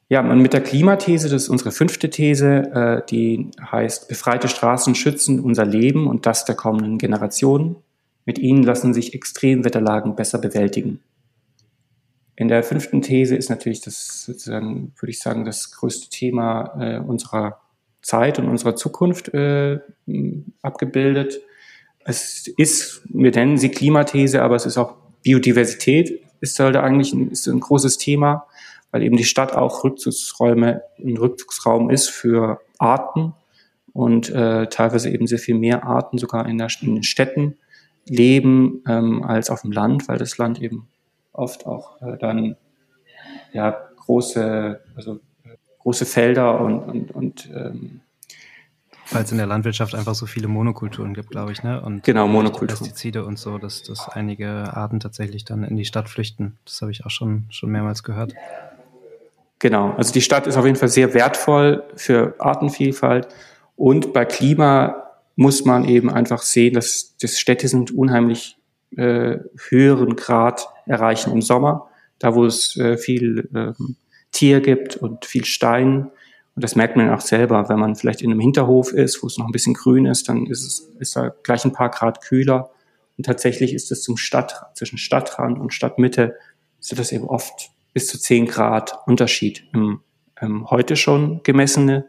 Ja, 0.08 0.22
und 0.22 0.40
mit 0.40 0.54
der 0.54 0.62
Klimathese, 0.62 1.28
das 1.28 1.42
ist 1.42 1.48
unsere 1.50 1.70
fünfte 1.70 2.08
These, 2.08 2.46
äh, 2.72 3.02
die 3.10 3.50
heißt, 3.60 4.08
befreite 4.08 4.48
Straßen 4.48 4.94
schützen 4.94 5.38
unser 5.38 5.66
Leben 5.66 6.06
und 6.06 6.24
das 6.24 6.46
der 6.46 6.54
kommenden 6.54 6.96
Generationen. 6.96 7.76
Mit 8.24 8.38
ihnen 8.38 8.62
lassen 8.62 8.94
sich 8.94 9.12
Extremwetterlagen 9.12 10.16
besser 10.16 10.38
bewältigen. 10.38 11.00
In 12.38 12.46
der 12.46 12.62
fünften 12.62 13.02
These 13.02 13.34
ist 13.34 13.50
natürlich 13.50 13.80
das 13.80 14.22
sozusagen, 14.22 14.92
würde 14.96 15.10
ich 15.10 15.18
sagen, 15.18 15.44
das 15.44 15.72
größte 15.72 16.08
Thema 16.08 16.72
äh, 16.80 17.00
unserer 17.00 17.58
Zeit 18.00 18.38
und 18.38 18.48
unserer 18.48 18.76
Zukunft 18.76 19.34
äh, 19.34 19.80
abgebildet. 20.62 21.40
Es 22.04 22.46
ist, 22.46 23.02
wir 23.08 23.32
nennen 23.32 23.58
sie 23.58 23.70
Klimathese, 23.70 24.40
aber 24.42 24.54
es 24.54 24.66
ist 24.66 24.78
auch 24.78 24.94
Biodiversität 25.24 26.22
ist 26.40 26.60
halt 26.60 26.76
eigentlich 26.76 27.12
ein, 27.12 27.32
ist 27.32 27.48
ein 27.48 27.58
großes 27.58 27.98
Thema, 27.98 28.46
weil 28.92 29.02
eben 29.02 29.16
die 29.16 29.24
Stadt 29.24 29.56
auch 29.56 29.82
Rückzugsräume, 29.82 30.82
ein 30.96 31.16
Rückzugsraum 31.16 31.90
ist 31.90 32.08
für 32.08 32.60
Arten 32.78 33.34
und 33.92 34.30
äh, 34.30 34.68
teilweise 34.68 35.10
eben 35.10 35.26
sehr 35.26 35.40
viel 35.40 35.56
mehr 35.56 35.82
Arten 35.82 36.18
sogar 36.18 36.48
in, 36.48 36.56
der, 36.56 36.68
in 36.82 36.94
den 36.94 37.02
Städten 37.02 37.56
leben 38.06 38.84
ähm, 38.86 39.24
als 39.24 39.50
auf 39.50 39.62
dem 39.62 39.72
Land, 39.72 40.06
weil 40.06 40.18
das 40.18 40.38
Land 40.38 40.62
eben 40.62 40.86
oft 41.38 41.66
auch 41.66 42.00
äh, 42.02 42.16
dann 42.18 42.56
ja 43.52 43.70
große, 43.96 44.80
also 44.96 45.20
große 45.80 46.06
Felder 46.06 46.60
und, 46.60 46.78
und, 46.80 47.10
und 47.12 47.50
ähm, 47.54 48.00
weil 49.10 49.24
es 49.24 49.32
in 49.32 49.38
der 49.38 49.46
Landwirtschaft 49.46 49.94
einfach 49.94 50.14
so 50.14 50.26
viele 50.26 50.48
Monokulturen 50.48 51.14
gibt, 51.14 51.30
glaube 51.30 51.52
ich, 51.52 51.62
ne? 51.62 51.80
Und 51.80 52.04
genau, 52.04 52.28
Monokulturen. 52.28 52.78
Pestizide 52.78 53.24
und 53.24 53.38
so, 53.38 53.56
dass, 53.56 53.82
dass 53.82 54.06
einige 54.10 54.48
Arten 54.48 55.00
tatsächlich 55.00 55.46
dann 55.46 55.64
in 55.64 55.76
die 55.76 55.86
Stadt 55.86 56.10
flüchten. 56.10 56.58
Das 56.66 56.82
habe 56.82 56.92
ich 56.92 57.06
auch 57.06 57.10
schon, 57.10 57.46
schon 57.48 57.70
mehrmals 57.70 58.02
gehört. 58.02 58.34
Genau, 59.60 59.92
also 59.92 60.12
die 60.12 60.20
Stadt 60.20 60.46
ist 60.46 60.56
auf 60.56 60.66
jeden 60.66 60.76
Fall 60.76 60.90
sehr 60.90 61.14
wertvoll 61.14 61.84
für 61.96 62.34
Artenvielfalt. 62.38 63.28
Und 63.76 64.12
bei 64.12 64.26
Klima 64.26 65.04
muss 65.36 65.64
man 65.64 65.86
eben 65.86 66.10
einfach 66.10 66.42
sehen, 66.42 66.74
dass, 66.74 67.16
dass 67.16 67.38
Städte 67.38 67.66
sind 67.66 67.90
unheimlich 67.90 68.58
äh, 68.96 69.38
höheren 69.68 70.16
Grad 70.16 70.68
erreichen 70.88 71.32
im 71.32 71.42
Sommer, 71.42 71.88
da 72.18 72.34
wo 72.34 72.44
es 72.44 72.76
äh, 72.76 72.96
viel 72.96 73.48
äh, 73.54 73.72
Tier 74.32 74.60
gibt 74.60 74.96
und 74.96 75.24
viel 75.24 75.44
Stein. 75.44 76.10
Und 76.54 76.64
das 76.64 76.76
merkt 76.76 76.96
man 76.96 77.10
auch 77.10 77.20
selber, 77.20 77.68
wenn 77.68 77.78
man 77.78 77.94
vielleicht 77.94 78.22
in 78.22 78.30
einem 78.30 78.40
Hinterhof 78.40 78.92
ist, 78.92 79.22
wo 79.22 79.26
es 79.26 79.38
noch 79.38 79.46
ein 79.46 79.52
bisschen 79.52 79.74
grün 79.74 80.06
ist, 80.06 80.28
dann 80.28 80.46
ist 80.46 80.64
es 80.64 80.80
ist 80.98 81.16
da 81.16 81.32
gleich 81.42 81.64
ein 81.64 81.72
paar 81.72 81.90
Grad 81.90 82.20
kühler. 82.20 82.70
Und 83.16 83.26
tatsächlich 83.26 83.74
ist 83.74 83.90
es 83.90 84.02
zum 84.02 84.16
Stadt, 84.16 84.54
zwischen 84.74 84.98
Stadtrand 84.98 85.58
und 85.58 85.72
Stadtmitte, 85.72 86.36
so 86.80 86.94
das 86.94 87.12
eben 87.12 87.24
oft 87.24 87.70
bis 87.92 88.06
zu 88.06 88.18
10 88.18 88.46
Grad 88.46 88.98
Unterschied 89.06 89.64
im, 89.72 90.00
im 90.40 90.70
heute 90.70 90.96
schon 90.96 91.42
gemessene. 91.42 92.06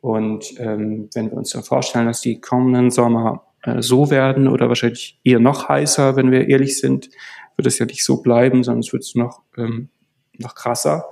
Und 0.00 0.58
ähm, 0.58 1.08
wenn 1.14 1.30
wir 1.30 1.36
uns 1.36 1.50
dann 1.50 1.62
vorstellen, 1.62 2.06
dass 2.06 2.20
die 2.20 2.40
kommenden 2.40 2.90
Sommer 2.90 3.44
äh, 3.62 3.82
so 3.82 4.10
werden 4.10 4.48
oder 4.48 4.68
wahrscheinlich 4.68 5.20
eher 5.24 5.40
noch 5.40 5.68
heißer, 5.68 6.16
wenn 6.16 6.30
wir 6.30 6.48
ehrlich 6.48 6.78
sind, 6.78 7.10
wird 7.56 7.66
es 7.66 7.78
ja 7.78 7.86
nicht 7.86 8.04
so 8.04 8.22
bleiben, 8.22 8.64
sondern 8.64 8.80
es 8.80 8.92
wird 8.92 9.10
noch, 9.14 9.42
ähm, 9.56 9.88
noch 10.38 10.54
krasser. 10.54 11.04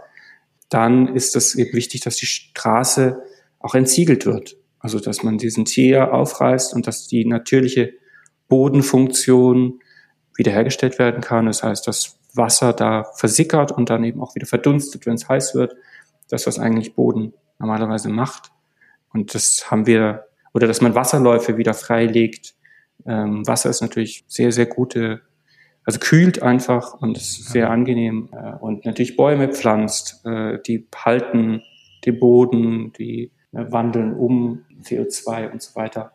Dann 0.68 1.14
ist 1.14 1.36
es 1.36 1.54
eben 1.54 1.72
wichtig, 1.72 2.00
dass 2.00 2.16
die 2.16 2.26
Straße 2.26 3.22
auch 3.58 3.74
entsiegelt 3.74 4.26
wird. 4.26 4.56
Also 4.78 4.98
dass 4.98 5.22
man 5.22 5.36
diesen 5.36 5.66
Tier 5.66 6.14
aufreißt 6.14 6.74
und 6.74 6.86
dass 6.86 7.06
die 7.06 7.26
natürliche 7.26 7.92
Bodenfunktion 8.48 9.80
wiederhergestellt 10.36 10.98
werden 10.98 11.20
kann. 11.20 11.46
Das 11.46 11.62
heißt, 11.62 11.86
dass 11.86 12.18
Wasser 12.34 12.72
da 12.72 13.04
versickert 13.16 13.72
und 13.72 13.90
dann 13.90 14.04
eben 14.04 14.22
auch 14.22 14.34
wieder 14.34 14.46
verdunstet, 14.46 15.04
wenn 15.06 15.14
es 15.14 15.28
heiß 15.28 15.54
wird. 15.54 15.74
Das, 16.28 16.46
was 16.46 16.58
eigentlich 16.58 16.94
Boden 16.94 17.34
normalerweise 17.58 18.08
macht. 18.08 18.50
Und 19.12 19.34
das 19.34 19.70
haben 19.70 19.86
wir, 19.86 20.28
oder 20.52 20.66
dass 20.66 20.80
man 20.80 20.94
Wasserläufe 20.94 21.56
wieder 21.56 21.74
freilegt. 21.74 22.54
Ähm, 23.06 23.46
Wasser 23.46 23.70
ist 23.70 23.80
natürlich 23.80 24.24
sehr, 24.26 24.52
sehr 24.52 24.66
gute, 24.66 25.22
also 25.84 25.98
kühlt 25.98 26.42
einfach 26.42 26.94
und 26.94 27.16
ist 27.16 27.50
sehr 27.50 27.70
angenehm. 27.70 28.28
Äh, 28.32 28.56
und 28.60 28.84
natürlich 28.84 29.16
Bäume 29.16 29.48
pflanzt, 29.48 30.24
äh, 30.24 30.58
die 30.66 30.86
halten 30.94 31.62
den 32.04 32.18
Boden, 32.18 32.92
die 32.94 33.30
äh, 33.52 33.64
wandeln 33.70 34.14
um 34.14 34.64
CO2 34.82 35.50
und 35.50 35.62
so 35.62 35.74
weiter. 35.76 36.12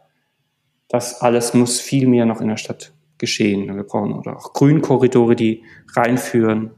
Das 0.87 1.21
alles 1.21 1.53
muss 1.53 1.79
viel 1.79 2.07
mehr 2.07 2.25
noch 2.25 2.41
in 2.41 2.47
der 2.47 2.57
Stadt 2.57 2.93
geschehen. 3.17 3.73
Wir 3.75 3.83
brauchen 3.83 4.13
oder 4.13 4.37
auch 4.37 4.53
Grünkorridore, 4.53 5.35
die 5.35 5.63
reinführen. 5.95 6.71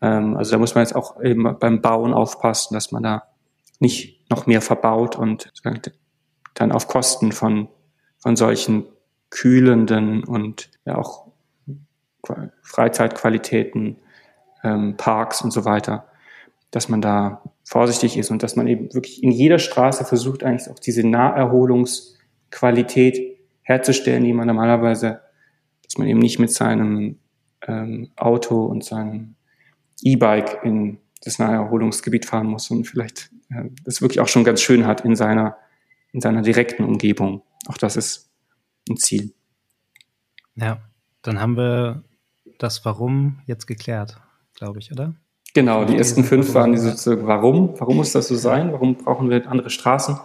Ähm, 0.00 0.36
also 0.36 0.52
da 0.52 0.58
muss 0.58 0.74
man 0.74 0.84
jetzt 0.84 0.94
auch 0.94 1.22
eben 1.22 1.56
beim 1.58 1.80
Bauen 1.80 2.12
aufpassen, 2.12 2.74
dass 2.74 2.92
man 2.92 3.02
da 3.02 3.22
nicht 3.78 4.30
noch 4.30 4.46
mehr 4.46 4.60
verbaut 4.60 5.16
und 5.16 5.50
dann 6.56 6.72
auf 6.72 6.88
Kosten 6.88 7.30
von, 7.30 7.68
von 8.18 8.34
solchen 8.34 8.86
kühlenden 9.30 10.24
und 10.24 10.68
ja 10.84 10.98
auch 10.98 11.28
Freizeitqualitäten, 12.62 13.98
ähm, 14.64 14.96
Parks 14.96 15.42
und 15.42 15.52
so 15.52 15.64
weiter, 15.64 16.08
dass 16.72 16.88
man 16.88 17.00
da 17.00 17.44
vorsichtig 17.62 18.16
ist 18.16 18.32
und 18.32 18.42
dass 18.42 18.56
man 18.56 18.66
eben 18.66 18.92
wirklich 18.92 19.22
in 19.22 19.30
jeder 19.30 19.60
Straße 19.60 20.04
versucht, 20.04 20.42
eigentlich 20.42 20.68
auch 20.68 20.80
diese 20.80 21.06
Naherholungsqualität 21.06 23.38
herzustellen, 23.62 24.24
die 24.24 24.32
man 24.32 24.48
normalerweise 24.48 25.20
dass 25.86 25.98
man 25.98 26.08
eben 26.08 26.18
nicht 26.18 26.38
mit 26.38 26.52
seinem 26.52 27.18
ähm, 27.66 28.10
Auto 28.16 28.66
und 28.66 28.84
seinem 28.84 29.36
E-Bike 30.02 30.60
in 30.64 30.98
das 31.22 31.38
nahe 31.38 31.54
Erholungsgebiet 31.54 32.26
fahren 32.26 32.46
muss 32.46 32.70
und 32.70 32.84
vielleicht 32.84 33.30
äh, 33.50 33.70
das 33.84 34.02
wirklich 34.02 34.20
auch 34.20 34.28
schon 34.28 34.44
ganz 34.44 34.60
schön 34.60 34.86
hat 34.86 35.02
in 35.02 35.16
seiner, 35.16 35.56
in 36.16 36.22
seiner 36.22 36.40
direkten 36.40 36.82
Umgebung. 36.82 37.42
Auch 37.66 37.76
das 37.76 37.94
ist 37.94 38.30
ein 38.88 38.96
Ziel. 38.96 39.34
Ja, 40.54 40.78
dann 41.20 41.42
haben 41.42 41.58
wir 41.58 42.04
das 42.58 42.86
Warum 42.86 43.40
jetzt 43.46 43.66
geklärt, 43.66 44.18
glaube 44.54 44.78
ich, 44.78 44.90
oder? 44.90 45.14
Genau, 45.52 45.84
die 45.84 45.94
ersten 45.94 46.24
fünf 46.24 46.54
waren 46.54 46.72
diese 46.72 47.26
Warum. 47.26 47.78
Warum 47.78 47.96
muss 47.96 48.12
das 48.12 48.28
so 48.28 48.34
sein? 48.34 48.72
Warum 48.72 48.96
brauchen 48.96 49.28
wir 49.28 49.46
andere 49.46 49.68
Straßen? 49.68 50.18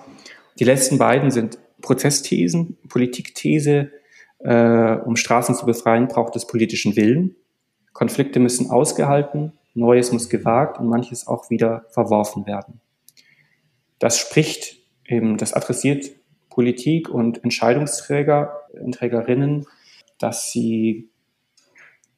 Die 0.60 0.64
letzten 0.64 0.98
beiden 0.98 1.30
sind 1.30 1.60
Prozessthesen, 1.82 2.78
Politikthese, 2.88 3.92
äh, 4.40 4.96
um 4.96 5.18
Straßen 5.18 5.56
zu 5.56 5.66
befreien, 5.66 6.08
braucht 6.08 6.38
es 6.38 6.48
politischen 6.48 6.96
Willen. 6.96 7.36
Konflikte 7.92 8.40
müssen 8.40 8.72
ausgehalten, 8.72 9.52
Neues 9.74 10.14
muss 10.14 10.30
gewagt 10.30 10.80
und 10.80 10.88
manches 10.88 11.28
auch 11.28 11.50
wieder 11.50 11.86
verworfen 11.90 12.46
werden. 12.46 12.80
Das 14.00 14.18
spricht 14.18 14.81
eben, 15.12 15.38
das 15.38 15.54
adressiert 15.54 16.12
Politik 16.50 17.10
und 17.10 17.44
Entscheidungsträger, 17.44 18.54
Trägerinnen, 18.92 19.68
dass 20.20 20.52
sie, 20.52 21.10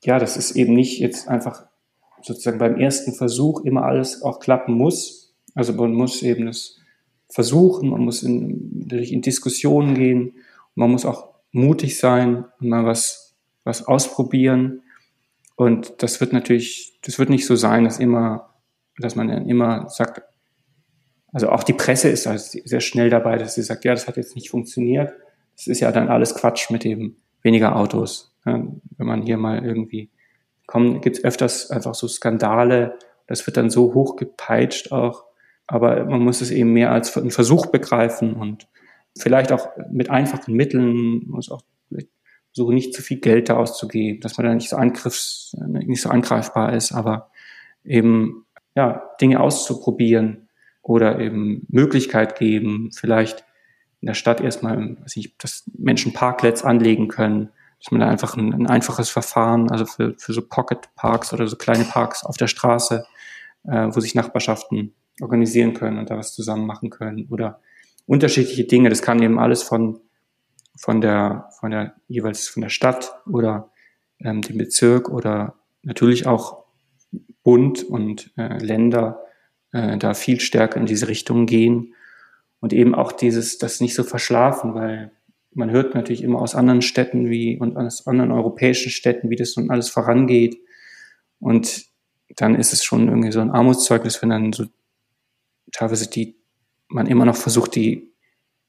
ja, 0.04 0.20
das 0.20 0.38
ist 0.38 0.56
eben 0.56 0.74
nicht 0.74 1.00
jetzt 1.00 1.28
einfach 1.28 1.66
sozusagen 2.22 2.58
beim 2.58 2.78
ersten 2.78 3.14
Versuch 3.14 3.62
immer 3.62 3.84
alles 3.84 4.22
auch 4.22 4.40
klappen 4.40 4.76
muss. 4.76 5.34
Also 5.56 5.74
man 5.74 5.94
muss 5.94 6.22
eben 6.24 6.48
das 6.48 6.80
versuchen, 7.30 7.90
man 7.90 8.02
muss 8.02 8.24
in, 8.24 8.88
in 8.90 9.22
Diskussionen 9.22 9.96
gehen, 9.96 10.36
man 10.76 10.92
muss 10.92 11.06
auch 11.06 11.30
mutig 11.52 11.98
sein 11.98 12.46
und 12.60 12.70
mal 12.70 12.86
was, 12.86 13.36
was 13.64 13.88
ausprobieren. 13.88 14.82
Und 15.56 16.02
das 16.02 16.20
wird 16.20 16.34
natürlich, 16.34 17.00
das 17.04 17.20
wird 17.20 17.30
nicht 17.30 17.46
so 17.46 17.56
sein, 17.56 17.84
dass 17.84 18.00
immer, 18.00 18.50
dass 18.98 19.16
man 19.16 19.28
dann 19.28 19.50
immer 19.50 19.90
sagt, 19.90 20.24
also 21.34 21.50
auch 21.50 21.64
die 21.64 21.74
Presse 21.74 22.10
ist 22.10 22.28
also 22.28 22.60
sehr 22.64 22.80
schnell 22.80 23.10
dabei, 23.10 23.38
dass 23.38 23.56
sie 23.56 23.64
sagt, 23.64 23.84
ja, 23.86 23.94
das 23.94 24.08
hat 24.08 24.18
jetzt 24.18 24.36
nicht 24.36 24.52
funktioniert. 24.52 25.14
Das 25.58 25.68
ist 25.68 25.80
ja 25.80 25.92
dann 25.92 26.08
alles 26.08 26.36
Quatsch 26.36 26.70
mit 26.70 26.84
dem 26.84 27.16
weniger 27.42 27.76
Autos. 27.76 28.32
wenn 28.46 28.82
man 28.98 29.24
hier 29.24 29.38
mal 29.38 29.66
irgendwie 29.66 30.10
kommt, 30.68 31.02
gibt 31.02 31.18
es 31.18 31.24
öfters 31.24 31.72
einfach 31.72 31.96
so 31.96 32.08
Skandale. 32.08 32.98
Das 33.28 33.46
wird 33.48 33.58
dann 33.58 33.72
so 33.72 33.94
hochgepeitscht 33.94 34.92
auch. 34.92 35.26
Aber 35.66 36.06
man 36.06 36.22
muss 36.22 36.42
es 36.42 36.52
eben 36.52 36.72
mehr 36.72 36.92
als 36.92 37.18
einen 37.18 37.32
Versuch 37.32 37.68
begreifen 37.68 38.34
und 38.34 38.68
vielleicht 39.18 39.52
auch 39.52 39.70
mit 39.90 40.10
einfachen 40.10 40.54
Mitteln, 40.54 41.28
muss 41.28 41.50
auch 41.50 41.64
versuchen, 42.54 42.76
nicht 42.76 42.94
zu 42.94 43.02
viel 43.02 43.20
Geld 43.20 43.50
da 43.50 43.58
auszugeben, 43.58 44.22
dass 44.22 44.38
man 44.38 44.46
da 44.46 44.54
nicht 44.54 44.70
so 44.70 44.76
angriffs, 44.76 45.56
nicht 45.58 46.02
so 46.02 46.10
angreifbar 46.10 46.74
ist, 46.74 46.92
aber 46.92 47.32
eben, 47.84 48.46
ja, 48.76 49.10
Dinge 49.20 49.40
auszuprobieren 49.40 50.43
oder 50.84 51.20
eben 51.20 51.66
Möglichkeit 51.70 52.38
geben, 52.38 52.92
vielleicht 52.94 53.44
in 54.02 54.08
der 54.08 54.14
Stadt 54.14 54.42
erstmal, 54.42 54.98
weiß 55.02 55.16
nicht, 55.16 55.42
dass 55.42 55.64
Menschen 55.78 56.14
Parklets 56.14 56.64
anlegen 56.64 57.08
können, 57.08 57.50
dass 57.80 57.92
man 57.92 58.02
da 58.02 58.10
einfach 58.10 58.36
ein, 58.36 58.54
ein 58.54 58.68
einfaches 58.68 59.10
Verfahren, 59.10 59.72
also 59.72 59.86
für, 59.86 60.14
für 60.18 60.34
so 60.34 60.42
Pocket 60.42 60.90
Parks 60.96 61.34
oder 61.34 61.48
so 61.48 61.56
kleine 61.56 61.86
Parks 61.86 62.24
auf 62.24 62.38
der 62.38 62.48
Straße, 62.48 63.06
äh, 63.66 63.88
wo 63.92 64.00
sich 64.02 64.14
Nachbarschaften 64.14 64.94
organisieren 65.22 65.74
können 65.74 65.98
und 65.98 66.10
da 66.10 66.18
was 66.18 66.34
zusammen 66.34 66.66
machen 66.66 66.90
können 66.90 67.28
oder 67.30 67.62
unterschiedliche 68.06 68.66
Dinge. 68.66 68.90
Das 68.90 69.02
kann 69.02 69.22
eben 69.22 69.40
alles 69.40 69.64
von, 69.64 70.02
von 70.76 71.00
der, 71.00 71.50
von 71.60 71.72
der, 71.72 71.96
jeweils 72.08 72.50
von 72.50 72.62
der 72.62 72.70
Stadt 72.70 73.16
oder 73.26 73.72
ähm, 74.20 74.42
dem 74.42 74.58
Bezirk 74.58 75.10
oder 75.10 75.56
natürlich 75.82 76.28
auch 76.28 76.64
Bund 77.44 77.84
und 77.84 78.32
äh, 78.38 78.58
Länder 78.58 79.22
äh, 79.74 79.98
da 79.98 80.14
viel 80.14 80.40
stärker 80.40 80.80
in 80.80 80.86
diese 80.86 81.08
Richtung 81.08 81.46
gehen 81.46 81.94
und 82.60 82.72
eben 82.72 82.96
auch 82.96 83.12
dieses, 83.12 83.58
das 83.58 83.82
nicht 83.82 83.96
so 83.96 84.04
verschlafen, 84.04 84.74
weil 84.74 85.12
man 85.52 85.70
hört 85.70 85.94
natürlich 85.94 86.24
immer 86.24 86.40
aus 86.42 86.56
anderen 86.56 86.82
Städten 86.82 87.30
wie 87.30 87.60
und 87.60 87.76
aus 87.76 88.08
anderen 88.08 88.32
europäischen 88.32 88.90
Städten, 88.90 89.30
wie 89.30 89.36
das 89.36 89.56
nun 89.56 89.70
alles 89.70 89.90
vorangeht. 89.90 90.58
Und 91.40 91.86
dann 92.38 92.56
ist 92.56 92.74
es 92.74 92.84
schon 92.84 93.08
irgendwie 93.08 93.32
so 93.32 93.42
ein 93.42 93.52
Armutszeugnis, 93.52 94.22
wenn 94.22 94.30
dann 94.30 94.54
so 94.54 94.66
teilweise 95.72 96.10
die 96.10 96.38
man 96.88 97.08
immer 97.08 97.26
noch 97.26 97.36
versucht, 97.36 97.76
die 97.76 98.14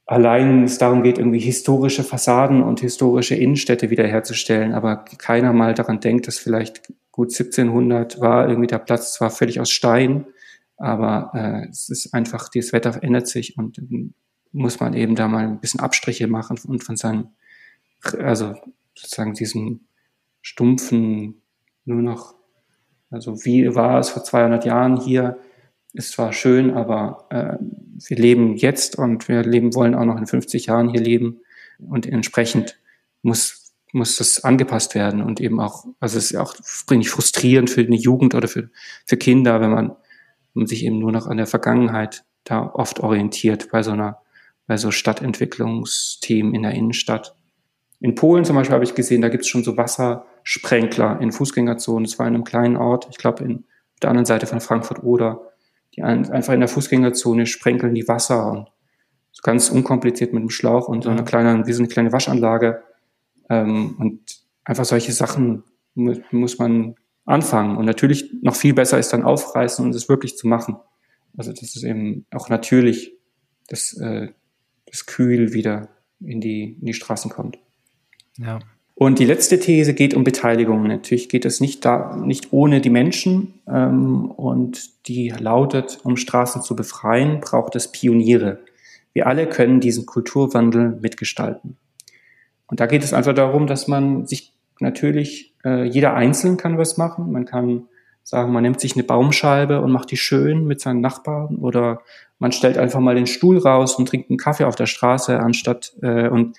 allein 0.07 0.65
es 0.65 0.79
darum 0.79 1.03
geht, 1.03 1.19
irgendwie 1.19 1.39
historische 1.39 2.05
Fassaden 2.05 2.63
und 2.63 2.81
historische 2.81 3.35
Innenstädte 3.35 3.91
wiederherzustellen, 3.91 4.73
aber 4.73 5.05
keiner 5.19 5.53
mal 5.53 5.75
daran 5.75 6.01
denkt, 6.01 6.27
dass 6.27 6.39
vielleicht 6.39 6.93
gut 7.11 7.29
1700 7.29 8.21
war 8.21 8.49
irgendwie 8.49 8.67
der 8.67 8.79
Platz 8.79 9.15
zwar 9.15 9.31
völlig 9.31 9.61
aus 9.61 9.71
Stein, 9.71 10.27
Aber 10.77 11.31
äh, 11.35 11.69
es 11.69 11.89
ist 11.89 12.15
einfach, 12.15 12.49
das 12.49 12.73
Wetter 12.73 13.03
ändert 13.03 13.29
sich 13.29 13.57
und 13.57 13.81
muss 14.53 14.81
man 14.81 14.95
eben 14.95 15.15
da 15.15 15.29
mal 15.29 15.45
ein 15.45 15.61
bisschen 15.61 15.81
Abstriche 15.81 16.27
machen 16.27 16.59
und 16.67 16.83
von 16.83 16.97
seinen, 16.97 17.35
also 18.19 18.55
sozusagen 18.95 19.35
diesen 19.35 19.89
stumpfen, 20.43 21.43
nur 21.85 22.03
noch, 22.03 22.35
also 23.11 23.45
wie 23.45 23.75
war 23.75 23.99
es 23.99 24.11
vor 24.11 24.25
200 24.25 24.65
Jahren 24.65 25.01
hier, 25.01 25.39
ist 25.93 26.13
zwar 26.13 26.33
schön, 26.33 26.73
aber 26.73 27.27
äh, 27.31 27.57
wir 28.09 28.17
leben 28.17 28.57
jetzt 28.57 28.99
und 28.99 29.29
wir 29.29 29.43
leben 29.43 29.75
wollen 29.75 29.95
auch 29.95 30.05
noch 30.05 30.17
in 30.17 30.27
50 30.27 30.67
Jahren 30.67 30.89
hier 30.89 31.01
leben 31.01 31.41
und 31.79 32.07
entsprechend 32.07 32.79
muss 33.23 33.65
muss 33.95 34.17
das 34.17 34.43
angepasst 34.43 34.97
werden 34.97 35.23
und 35.23 35.41
eben 35.41 35.61
auch, 35.61 35.85
also 36.01 36.19
es 36.19 36.33
ist 36.33 36.37
auch 36.37 36.55
bringt 36.87 37.07
frustrierend 37.07 37.71
für 37.71 37.81
eine 37.81 37.95
Jugend 37.95 38.35
oder 38.35 38.49
für, 38.49 38.71
für 39.07 39.17
Kinder, 39.17 39.61
wenn 39.61 39.71
man, 39.71 39.97
man 40.55 40.67
sich 40.67 40.85
eben 40.85 40.99
nur 40.99 41.13
noch 41.13 41.27
an 41.27 41.37
der 41.37 41.47
Vergangenheit 41.47 42.25
da 42.45 42.71
oft 42.73 43.01
orientiert 43.01 43.71
bei 43.71 43.83
so 43.83 43.93
einer, 43.93 44.19
bei 44.67 44.77
so 44.77 44.91
Stadtentwicklungsthemen 44.91 46.55
in 46.55 46.63
der 46.63 46.73
Innenstadt. 46.73 47.37
In 48.01 48.15
Polen 48.15 48.45
zum 48.45 48.57
Beispiel 48.57 48.75
habe 48.75 48.85
ich 48.85 48.95
gesehen, 48.95 49.23
da 49.23 49.29
gibt 49.29 49.45
es 49.45 49.49
schon 49.49 49.65
so 49.65 49.77
Wassersprenkler 49.77 51.21
in 51.21 51.33
Fußgängerzonen. 51.33 52.05
Es 52.05 52.19
war 52.19 52.27
in 52.27 52.35
einem 52.35 52.45
kleinen 52.45 52.77
Ort, 52.77 53.09
ich 53.11 53.19
glaube 53.19 53.45
in 53.45 53.65
auf 53.95 54.01
der 54.01 54.11
anderen 54.11 54.27
Seite 54.27 54.47
von 54.47 54.61
Frankfurt 54.61 55.03
oder 55.03 55.53
die 55.95 56.03
ein, 56.03 56.29
einfach 56.31 56.53
in 56.53 56.61
der 56.61 56.69
Fußgängerzone 56.69 57.47
sprenkeln 57.47 57.95
die 57.95 58.09
Wasser 58.09 58.51
und 58.51 58.69
so 59.31 59.41
ganz 59.43 59.71
unkompliziert 59.71 60.33
mit 60.33 60.43
dem 60.43 60.51
Schlauch 60.51 60.89
und 60.89 61.05
so 61.05 61.11
einer 61.11 61.23
kleinen, 61.23 61.67
wie 61.67 61.73
so 61.73 61.81
eine 61.81 61.89
kleine 61.89 62.13
Waschanlage 62.13 62.83
ähm, 63.49 63.97
und 63.99 64.21
einfach 64.65 64.85
solche 64.85 65.13
Sachen 65.13 65.65
mu 65.95 66.15
muss 66.31 66.59
man 66.59 66.97
anfangen. 67.25 67.77
Und 67.77 67.85
natürlich 67.85 68.33
noch 68.43 68.57
viel 68.57 68.75
besser 68.75 68.99
ist 68.99 69.13
dann 69.13 69.23
aufreißen 69.23 69.85
und 69.85 69.95
es 69.95 70.09
wirklich 70.09 70.37
zu 70.37 70.47
machen. 70.47 70.77
Also 71.37 71.53
das 71.53 71.75
ist 71.75 71.83
eben 71.83 72.27
auch 72.31 72.49
natürlich, 72.49 73.13
dass 73.69 73.95
äh, 73.95 74.29
das 74.87 75.07
Kühl 75.07 75.53
wieder 75.53 75.89
in 76.21 76.41
die, 76.41 76.77
in 76.81 76.87
die 76.87 76.95
Straßen 76.95 77.31
kommt. 77.31 77.59
Ja. 78.39 78.61
Und 78.97 79.19
die 79.19 79.25
letzte 79.25 79.59
These 79.59 79.93
geht 79.93 80.15
um 80.15 80.23
Beteiligung. 80.23 80.87
Natürlich 80.87 81.29
geht 81.29 81.45
es 81.45 81.61
nicht 81.61 81.85
da, 81.85 82.17
nicht 82.17 82.53
ohne 82.53 82.81
die 82.81 82.91
Menschen. 82.91 83.55
Ähm, 83.67 84.31
und 84.31 85.09
die 85.09 85.31
lautet, 85.31 85.99
um 86.05 86.17
Straßen 86.17 86.63
zu 86.63 86.77
befreien, 86.77 87.41
braucht 87.41 87.75
es 87.75 87.91
Pioniere. 87.91 88.61
Wir 89.13 89.27
alle 89.27 89.49
können 89.49 89.81
diesen 89.81 90.07
Kulturwandel 90.07 90.99
mitgestalten. 91.01 91.77
Und 92.67 92.81
da 92.81 92.87
geht 92.87 93.03
es 93.03 93.13
einfach 93.13 93.35
darum, 93.35 93.67
dass 93.67 93.89
man 93.89 94.27
sich 94.27 94.53
natürlich, 94.81 95.54
äh, 95.65 95.85
jeder 95.85 96.15
einzeln 96.15 96.57
kann 96.57 96.79
was 96.79 96.97
machen. 96.97 97.33
Man 97.33 97.45
kann 97.45 97.89
sagen, 98.23 98.53
man 98.53 98.63
nimmt 98.63 98.81
sich 98.81 98.95
eine 98.95 99.05
Baumscheibe 99.05 99.81
und 99.81 99.93
macht 99.93 100.11
die 100.11 100.17
schön 100.17 100.67
mit 100.67 100.81
seinen 100.81 101.01
Nachbarn 101.01 101.57
oder 101.57 102.01
man 102.39 102.53
stellt 102.53 102.79
einfach 102.79 103.01
mal 103.01 103.15
den 103.15 103.27
Stuhl 103.27 103.59
raus 103.59 103.97
und 103.97 104.09
trinkt 104.09 104.31
einen 104.31 104.39
Kaffee 104.39 104.65
auf 104.65 104.77
der 104.77 104.87
Straße 104.87 105.39
anstatt 105.39 105.93
äh, 106.03 106.29
und 106.29 106.57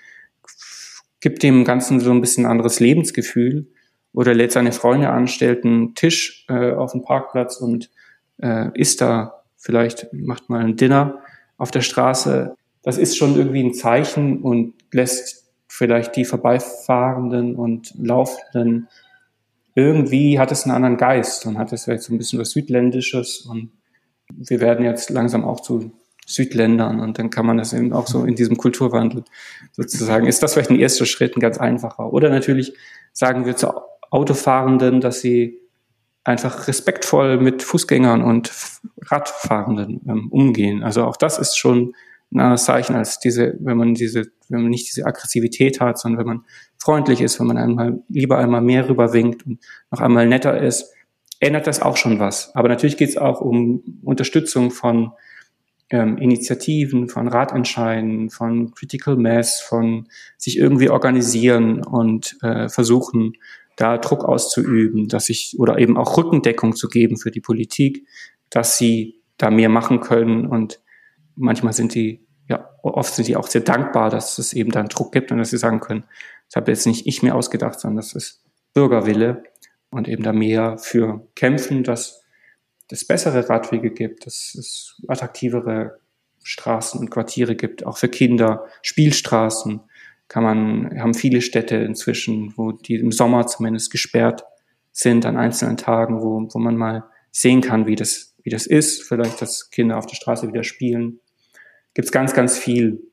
gibt 1.20 1.42
dem 1.42 1.66
Ganzen 1.66 2.00
so 2.00 2.12
ein 2.12 2.22
bisschen 2.22 2.46
anderes 2.46 2.80
Lebensgefühl 2.80 3.68
oder 4.14 4.34
lädt 4.34 4.52
seine 4.52 4.72
Freunde 4.72 5.10
an, 5.10 5.28
stellt 5.28 5.66
einen 5.66 5.96
Tisch 5.96 6.46
äh, 6.50 6.72
auf 6.74 6.92
dem 6.92 7.02
Parkplatz 7.02 7.58
und 7.58 7.90
äh, 8.38 8.70
isst 8.80 9.02
da 9.02 9.44
vielleicht, 9.58 10.14
macht 10.14 10.50
mal 10.50 10.64
ein 10.64 10.76
Dinner 10.76 11.20
auf 11.58 11.72
der 11.72 11.82
Straße. 11.82 12.56
Das 12.84 12.98
ist 13.00 13.18
schon 13.18 13.36
irgendwie 13.36 13.64
ein 13.64 13.74
Zeichen 13.74 14.42
und 14.42 14.76
lässt 14.92 15.45
vielleicht 15.76 16.16
die 16.16 16.26
Vorbeifahrenden 16.26 17.56
und 17.56 17.94
Laufenden, 17.98 18.88
irgendwie 19.76 20.40
hat 20.40 20.52
es 20.52 20.64
einen 20.64 20.74
anderen 20.74 20.98
Geist 20.98 21.46
und 21.46 21.58
hat 21.58 21.74
es 21.74 21.84
vielleicht 21.84 22.04
so 22.04 22.14
ein 22.14 22.18
bisschen 22.18 22.40
was 22.40 22.52
Südländisches 22.52 23.42
und 23.42 23.72
wir 24.32 24.62
werden 24.62 24.86
jetzt 24.86 25.10
langsam 25.10 25.44
auch 25.44 25.60
zu 25.60 25.92
Südländern 26.26 27.02
und 27.02 27.20
dann 27.20 27.30
kann 27.30 27.46
man 27.46 27.58
das 27.58 27.74
eben 27.74 27.94
auch 27.94 28.08
so 28.08 28.24
in 28.24 28.36
diesem 28.36 28.58
Kulturwandel 28.58 29.24
sozusagen, 29.74 30.26
ist 30.26 30.42
das 30.42 30.54
vielleicht 30.54 30.72
ein 30.72 30.80
erster 30.80 31.06
Schritt, 31.06 31.36
ein 31.36 31.42
ganz 31.42 31.58
einfacher. 31.58 32.12
Oder 32.12 32.30
natürlich 32.30 32.74
sagen 33.12 33.46
wir 33.46 33.56
zu 33.56 33.72
Autofahrenden, 34.10 35.02
dass 35.02 35.22
sie 35.22 35.60
einfach 36.24 36.68
respektvoll 36.68 37.38
mit 37.38 37.62
Fußgängern 37.62 38.24
und 38.24 38.52
Radfahrenden 39.02 40.02
ähm, 40.08 40.28
umgehen. 40.32 40.84
Also 40.84 41.04
auch 41.04 41.18
das 41.18 41.38
ist 41.38 41.58
schon 41.58 41.94
ein 42.36 42.42
anderes 42.42 42.66
Zeichen 42.66 42.96
als 42.96 43.20
diese, 43.20 43.56
wenn 43.60 43.78
man 43.78 43.94
diese, 43.94 44.28
wenn 44.50 44.62
man 44.62 44.70
nicht 44.70 44.88
diese 44.88 45.06
Aggressivität 45.06 45.80
hat, 45.80 45.98
sondern 45.98 46.20
wenn 46.20 46.28
man 46.28 46.46
freundlich 46.78 47.22
ist, 47.22 47.40
wenn 47.40 47.48
man 47.48 47.58
einmal 47.58 48.04
lieber 48.10 48.38
einmal 48.38 48.62
mehr 48.62 48.88
rüberwinkt 48.88 49.46
und 49.46 49.60
noch 49.92 50.02
einmal 50.02 50.28
netter 50.28 50.62
ist, 50.62 50.94
ändert 51.40 51.68
das 51.68 51.82
auch 51.82 51.98
schon 51.98 52.20
was. 52.20 52.54
Aber 52.56 52.68
natürlich 52.68 52.98
geht 52.98 53.10
es 53.10 53.18
auch 53.18 53.42
um 53.42 54.00
Unterstützung 54.04 54.72
von 54.72 55.12
ähm, 55.90 56.18
Initiativen, 56.18 57.10
von 57.10 57.28
Ratentscheiden, 57.28 58.30
von 58.30 58.74
Critical 58.74 59.16
Mass, 59.16 59.62
von 59.62 60.08
sich 60.38 60.58
irgendwie 60.58 60.90
organisieren 60.90 61.84
und 61.84 62.38
äh, 62.42 62.70
versuchen, 62.70 63.34
da 63.76 63.98
Druck 63.98 64.24
auszuüben, 64.24 65.08
dass 65.10 65.30
ich 65.30 65.56
oder 65.60 65.78
eben 65.80 65.98
auch 65.98 66.18
Rückendeckung 66.18 66.76
zu 66.76 66.88
geben 66.88 67.18
für 67.18 67.32
die 67.32 67.42
Politik, 67.42 68.08
dass 68.50 68.78
sie 68.78 69.22
da 69.38 69.52
mehr 69.52 69.70
machen 69.70 70.00
können 70.00 70.46
und 70.46 70.80
manchmal 71.36 71.74
sind 71.74 71.94
die, 71.94 72.25
ja, 72.48 72.70
oft 72.84 73.14
sind 73.14 73.28
die 73.28 73.36
auch 73.36 73.48
sehr 73.48 73.62
dankbar, 73.62 74.10
dass 74.10 74.38
es 74.38 74.54
eben 74.54 74.72
dann 74.72 74.88
Druck 74.88 75.12
gibt 75.12 75.32
und 75.32 75.40
dass 75.40 75.50
sie 75.50 75.58
sagen 75.58 75.80
können, 75.80 76.06
das 76.48 76.56
habe 76.56 76.72
jetzt 76.72 76.86
nicht 76.86 77.08
ich 77.08 77.24
mir 77.24 77.36
ausgedacht, 77.36 77.80
sondern 77.80 77.98
das 77.98 78.14
ist 78.14 78.44
Bürgerwille 78.74 79.44
und 79.90 80.08
eben 80.08 80.24
da 80.24 80.34
mehr 80.34 80.78
für 80.78 81.28
kämpfen, 81.36 81.84
dass 81.84 82.24
es 82.90 83.08
bessere 83.08 83.50
Radwege 83.50 83.92
gibt, 83.92 84.28
dass 84.28 84.56
es 84.56 85.02
attraktivere 85.08 86.00
Straßen 86.44 87.00
und 87.00 87.10
Quartiere 87.10 87.56
gibt, 87.56 87.86
auch 87.86 87.98
für 87.98 88.10
Kinder, 88.10 88.66
Spielstraßen 88.84 89.82
kann 90.28 90.44
man, 90.44 91.00
haben 91.00 91.14
viele 91.14 91.42
Städte 91.42 91.76
inzwischen, 91.78 92.54
wo 92.56 92.72
die 92.72 92.96
im 92.96 93.12
Sommer 93.12 93.48
zumindest 93.48 93.92
gesperrt 93.92 94.44
sind 94.92 95.26
an 95.26 95.38
einzelnen 95.38 95.78
Tagen, 95.78 96.22
wo, 96.22 96.48
wo 96.52 96.60
man 96.60 96.78
mal 96.78 97.06
sehen 97.32 97.62
kann, 97.62 97.88
wie 97.88 97.96
das, 97.96 98.36
wie 98.44 98.50
das 98.50 98.66
ist, 98.66 99.04
vielleicht, 99.04 99.42
dass 99.42 99.70
Kinder 99.72 99.98
auf 99.98 100.06
der 100.06 100.16
Straße 100.16 100.48
wieder 100.48 100.64
spielen 100.64 101.20
gibt 101.96 102.06
es 102.06 102.12
ganz, 102.12 102.34
ganz 102.34 102.58
viel. 102.60 103.12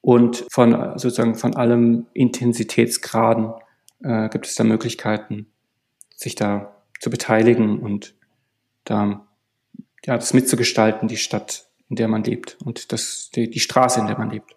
Und 0.00 0.44
von 0.50 0.98
sozusagen 0.98 1.36
von 1.36 1.54
allem 1.54 2.06
Intensitätsgraden 2.12 3.52
äh, 4.02 4.28
gibt 4.30 4.46
es 4.46 4.56
da 4.56 4.64
Möglichkeiten, 4.64 5.46
sich 6.16 6.34
da 6.34 6.82
zu 6.98 7.08
beteiligen 7.10 7.78
und 7.78 8.14
da 8.82 9.28
ja, 10.04 10.16
das 10.16 10.34
mitzugestalten, 10.34 11.06
die 11.06 11.16
Stadt, 11.16 11.68
in 11.88 11.94
der 11.94 12.08
man 12.08 12.24
lebt 12.24 12.58
und 12.64 12.90
das, 12.92 13.30
die, 13.32 13.48
die 13.48 13.60
Straße, 13.60 14.00
in 14.00 14.08
der 14.08 14.18
man 14.18 14.30
lebt. 14.30 14.56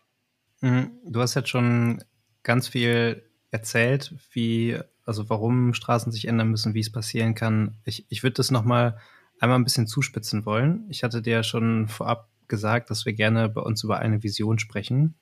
Mhm. 0.62 0.92
Du 1.06 1.22
hast 1.22 1.36
jetzt 1.36 1.50
schon 1.50 2.04
ganz 2.42 2.68
viel 2.68 3.24
erzählt, 3.52 4.16
wie, 4.32 4.80
also 5.06 5.30
warum 5.30 5.76
Straßen 5.76 6.12
sich 6.12 6.28
ändern 6.28 6.50
müssen, 6.50 6.74
wie 6.74 6.80
es 6.80 6.92
passieren 6.92 7.36
kann. 7.36 7.78
Ich, 7.84 8.06
ich 8.10 8.24
würde 8.24 8.36
das 8.36 8.50
nochmal 8.50 8.98
einmal 9.40 9.60
ein 9.60 9.64
bisschen 9.64 9.86
zuspitzen 9.86 10.46
wollen. 10.46 10.86
Ich 10.90 11.04
hatte 11.04 11.22
dir 11.22 11.34
ja 11.34 11.44
schon 11.44 11.88
vorab 11.88 12.30
gesagt, 12.48 12.90
dass 12.90 13.06
wir 13.06 13.14
gerne 13.14 13.50
bei 13.50 13.62
uns 13.62 13.84
über 13.84 14.00
eine 14.00 14.24
Vision 14.24 14.60
sprechen. 14.60 15.16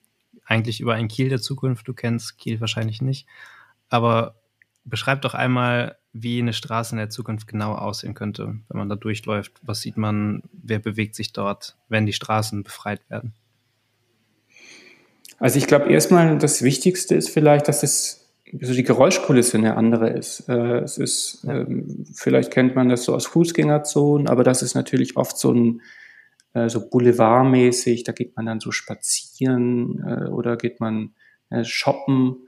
Eigentlich 0.46 0.82
über 0.82 0.96
ein 0.96 1.08
Kiel 1.08 1.30
der 1.30 1.42
Zukunft. 1.42 1.88
Du 1.88 1.94
kennst 1.94 2.38
Kiel 2.38 2.60
wahrscheinlich 2.60 3.02
nicht. 3.02 3.28
Aber 3.90 4.36
beschreib 4.86 5.22
doch 5.22 5.34
einmal, 5.34 5.98
wie 6.14 6.40
eine 6.40 6.54
Straße 6.54 6.94
in 6.94 7.00
der 7.00 7.10
Zukunft 7.10 7.48
genau 7.48 7.74
aussehen 7.74 8.14
könnte, 8.14 8.56
wenn 8.70 8.78
man 8.78 8.90
da 8.90 8.96
durchläuft. 8.96 9.54
Was 9.64 9.82
sieht 9.82 9.98
man? 9.98 10.44
Wer 10.52 10.80
bewegt 10.80 11.16
sich 11.16 11.34
dort, 11.34 11.76
wenn 11.90 12.06
die 12.06 12.14
Straßen 12.14 12.64
befreit 12.64 13.02
werden? 13.10 13.34
Also 15.40 15.58
ich 15.58 15.68
glaube 15.68 15.92
erstmal, 15.92 16.38
das 16.38 16.62
Wichtigste 16.62 17.16
ist 17.16 17.30
vielleicht, 17.30 17.68
dass 17.68 17.84
es 17.84 18.30
so 18.62 18.74
die 18.74 18.84
Geräuschkulisse 18.84 19.58
eine 19.58 19.76
andere 19.76 20.10
ist. 20.10 20.48
Äh, 20.48 20.80
es 20.80 20.98
ist, 20.98 21.44
ähm, 21.50 22.06
vielleicht 22.14 22.52
kennt 22.52 22.76
man 22.76 22.90
das 22.90 23.04
so 23.04 23.16
aus 23.16 23.26
Fußgängerzonen, 23.26 24.28
aber 24.28 24.44
das 24.44 24.62
ist 24.62 24.76
natürlich 24.76 25.18
oft 25.18 25.38
so 25.38 25.52
ein 25.52 25.82
äh, 26.54 26.70
so 26.70 26.89
boulevardmäßig, 26.89 28.04
da 28.04 28.12
geht 28.12 28.36
man 28.36 28.45
dann 28.45 28.60
so 28.60 28.72
spazieren 28.72 30.04
äh, 30.08 30.30
oder 30.30 30.58
geht 30.58 30.80
man 30.80 31.14
äh, 31.49 31.64
shoppen, 31.64 32.47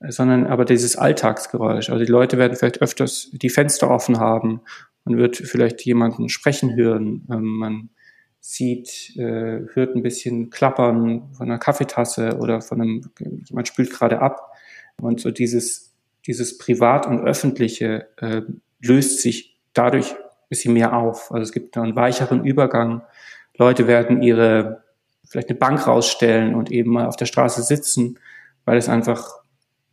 äh, 0.00 0.10
sondern 0.10 0.46
aber 0.46 0.64
dieses 0.64 0.96
Alltagsgeräusch. 0.96 1.90
Also 1.90 2.04
die 2.04 2.10
Leute 2.10 2.38
werden 2.38 2.56
vielleicht 2.56 2.82
öfters 2.82 3.30
die 3.32 3.50
Fenster 3.50 3.90
offen 3.90 4.18
haben, 4.18 4.60
man 5.04 5.18
wird 5.18 5.36
vielleicht 5.36 5.84
jemanden 5.84 6.28
sprechen 6.28 6.74
hören, 6.74 7.26
ähm, 7.30 7.58
man 7.58 7.90
sieht, 8.40 9.16
äh, 9.16 9.66
hört 9.72 9.96
ein 9.96 10.02
bisschen 10.02 10.50
Klappern 10.50 11.32
von 11.32 11.48
einer 11.48 11.58
Kaffeetasse 11.58 12.38
oder 12.38 12.60
von 12.60 12.80
einem, 12.80 13.10
jemand 13.46 13.68
spült 13.68 13.90
gerade 13.90 14.20
ab. 14.20 14.52
Und 15.00 15.20
so 15.20 15.30
dieses, 15.30 15.94
dieses 16.26 16.58
Privat 16.58 17.06
und 17.06 17.20
Öffentliche 17.20 18.08
äh, 18.18 18.42
löst 18.82 19.20
sich 19.20 19.58
dadurch 19.72 20.12
ein 20.12 20.48
bisschen 20.50 20.74
mehr 20.74 20.94
auf. 20.94 21.32
Also 21.32 21.42
es 21.42 21.52
gibt 21.52 21.76
einen 21.78 21.96
weicheren 21.96 22.44
Übergang 22.44 23.02
Leute 23.56 23.86
werden 23.86 24.22
ihre, 24.22 24.84
vielleicht 25.26 25.48
eine 25.48 25.58
Bank 25.58 25.86
rausstellen 25.86 26.54
und 26.54 26.70
eben 26.70 26.92
mal 26.92 27.06
auf 27.06 27.16
der 27.16 27.26
Straße 27.26 27.62
sitzen, 27.62 28.18
weil 28.64 28.76
es 28.76 28.88
einfach, 28.88 29.28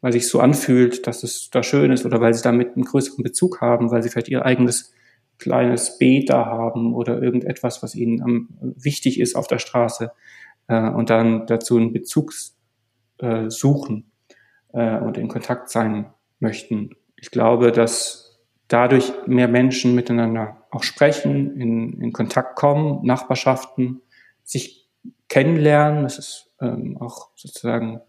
weil 0.02 0.12
sich 0.12 0.28
so 0.28 0.40
anfühlt, 0.40 1.06
dass 1.08 1.24
es 1.24 1.50
da 1.50 1.64
schön 1.64 1.92
ist 1.92 2.06
oder 2.06 2.22
weil 2.22 2.34
sie 2.34 2.42
damit 2.42 2.76
einen 2.76 2.86
größeren 2.86 3.24
Bezug 3.24 3.62
haben, 3.62 3.92
weil 3.92 4.02
sie 4.02 4.10
vielleicht 4.10 4.30
ihr 4.30 4.46
eigenes 4.46 4.94
kleines 5.38 5.98
Beet 5.98 6.30
da 6.30 6.46
haben 6.46 6.94
oder 6.94 7.22
irgendetwas, 7.22 7.82
was 7.84 7.96
ihnen 7.96 8.22
am, 8.22 8.50
wichtig 8.62 9.20
ist 9.20 9.36
auf 9.36 9.48
der 9.48 9.60
Straße 9.60 10.12
äh, 10.68 10.90
und 10.90 11.10
dann 11.10 11.48
dazu 11.48 11.78
einen 11.78 11.94
Bezug 11.94 12.34
äh, 13.18 13.50
suchen 13.50 14.12
äh, 14.74 14.98
und 14.98 15.18
in 15.18 15.28
Kontakt 15.28 15.70
sein 15.70 16.12
möchten. 16.40 16.92
Ich 17.16 17.32
glaube, 17.32 17.72
dass 17.72 18.40
dadurch 18.68 19.14
mehr 19.28 19.48
Menschen 19.48 19.96
miteinander 19.96 20.61
auch 20.72 20.84
sprechen, 20.84 21.60
in, 21.60 22.02
in 22.02 22.14
Kontakt 22.14 22.56
kommen, 22.56 23.06
Nachbarschaften 23.06 24.02
sich 24.44 24.90
kennenlernen. 25.28 26.04
Das 26.04 26.18
ist 26.18 26.52
ähm, 26.60 26.98
auch 27.00 27.30
sozusagen 27.36 28.02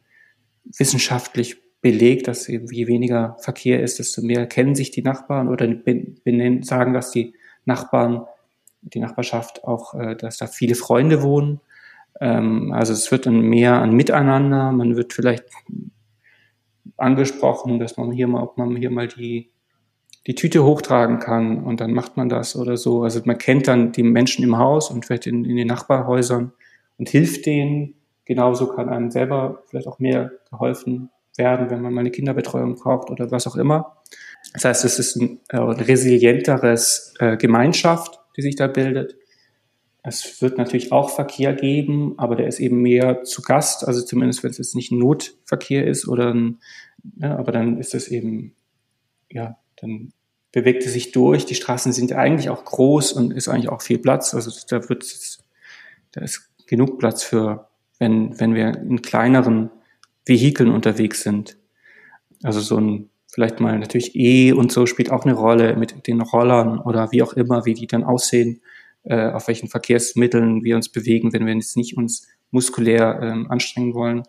wissenschaftlich 0.64 1.56
belegt, 1.80 2.28
dass 2.28 2.48
eben 2.48 2.66
je 2.72 2.86
weniger 2.86 3.36
Verkehr 3.40 3.82
ist, 3.82 3.98
desto 3.98 4.22
mehr 4.22 4.46
kennen 4.46 4.74
sich 4.74 4.92
die 4.92 5.02
Nachbarn 5.02 5.48
oder 5.48 5.66
benennen, 5.66 6.62
sagen, 6.62 6.92
dass 6.92 7.10
die 7.10 7.34
Nachbarn, 7.64 8.24
die 8.80 9.00
Nachbarschaft 9.00 9.64
auch, 9.64 9.94
äh, 9.94 10.16
dass 10.16 10.38
da 10.38 10.46
viele 10.46 10.76
Freunde 10.76 11.22
wohnen. 11.22 11.60
Ähm, 12.20 12.72
also 12.72 12.92
es 12.92 13.10
wird 13.10 13.26
dann 13.26 13.40
mehr 13.40 13.74
an 13.74 13.94
Miteinander. 13.94 14.70
Man 14.70 14.96
wird 14.96 15.12
vielleicht 15.12 15.44
angesprochen, 16.96 17.80
dass 17.80 17.96
man 17.96 18.12
hier 18.12 18.28
mal, 18.28 18.42
ob 18.42 18.58
man 18.58 18.76
hier 18.76 18.90
mal 18.90 19.08
die 19.08 19.51
die 20.26 20.34
Tüte 20.34 20.64
hochtragen 20.64 21.18
kann 21.18 21.64
und 21.64 21.80
dann 21.80 21.92
macht 21.92 22.16
man 22.16 22.28
das 22.28 22.54
oder 22.56 22.76
so. 22.76 23.02
Also 23.02 23.20
man 23.24 23.38
kennt 23.38 23.66
dann 23.66 23.92
die 23.92 24.02
Menschen 24.02 24.44
im 24.44 24.56
Haus 24.56 24.90
und 24.90 25.04
vielleicht 25.04 25.26
in, 25.26 25.44
in 25.44 25.56
den 25.56 25.66
Nachbarhäusern 25.66 26.52
und 26.98 27.08
hilft 27.08 27.46
denen. 27.46 27.94
Genauso 28.24 28.68
kann 28.68 28.88
einem 28.88 29.10
selber 29.10 29.64
vielleicht 29.66 29.88
auch 29.88 29.98
mehr 29.98 30.30
geholfen 30.50 31.10
werden, 31.36 31.70
wenn 31.70 31.80
man 31.80 31.92
mal 31.92 32.00
eine 32.00 32.10
Kinderbetreuung 32.10 32.76
braucht 32.76 33.10
oder 33.10 33.30
was 33.30 33.46
auch 33.46 33.56
immer. 33.56 33.96
Das 34.52 34.64
heißt, 34.64 34.84
es 34.84 34.98
ist 34.98 35.16
ein 35.16 35.40
äh, 35.48 35.56
resilienteres 35.56 37.14
äh, 37.18 37.36
Gemeinschaft, 37.36 38.20
die 38.36 38.42
sich 38.42 38.54
da 38.54 38.68
bildet. 38.68 39.16
Es 40.04 40.42
wird 40.42 40.58
natürlich 40.58 40.92
auch 40.92 41.10
Verkehr 41.10 41.54
geben, 41.54 42.14
aber 42.16 42.36
der 42.36 42.48
ist 42.48 42.58
eben 42.60 42.82
mehr 42.82 43.22
zu 43.22 43.40
Gast, 43.40 43.86
also 43.86 44.02
zumindest 44.02 44.42
wenn 44.42 44.50
es 44.50 44.58
jetzt 44.58 44.74
nicht 44.74 44.90
ein 44.90 44.98
Notverkehr 44.98 45.86
ist 45.86 46.08
oder 46.08 46.34
ein, 46.34 46.58
ja, 47.16 47.36
aber 47.36 47.52
dann 47.52 47.78
ist 47.78 47.94
es 47.94 48.08
eben, 48.08 48.54
ja, 49.30 49.56
dann 49.82 50.12
bewegt 50.52 50.86
es 50.86 50.92
sich 50.92 51.12
durch. 51.12 51.44
Die 51.44 51.54
Straßen 51.54 51.92
sind 51.92 52.12
eigentlich 52.12 52.48
auch 52.48 52.64
groß 52.64 53.12
und 53.12 53.32
ist 53.32 53.48
eigentlich 53.48 53.68
auch 53.68 53.82
viel 53.82 53.98
Platz. 53.98 54.34
Also 54.34 54.50
da 54.68 54.88
wird 54.88 55.04
da 56.12 56.20
ist 56.20 56.50
genug 56.66 56.98
Platz 56.98 57.22
für, 57.22 57.68
wenn, 57.98 58.38
wenn 58.38 58.54
wir 58.54 58.68
in 58.76 59.02
kleineren 59.02 59.70
Vehikeln 60.24 60.70
unterwegs 60.70 61.22
sind. 61.22 61.58
Also 62.42 62.60
so 62.60 62.78
ein, 62.78 63.10
vielleicht 63.30 63.60
mal 63.60 63.78
natürlich 63.78 64.14
E 64.14 64.52
und 64.52 64.72
so 64.72 64.86
spielt 64.86 65.10
auch 65.10 65.24
eine 65.24 65.34
Rolle 65.34 65.76
mit 65.76 66.06
den 66.06 66.20
Rollern 66.20 66.78
oder 66.78 67.12
wie 67.12 67.22
auch 67.22 67.32
immer, 67.32 67.64
wie 67.64 67.74
die 67.74 67.86
dann 67.86 68.04
aussehen, 68.04 68.60
äh, 69.04 69.30
auf 69.30 69.48
welchen 69.48 69.68
Verkehrsmitteln 69.68 70.62
wir 70.64 70.76
uns 70.76 70.88
bewegen, 70.90 71.32
wenn 71.32 71.46
wir 71.46 71.54
jetzt 71.54 71.76
nicht 71.76 71.96
uns 71.96 72.28
muskulär 72.50 73.20
ähm, 73.22 73.50
anstrengen 73.50 73.94
wollen, 73.94 74.22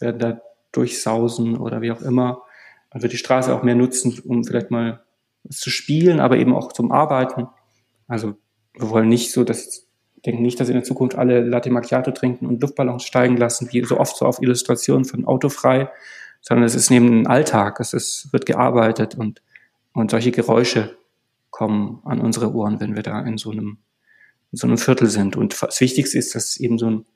werden 0.00 0.18
da 0.18 0.40
durchsausen 0.72 1.56
oder 1.56 1.80
wie 1.80 1.90
auch 1.90 2.02
immer. 2.02 2.42
Man 2.92 3.02
wird 3.02 3.12
die 3.12 3.18
Straße 3.18 3.54
auch 3.54 3.62
mehr 3.62 3.74
nutzen, 3.74 4.18
um 4.24 4.44
vielleicht 4.44 4.70
mal 4.70 5.02
zu 5.50 5.70
spielen, 5.70 6.20
aber 6.20 6.36
eben 6.36 6.54
auch 6.54 6.72
zum 6.72 6.92
Arbeiten. 6.92 7.46
Also 8.06 8.36
wir 8.74 8.90
wollen 8.90 9.08
nicht 9.08 9.32
so, 9.32 9.44
dass 9.44 9.88
denken 10.24 10.42
nicht, 10.42 10.58
dass 10.58 10.68
in 10.68 10.74
der 10.74 10.84
Zukunft 10.84 11.16
alle 11.16 11.40
Latte 11.40 11.70
Macchiato 11.70 12.10
trinken 12.10 12.46
und 12.46 12.60
Luftballons 12.60 13.04
steigen 13.04 13.36
lassen, 13.36 13.68
wie 13.72 13.84
so 13.84 13.98
oft 13.98 14.16
so 14.16 14.26
auf 14.26 14.42
Illustrationen 14.42 15.04
von 15.04 15.24
Autofrei, 15.24 15.90
sondern 16.40 16.64
es 16.64 16.74
ist 16.74 16.90
neben 16.90 17.06
dem 17.06 17.26
Alltag, 17.26 17.80
es 17.80 17.92
ist, 17.92 18.32
wird 18.32 18.46
gearbeitet 18.46 19.14
und, 19.14 19.42
und 19.92 20.10
solche 20.10 20.30
Geräusche 20.30 20.96
kommen 21.50 22.00
an 22.04 22.20
unsere 22.20 22.52
Ohren, 22.52 22.80
wenn 22.80 22.96
wir 22.96 23.02
da 23.02 23.20
in 23.20 23.38
so 23.38 23.50
einem, 23.50 23.78
in 24.52 24.58
so 24.58 24.66
einem 24.66 24.78
Viertel 24.78 25.08
sind. 25.08 25.36
Und 25.36 25.60
das 25.60 25.80
Wichtigste 25.80 26.18
ist, 26.18 26.34
dass 26.34 26.50
es 26.50 26.60
eben 26.60 26.78
so 26.78 26.90
ein, 26.90 27.06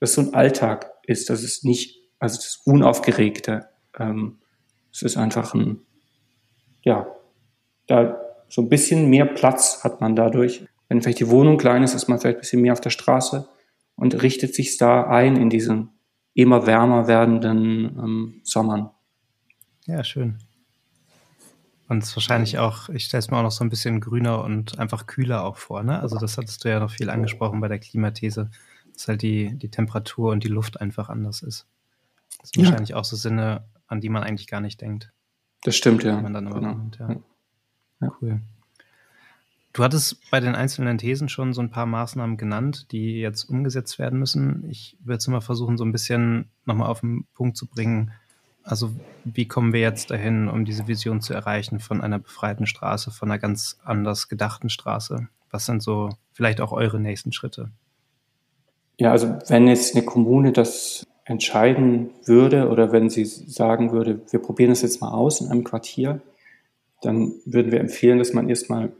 dass 0.00 0.14
so 0.14 0.20
ein 0.20 0.34
Alltag 0.34 0.92
ist, 1.04 1.30
dass 1.30 1.42
es 1.42 1.62
nicht, 1.62 2.00
also 2.18 2.36
das 2.36 2.60
Unaufgeregte, 2.64 3.68
ähm, 3.98 4.38
es 4.96 5.02
ist 5.02 5.16
einfach 5.18 5.52
ein, 5.52 5.80
ja, 6.82 7.06
da 7.86 8.18
so 8.48 8.62
ein 8.62 8.70
bisschen 8.70 9.10
mehr 9.10 9.26
Platz 9.26 9.84
hat 9.84 10.00
man 10.00 10.16
dadurch, 10.16 10.66
wenn 10.88 11.02
vielleicht 11.02 11.20
die 11.20 11.28
Wohnung 11.28 11.58
klein 11.58 11.82
ist, 11.82 11.94
ist 11.94 12.08
man 12.08 12.18
vielleicht 12.18 12.38
ein 12.38 12.40
bisschen 12.40 12.62
mehr 12.62 12.72
auf 12.72 12.80
der 12.80 12.90
Straße 12.90 13.46
und 13.94 14.22
richtet 14.22 14.54
sich 14.54 14.78
da 14.78 15.04
ein 15.04 15.36
in 15.36 15.50
diesen 15.50 15.90
immer 16.32 16.66
wärmer 16.66 17.08
werdenden 17.08 17.98
ähm, 17.98 18.40
Sommern. 18.42 18.90
Ja, 19.86 20.02
schön. 20.02 20.38
Und 21.88 22.02
es 22.02 22.10
ist 22.10 22.16
wahrscheinlich 22.16 22.58
auch, 22.58 22.88
ich 22.88 23.04
stelle 23.04 23.18
es 23.18 23.30
mir 23.30 23.36
auch 23.36 23.42
noch 23.42 23.52
so 23.52 23.64
ein 23.64 23.70
bisschen 23.70 24.00
grüner 24.00 24.42
und 24.42 24.78
einfach 24.78 25.06
kühler 25.06 25.44
auch 25.44 25.56
vor, 25.56 25.82
ne? 25.82 26.00
Also 26.00 26.18
das 26.18 26.38
hattest 26.38 26.64
du 26.64 26.70
ja 26.70 26.80
noch 26.80 26.90
viel 26.90 27.10
angesprochen 27.10 27.60
bei 27.60 27.68
der 27.68 27.78
Klimathese, 27.78 28.50
dass 28.94 29.08
halt 29.08 29.22
die, 29.22 29.54
die 29.56 29.70
Temperatur 29.70 30.32
und 30.32 30.42
die 30.42 30.48
Luft 30.48 30.80
einfach 30.80 31.10
anders 31.10 31.42
ist. 31.42 31.66
Das 32.40 32.50
sind 32.50 32.62
ja. 32.62 32.70
wahrscheinlich 32.70 32.94
auch 32.94 33.04
so 33.04 33.16
Sinne, 33.16 33.64
an 33.86 34.00
die 34.00 34.08
man 34.08 34.22
eigentlich 34.22 34.46
gar 34.46 34.60
nicht 34.60 34.80
denkt. 34.80 35.12
Das 35.62 35.76
stimmt, 35.76 36.04
ja. 36.04 36.20
Genau. 36.20 36.40
Nimmt, 36.40 36.98
ja. 36.98 37.16
ja. 38.00 38.12
Cool. 38.20 38.40
Du 39.72 39.84
hattest 39.84 40.30
bei 40.30 40.40
den 40.40 40.54
einzelnen 40.54 40.96
Thesen 40.96 41.28
schon 41.28 41.52
so 41.52 41.60
ein 41.60 41.70
paar 41.70 41.84
Maßnahmen 41.84 42.38
genannt, 42.38 42.86
die 42.92 43.20
jetzt 43.20 43.44
umgesetzt 43.44 43.98
werden 43.98 44.18
müssen. 44.18 44.64
Ich 44.70 44.96
würde 45.00 45.18
es 45.18 45.28
mal 45.28 45.42
versuchen, 45.42 45.76
so 45.76 45.84
ein 45.84 45.92
bisschen 45.92 46.48
nochmal 46.64 46.88
auf 46.88 47.00
den 47.00 47.26
Punkt 47.34 47.58
zu 47.58 47.66
bringen. 47.66 48.10
Also 48.62 48.90
wie 49.24 49.46
kommen 49.46 49.74
wir 49.74 49.80
jetzt 49.80 50.10
dahin, 50.10 50.48
um 50.48 50.64
diese 50.64 50.88
Vision 50.88 51.20
zu 51.20 51.34
erreichen 51.34 51.78
von 51.78 52.00
einer 52.00 52.18
befreiten 52.18 52.66
Straße, 52.66 53.10
von 53.10 53.30
einer 53.30 53.38
ganz 53.38 53.78
anders 53.84 54.28
gedachten 54.28 54.70
Straße? 54.70 55.28
Was 55.50 55.66
sind 55.66 55.82
so 55.82 56.08
vielleicht 56.32 56.62
auch 56.62 56.72
eure 56.72 56.98
nächsten 56.98 57.32
Schritte? 57.32 57.70
Ja, 58.98 59.12
also 59.12 59.38
wenn 59.48 59.68
jetzt 59.68 59.94
eine 59.94 60.06
Kommune 60.06 60.52
das 60.52 61.04
entscheiden 61.26 62.10
würde 62.24 62.68
oder 62.68 62.92
wenn 62.92 63.10
sie 63.10 63.24
sagen 63.24 63.92
würde, 63.92 64.20
wir 64.30 64.40
probieren 64.40 64.70
das 64.70 64.82
jetzt 64.82 65.00
mal 65.00 65.12
aus 65.12 65.40
in 65.40 65.48
einem 65.48 65.64
Quartier, 65.64 66.22
dann 67.02 67.34
würden 67.44 67.72
wir 67.72 67.80
empfehlen, 67.80 68.18
dass 68.18 68.32
man 68.32 68.48
erstmal 68.48 68.92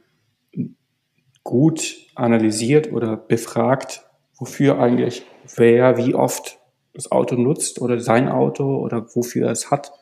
gut 1.44 1.96
analysiert 2.16 2.92
oder 2.92 3.16
befragt, 3.16 4.04
wofür 4.36 4.80
eigentlich 4.80 5.24
wer 5.54 5.96
wie 5.96 6.14
oft 6.14 6.58
das 6.92 7.12
Auto 7.12 7.36
nutzt 7.36 7.80
oder 7.80 8.00
sein 8.00 8.28
Auto 8.28 8.76
oder 8.78 9.14
wofür 9.14 9.46
er 9.46 9.52
es 9.52 9.70
hat. 9.70 9.92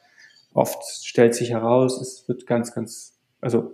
Oft 0.55 0.83
stellt 1.05 1.35
sich 1.35 1.51
heraus, 1.51 2.01
es 2.01 2.27
wird 2.27 2.47
ganz, 2.47 2.75
ganz, 2.75 3.19
also 3.43 3.73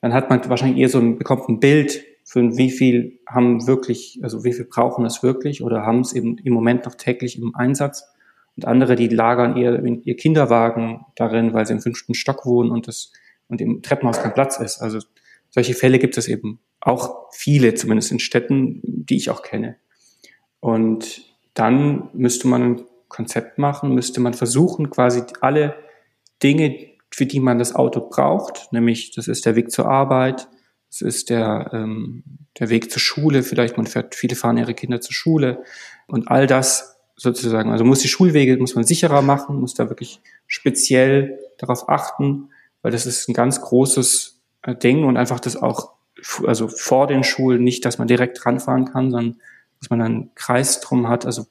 dann 0.00 0.12
hat 0.12 0.30
man 0.30 0.46
wahrscheinlich 0.48 0.78
eher 0.78 0.88
so 0.88 0.98
ein, 0.98 1.16
bekommt 1.16 1.48
ein 1.48 1.60
Bild 1.60 2.04
für 2.24 2.56
wie 2.56 2.70
viel 2.70 3.20
haben 3.26 3.66
wirklich, 3.66 4.18
also 4.22 4.44
wie 4.44 4.52
viel 4.52 4.64
brauchen 4.64 5.04
es 5.04 5.22
wirklich 5.22 5.62
oder 5.62 5.82
haben 5.82 6.00
es 6.00 6.12
eben 6.12 6.38
im 6.38 6.52
Moment 6.52 6.86
noch 6.86 6.94
täglich 6.94 7.38
im 7.38 7.54
Einsatz. 7.54 8.06
Und 8.56 8.66
andere, 8.66 8.96
die 8.96 9.08
lagern 9.08 9.56
eher 9.56 9.82
ihr 9.84 10.16
Kinderwagen 10.16 11.04
darin, 11.16 11.52
weil 11.52 11.66
sie 11.66 11.74
im 11.74 11.80
fünften 11.80 12.14
Stock 12.14 12.46
wohnen 12.46 12.70
und 12.70 12.88
das 12.88 13.12
und 13.48 13.60
im 13.60 13.82
Treppenhaus 13.82 14.22
kein 14.22 14.32
Platz 14.32 14.58
ist. 14.58 14.80
Also 14.80 15.00
solche 15.50 15.74
Fälle 15.74 15.98
gibt 15.98 16.16
es 16.16 16.28
eben 16.28 16.60
auch 16.80 17.30
viele, 17.32 17.74
zumindest 17.74 18.12
in 18.12 18.18
Städten, 18.18 18.80
die 18.82 19.16
ich 19.16 19.30
auch 19.30 19.42
kenne. 19.42 19.76
Und 20.60 21.22
dann 21.54 22.08
müsste 22.14 22.48
man 22.48 22.62
ein 22.62 22.82
Konzept 23.08 23.58
machen, 23.58 23.94
müsste 23.94 24.20
man 24.20 24.34
versuchen, 24.34 24.90
quasi 24.90 25.22
alle 25.40 25.76
Dinge, 26.42 26.88
für 27.10 27.26
die 27.26 27.38
man 27.38 27.58
das 27.58 27.74
Auto 27.74 28.08
braucht, 28.08 28.72
nämlich 28.72 29.12
das 29.12 29.28
ist 29.28 29.46
der 29.46 29.54
Weg 29.54 29.70
zur 29.70 29.86
Arbeit, 29.86 30.48
das 31.00 31.16
ist 31.16 31.30
der, 31.30 31.70
ähm, 31.72 32.22
der 32.58 32.68
Weg 32.70 32.90
zur 32.90 33.00
Schule, 33.00 33.42
vielleicht 33.42 33.76
man 33.76 33.86
fährt, 33.86 34.14
viele 34.14 34.36
fahren 34.36 34.58
ihre 34.58 34.74
Kinder 34.74 35.00
zur 35.00 35.12
Schule 35.12 35.64
und 36.06 36.28
all 36.28 36.46
das 36.46 36.96
sozusagen, 37.16 37.70
also 37.70 37.84
muss 37.84 38.00
die 38.00 38.08
Schulwege, 38.08 38.56
muss 38.56 38.74
man 38.74 38.84
sicherer 38.84 39.22
machen, 39.22 39.60
muss 39.60 39.74
da 39.74 39.88
wirklich 39.88 40.20
speziell 40.46 41.38
darauf 41.58 41.88
achten, 41.88 42.50
weil 42.82 42.92
das 42.92 43.06
ist 43.06 43.28
ein 43.28 43.34
ganz 43.34 43.60
großes 43.60 44.40
äh, 44.62 44.74
Ding 44.74 45.04
und 45.04 45.16
einfach 45.16 45.40
das 45.40 45.56
auch 45.56 45.94
also 46.46 46.68
vor 46.68 47.06
den 47.06 47.24
Schulen 47.24 47.62
nicht, 47.62 47.84
dass 47.84 47.98
man 47.98 48.08
direkt 48.08 48.44
ranfahren 48.46 48.84
kann, 48.86 49.10
sondern 49.10 49.40
dass 49.80 49.90
man 49.90 50.00
einen 50.00 50.34
Kreis 50.34 50.80
drum 50.80 51.08
hat. 51.08 51.26
Also 51.26 51.46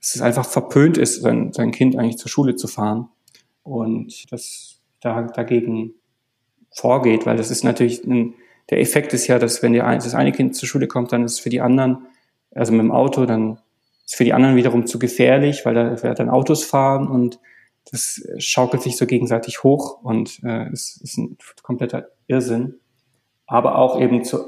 dass 0.00 0.14
es 0.14 0.22
einfach 0.22 0.46
verpönt 0.46 0.96
ist, 0.96 1.20
sein, 1.22 1.52
sein 1.52 1.72
Kind 1.72 1.96
eigentlich 1.96 2.18
zur 2.18 2.30
Schule 2.30 2.56
zu 2.56 2.68
fahren. 2.68 3.08
Und 3.62 4.30
das 4.32 4.80
da, 5.00 5.22
dagegen 5.22 5.94
vorgeht, 6.74 7.26
weil 7.26 7.36
das 7.36 7.50
ist 7.50 7.64
natürlich 7.64 8.04
ein, 8.04 8.34
der 8.70 8.80
Effekt 8.80 9.12
ist 9.12 9.26
ja, 9.26 9.38
dass 9.38 9.62
wenn 9.62 9.72
die, 9.72 9.80
das 9.80 10.14
eine 10.14 10.32
Kind 10.32 10.56
zur 10.56 10.68
Schule 10.68 10.86
kommt, 10.86 11.12
dann 11.12 11.24
ist 11.24 11.32
es 11.32 11.40
für 11.40 11.50
die 11.50 11.60
anderen, 11.60 12.06
also 12.54 12.72
mit 12.72 12.80
dem 12.80 12.92
Auto, 12.92 13.26
dann 13.26 13.58
ist 14.04 14.16
für 14.16 14.24
die 14.24 14.32
anderen 14.32 14.56
wiederum 14.56 14.86
zu 14.86 14.98
gefährlich, 14.98 15.64
weil 15.64 15.74
da 15.74 16.02
wird 16.02 16.18
dann 16.18 16.30
Autos 16.30 16.64
fahren 16.64 17.08
und 17.08 17.38
das 17.90 18.22
schaukelt 18.38 18.82
sich 18.82 18.96
so 18.96 19.06
gegenseitig 19.06 19.62
hoch 19.62 20.02
und 20.02 20.40
äh, 20.44 20.68
es 20.72 21.00
ist 21.02 21.18
ein 21.18 21.36
kompletter 21.62 22.08
Irrsinn 22.26 22.80
aber 23.50 23.76
auch 23.76 24.00
eben 24.00 24.22
zu, 24.24 24.38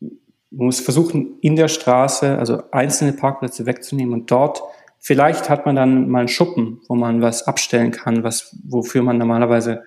man 0.00 0.66
muss 0.66 0.78
versuchen, 0.78 1.38
in 1.40 1.56
der 1.56 1.66
Straße, 1.66 2.38
also 2.38 2.62
einzelne 2.70 3.12
Parkplätze 3.12 3.66
wegzunehmen 3.66 4.14
und 4.14 4.30
dort, 4.30 4.62
vielleicht 5.00 5.50
hat 5.50 5.66
man 5.66 5.74
dann 5.74 6.08
mal 6.08 6.20
einen 6.20 6.28
Schuppen, 6.28 6.80
wo 6.86 6.94
man 6.94 7.20
was 7.20 7.48
abstellen 7.48 7.90
kann, 7.90 8.22
was, 8.22 8.56
wofür 8.64 9.02
man 9.02 9.18
normalerweise 9.18 9.82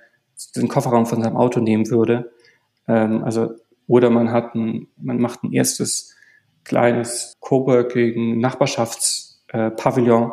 den 0.53 0.67
Kofferraum 0.67 1.05
von 1.05 1.23
seinem 1.23 1.37
Auto 1.37 1.61
nehmen 1.61 1.89
würde. 1.89 2.33
Ähm, 2.87 3.23
also 3.23 3.55
Oder 3.87 4.09
man 4.09 4.31
hat 4.31 4.55
ein, 4.55 4.87
man 4.97 5.19
macht 5.19 5.43
ein 5.43 5.53
erstes 5.53 6.15
kleines 6.63 7.35
Coworking 7.39 8.39
Nachbarschaftspavillon, 8.39 10.23
äh, 10.23 10.29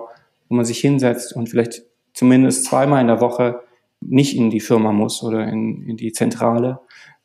wo 0.48 0.54
man 0.54 0.64
sich 0.64 0.78
hinsetzt 0.78 1.34
und 1.36 1.48
vielleicht 1.48 1.82
zumindest 2.14 2.64
zweimal 2.66 3.00
in 3.00 3.06
der 3.06 3.20
Woche 3.20 3.60
nicht 4.00 4.36
in 4.36 4.50
die 4.50 4.60
Firma 4.60 4.92
muss 4.92 5.22
oder 5.22 5.46
in, 5.46 5.86
in 5.86 5.96
die 5.96 6.12
Zentrale 6.12 6.80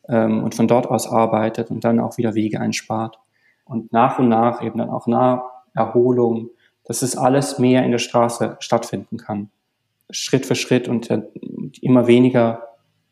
ähm, 0.08 0.44
und 0.44 0.56
von 0.56 0.68
dort 0.68 0.88
aus 0.88 1.08
arbeitet 1.08 1.72
und 1.72 1.84
dann 1.84 2.00
auch 2.00 2.18
wieder 2.18 2.36
Wege 2.36 2.60
einspart. 2.60 3.18
Und 3.66 3.92
nach 3.92 4.20
und 4.20 4.30
nach 4.30 4.62
eben 4.62 4.78
dann 4.78 4.90
auch 4.90 5.08
nach 5.08 5.42
Erholung, 5.74 6.50
dass 6.86 7.02
es 7.02 7.18
alles 7.18 7.60
mehr 7.60 7.84
in 7.84 7.92
der 7.92 7.98
Straße 7.98 8.56
stattfinden 8.60 9.18
kann. 9.18 9.50
Schritt 10.10 10.46
für 10.46 10.56
Schritt 10.56 10.88
und 10.88 11.10
immer 11.82 12.08
weniger, 12.08 12.70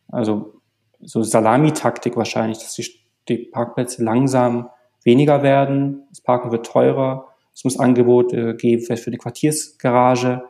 also 0.08 0.55
so 1.02 1.24
Salamitaktik 1.24 2.16
wahrscheinlich, 2.16 2.60
dass 2.60 2.74
die, 2.76 2.90
die 3.28 3.38
Parkplätze 3.38 4.04
langsam 4.04 4.70
weniger 5.04 5.44
werden, 5.44 6.04
das 6.10 6.22
Parken 6.22 6.52
wird 6.52 6.66
teurer, 6.66 7.28
es 7.54 7.64
muss 7.64 7.80
Angebote 7.80 8.56
geben, 8.56 8.84
vielleicht 8.84 9.04
für 9.04 9.10
eine 9.10 9.18
Quartiersgarage, 9.18 10.44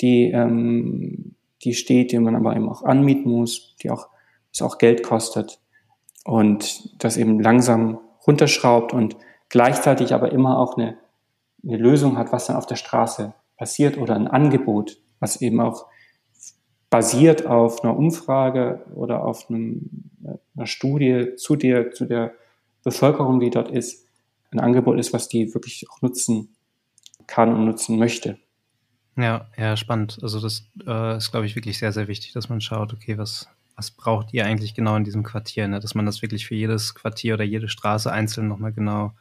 die, 0.00 0.30
ähm, 0.30 1.34
die 1.62 1.74
steht, 1.74 2.12
die 2.12 2.18
man 2.18 2.36
aber 2.36 2.54
eben 2.54 2.68
auch 2.68 2.82
anmieten 2.82 3.30
muss, 3.30 3.76
die 3.82 3.90
auch, 3.90 4.08
das 4.52 4.62
auch 4.62 4.78
Geld 4.78 5.02
kostet 5.02 5.60
und 6.24 7.02
das 7.02 7.16
eben 7.16 7.40
langsam 7.40 7.98
runterschraubt 8.26 8.92
und 8.92 9.16
gleichzeitig 9.48 10.12
aber 10.12 10.32
immer 10.32 10.58
auch 10.58 10.76
eine, 10.76 10.98
eine 11.64 11.76
Lösung 11.76 12.18
hat, 12.18 12.32
was 12.32 12.46
dann 12.46 12.56
auf 12.56 12.66
der 12.66 12.76
Straße 12.76 13.34
passiert 13.56 13.98
oder 13.98 14.14
ein 14.16 14.28
Angebot, 14.28 14.98
was 15.18 15.40
eben 15.40 15.60
auch 15.60 15.86
basiert 16.90 17.46
auf 17.46 17.82
einer 17.84 17.96
Umfrage 17.96 18.84
oder 18.94 19.24
auf 19.24 19.48
einem, 19.48 20.10
einer 20.56 20.66
Studie 20.66 21.36
zu 21.36 21.56
der, 21.56 21.92
zu 21.92 22.04
der 22.04 22.34
Bevölkerung, 22.82 23.40
die 23.40 23.50
dort 23.50 23.70
ist, 23.70 24.06
ein 24.50 24.58
Angebot 24.58 24.98
ist, 24.98 25.12
was 25.12 25.28
die 25.28 25.54
wirklich 25.54 25.86
auch 25.88 26.02
nutzen 26.02 26.56
kann 27.28 27.54
und 27.54 27.64
nutzen 27.64 27.98
möchte. 27.98 28.38
Ja, 29.16 29.48
ja, 29.56 29.76
spannend. 29.76 30.18
Also 30.22 30.40
das 30.40 30.66
äh, 30.86 31.16
ist, 31.16 31.30
glaube 31.30 31.46
ich, 31.46 31.54
wirklich 31.54 31.78
sehr, 31.78 31.92
sehr 31.92 32.08
wichtig, 32.08 32.32
dass 32.32 32.48
man 32.48 32.60
schaut, 32.60 32.92
okay, 32.92 33.18
was, 33.18 33.48
was 33.76 33.92
braucht 33.92 34.32
ihr 34.32 34.44
eigentlich 34.44 34.74
genau 34.74 34.96
in 34.96 35.04
diesem 35.04 35.22
Quartier, 35.22 35.68
ne? 35.68 35.78
dass 35.78 35.94
man 35.94 36.06
das 36.06 36.22
wirklich 36.22 36.46
für 36.46 36.54
jedes 36.54 36.94
Quartier 36.94 37.34
oder 37.34 37.44
jede 37.44 37.68
Straße 37.68 38.10
einzeln 38.10 38.48
nochmal 38.48 38.72
genau 38.72 39.12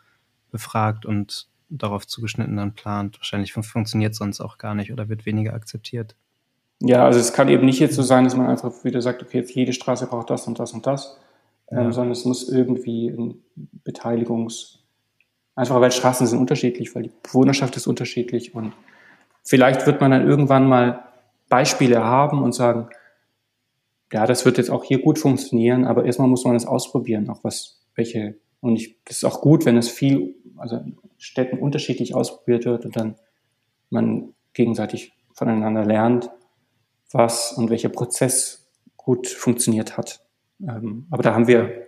befragt 0.51 1.05
und 1.05 1.47
darauf 1.69 2.07
zugeschnitten 2.07 2.57
dann 2.57 2.73
plant. 2.73 3.19
Wahrscheinlich 3.19 3.53
fun 3.53 3.63
funktioniert 3.63 4.15
sonst 4.15 4.41
auch 4.41 4.57
gar 4.57 4.73
nicht 4.73 4.91
oder 4.91 5.09
wird 5.09 5.25
weniger 5.25 5.53
akzeptiert. 5.53 6.15
Ja, 6.81 7.05
also 7.05 7.19
es 7.19 7.33
kann 7.33 7.49
eben 7.49 7.65
nicht 7.65 7.79
jetzt 7.79 7.95
so 7.95 8.03
sein, 8.03 8.23
dass 8.23 8.35
man 8.35 8.47
einfach 8.47 8.83
wieder 8.83 9.01
sagt, 9.01 9.21
okay, 9.21 9.39
jetzt 9.39 9.53
jede 9.53 9.73
Straße 9.73 10.07
braucht 10.07 10.29
das 10.29 10.47
und 10.47 10.59
das 10.59 10.71
und 10.71 10.87
das, 10.87 11.19
ähm, 11.69 11.77
ja. 11.77 11.83
ähm, 11.85 11.91
sondern 11.91 12.11
es 12.11 12.25
muss 12.25 12.47
irgendwie 12.47 13.09
ein 13.09 13.43
Beteiligungs-, 13.85 14.79
einfach 15.55 15.81
weil 15.81 15.91
Straßen 15.91 16.25
sind 16.25 16.39
unterschiedlich, 16.39 16.95
weil 16.95 17.03
die 17.03 17.11
Bewohnerschaft 17.23 17.75
ist 17.75 17.85
unterschiedlich 17.85 18.55
und 18.55 18.71
vielleicht 19.43 19.85
wird 19.87 19.99
man 19.99 20.11
dann 20.11 20.27
irgendwann 20.27 20.67
mal 20.67 21.03
Beispiele 21.49 22.03
haben 22.03 22.41
und 22.41 22.53
sagen, 22.53 22.87
ja, 24.13 24.25
das 24.25 24.45
wird 24.45 24.57
jetzt 24.57 24.71
auch 24.71 24.83
hier 24.83 25.01
gut 25.01 25.19
funktionieren, 25.19 25.85
aber 25.85 26.05
erstmal 26.05 26.29
muss 26.29 26.45
man 26.45 26.55
es 26.55 26.65
ausprobieren, 26.65 27.29
auch 27.29 27.43
was, 27.43 27.81
welche, 27.95 28.35
und 28.61 28.77
ich, 28.77 28.95
das 29.03 29.17
ist 29.17 29.23
auch 29.25 29.41
gut, 29.41 29.65
wenn 29.65 29.77
es 29.77 29.89
viel, 29.89 30.35
also 30.55 30.77
in 30.77 30.97
Städten 31.17 31.59
unterschiedlich 31.59 32.15
ausprobiert 32.15 32.65
wird 32.65 32.85
und 32.85 32.95
dann 32.95 33.15
man 33.89 34.33
gegenseitig 34.53 35.11
voneinander 35.33 35.85
lernt 35.85 36.31
was 37.11 37.53
und 37.53 37.69
welcher 37.69 37.89
Prozess 37.89 38.67
gut 38.97 39.27
funktioniert 39.27 39.97
hat. 39.97 40.21
Ähm, 40.61 41.07
aber 41.09 41.23
da 41.23 41.33
haben 41.33 41.47
wir 41.47 41.87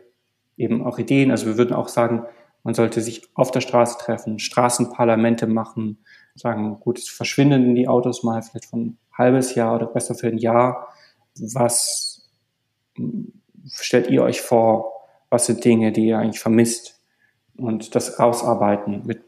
eben 0.57 0.85
auch 0.85 0.97
Ideen. 0.99 1.31
Also 1.31 1.45
wir 1.45 1.57
würden 1.57 1.73
auch 1.73 1.87
sagen, 1.87 2.25
man 2.63 2.73
sollte 2.73 3.01
sich 3.01 3.27
auf 3.33 3.51
der 3.51 3.61
Straße 3.61 3.97
treffen, 3.99 4.39
Straßenparlamente 4.39 5.47
machen, 5.47 5.97
sagen, 6.35 6.79
gut, 6.79 6.99
es 6.99 7.09
verschwinden 7.09 7.75
die 7.75 7.87
Autos 7.87 8.23
mal 8.23 8.41
vielleicht 8.41 8.65
von 8.65 8.81
ein 8.81 8.97
halbes 9.11 9.55
Jahr 9.55 9.75
oder 9.75 9.87
besser 9.87 10.15
für 10.15 10.27
ein 10.27 10.37
Jahr. 10.37 10.93
Was 11.35 12.29
stellt 13.69 14.09
ihr 14.09 14.23
euch 14.23 14.41
vor? 14.41 14.91
Was 15.29 15.47
sind 15.47 15.63
Dinge, 15.65 15.91
die 15.91 16.07
ihr 16.07 16.19
eigentlich 16.19 16.39
vermisst? 16.39 16.99
Und 17.57 17.95
das 17.95 18.19
rausarbeiten 18.19 19.05
mit 19.05 19.23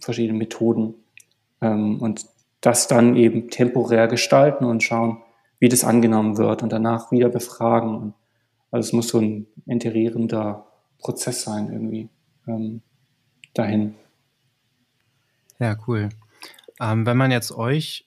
verschiedenen 0.00 0.38
Methoden. 0.38 0.94
Ähm, 1.60 2.00
und 2.00 2.26
das 2.60 2.88
dann 2.88 3.16
eben 3.16 3.50
temporär 3.50 4.08
gestalten 4.08 4.64
und 4.64 4.82
schauen, 4.82 5.22
wie 5.58 5.68
das 5.68 5.84
angenommen 5.84 6.38
wird 6.38 6.62
und 6.62 6.72
danach 6.72 7.10
wieder 7.10 7.28
befragen. 7.28 8.14
Also 8.70 8.88
es 8.88 8.92
muss 8.92 9.08
so 9.08 9.18
ein 9.18 9.46
interierender 9.66 10.66
Prozess 10.98 11.42
sein 11.42 11.72
irgendwie 11.72 12.08
ähm, 12.46 12.82
dahin. 13.54 13.94
Ja, 15.58 15.76
cool. 15.86 16.10
Ähm, 16.80 17.06
wenn 17.06 17.16
man 17.16 17.30
jetzt 17.30 17.52
euch 17.52 18.06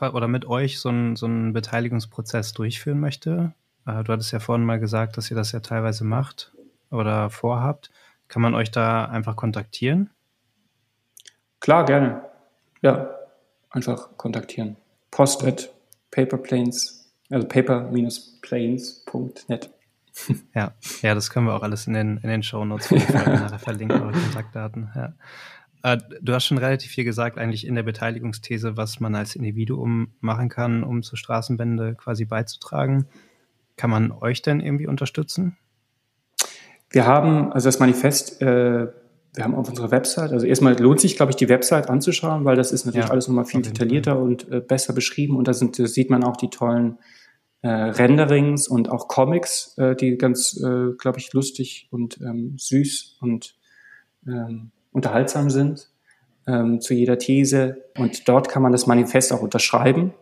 oder 0.00 0.28
mit 0.28 0.46
euch 0.46 0.78
so 0.80 0.90
einen, 0.90 1.16
so 1.16 1.26
einen 1.26 1.52
Beteiligungsprozess 1.52 2.52
durchführen 2.52 3.00
möchte, 3.00 3.54
äh, 3.86 4.04
du 4.04 4.12
hattest 4.12 4.32
ja 4.32 4.38
vorhin 4.38 4.66
mal 4.66 4.78
gesagt, 4.78 5.16
dass 5.16 5.30
ihr 5.30 5.36
das 5.36 5.52
ja 5.52 5.60
teilweise 5.60 6.04
macht 6.04 6.52
oder 6.90 7.30
vorhabt, 7.30 7.90
kann 8.28 8.42
man 8.42 8.54
euch 8.54 8.70
da 8.70 9.06
einfach 9.06 9.36
kontaktieren? 9.36 10.10
Klar, 11.60 11.86
gerne. 11.86 12.22
Ja, 12.82 13.10
einfach 13.70 14.16
kontaktieren. 14.16 14.76
Post 15.10 15.44
at 15.44 15.70
paperplanes, 16.10 17.12
also 17.30 17.46
paper-planes.net. 17.46 19.70
Ja, 20.52 20.74
ja, 21.02 21.14
das 21.14 21.30
können 21.30 21.46
wir 21.46 21.54
auch 21.54 21.62
alles 21.62 21.86
in 21.86 21.92
den, 21.92 22.18
in 22.18 22.28
den 22.28 22.42
Show 22.42 22.64
Notes 22.64 22.90
nachher 22.90 23.56
verlinken, 23.60 24.02
eure 24.02 24.10
Kontaktdaten. 24.10 24.90
Ja. 24.92 25.14
Äh, 25.84 25.98
du 26.20 26.32
hast 26.32 26.46
schon 26.46 26.58
relativ 26.58 26.90
viel 26.90 27.04
gesagt, 27.04 27.38
eigentlich 27.38 27.64
in 27.66 27.76
der 27.76 27.84
Beteiligungsthese, 27.84 28.76
was 28.76 28.98
man 29.00 29.14
als 29.14 29.36
Individuum 29.36 30.08
machen 30.20 30.48
kann, 30.48 30.82
um 30.82 31.04
zur 31.04 31.16
Straßenwende 31.18 31.94
quasi 31.94 32.24
beizutragen. 32.24 33.06
Kann 33.76 33.90
man 33.90 34.10
euch 34.10 34.42
denn 34.42 34.58
irgendwie 34.60 34.88
unterstützen? 34.88 35.56
Wir 36.90 37.06
haben, 37.06 37.52
also 37.52 37.68
das 37.68 37.78
Manifest 37.78 38.42
äh, 38.42 38.88
wir 39.34 39.44
haben 39.44 39.54
auf 39.54 39.68
unserer 39.68 39.90
Website, 39.90 40.32
also 40.32 40.46
erstmal 40.46 40.78
lohnt 40.80 41.00
sich, 41.00 41.16
glaube 41.16 41.30
ich, 41.30 41.36
die 41.36 41.48
Website 41.48 41.90
anzuschauen, 41.90 42.44
weil 42.44 42.56
das 42.56 42.72
ist 42.72 42.86
natürlich 42.86 43.06
ja, 43.06 43.12
alles 43.12 43.28
nochmal 43.28 43.44
viel 43.44 43.62
detaillierter 43.62 44.14
Fall. 44.14 44.22
und 44.22 44.50
äh, 44.50 44.60
besser 44.60 44.92
beschrieben 44.92 45.36
und 45.36 45.48
da, 45.48 45.54
sind, 45.54 45.78
da 45.78 45.86
sieht 45.86 46.10
man 46.10 46.24
auch 46.24 46.36
die 46.36 46.50
tollen 46.50 46.98
äh, 47.62 47.68
Renderings 47.68 48.68
und 48.68 48.88
auch 48.88 49.08
Comics, 49.08 49.76
äh, 49.78 49.94
die 49.96 50.16
ganz, 50.16 50.60
äh, 50.62 50.92
glaube 50.98 51.18
ich, 51.18 51.32
lustig 51.32 51.88
und 51.90 52.20
ähm, 52.20 52.54
süß 52.56 53.18
und 53.20 53.56
ähm, 54.26 54.70
unterhaltsam 54.92 55.50
sind 55.50 55.90
ähm, 56.46 56.80
zu 56.80 56.94
jeder 56.94 57.18
These. 57.18 57.84
Und 57.96 58.28
dort 58.28 58.48
kann 58.48 58.62
man 58.62 58.72
das 58.72 58.86
Manifest 58.86 59.32
auch 59.32 59.42
unterschreiben. 59.42 60.14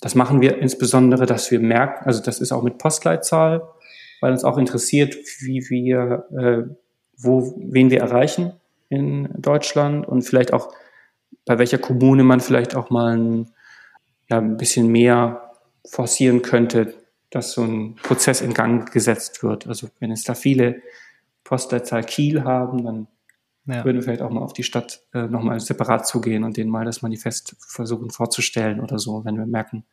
Das 0.00 0.14
machen 0.14 0.40
wir 0.40 0.58
insbesondere, 0.58 1.26
dass 1.26 1.50
wir 1.50 1.60
merken, 1.60 2.04
also 2.04 2.22
das 2.22 2.40
ist 2.40 2.52
auch 2.52 2.62
mit 2.62 2.78
Postleitzahl, 2.78 3.62
weil 4.20 4.32
uns 4.32 4.44
auch 4.44 4.58
interessiert, 4.58 5.14
wie 5.40 5.64
wir 5.68 6.24
äh, 6.36 6.74
wo, 7.16 7.54
wen 7.58 7.90
wir 7.90 8.00
erreichen 8.00 8.52
in 8.88 9.28
Deutschland 9.36 10.06
und 10.06 10.22
vielleicht 10.22 10.52
auch 10.52 10.72
bei 11.44 11.58
welcher 11.58 11.78
Kommune 11.78 12.24
man 12.24 12.40
vielleicht 12.40 12.76
auch 12.76 12.90
mal 12.90 13.16
ein, 13.16 13.50
ja, 14.28 14.38
ein 14.38 14.56
bisschen 14.56 14.88
mehr 14.88 15.52
forcieren 15.84 16.42
könnte, 16.42 16.94
dass 17.30 17.52
so 17.52 17.62
ein 17.62 17.96
Prozess 17.96 18.40
in 18.40 18.54
Gang 18.54 18.90
gesetzt 18.92 19.42
wird. 19.42 19.66
Also 19.66 19.88
wenn 19.98 20.12
es 20.12 20.24
da 20.24 20.34
viele 20.34 20.82
Postleitzahl 21.44 22.04
Kiel 22.04 22.44
haben, 22.44 22.84
dann 22.84 23.08
ja. 23.66 23.84
würden 23.84 23.96
wir 23.96 24.02
vielleicht 24.02 24.22
auch 24.22 24.30
mal 24.30 24.42
auf 24.42 24.52
die 24.52 24.62
Stadt 24.62 25.02
äh, 25.14 25.22
nochmal 25.22 25.58
separat 25.60 26.06
zugehen 26.06 26.44
und 26.44 26.56
denen 26.56 26.70
mal 26.70 26.84
das 26.84 27.02
Manifest 27.02 27.56
versuchen 27.58 28.10
vorzustellen 28.10 28.80
oder 28.80 28.98
so, 28.98 29.24
wenn 29.24 29.36
wir 29.36 29.46
merken, 29.46 29.84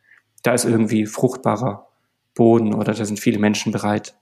da 0.43 0.53
ist 0.53 0.65
irgendwie 0.65 1.05
fruchtbarer 1.05 1.87
Boden 2.35 2.73
oder 2.73 2.93
da 2.93 3.05
sind 3.05 3.19
viele 3.19 3.39
Menschen 3.39 3.71
bereit, 3.71 4.15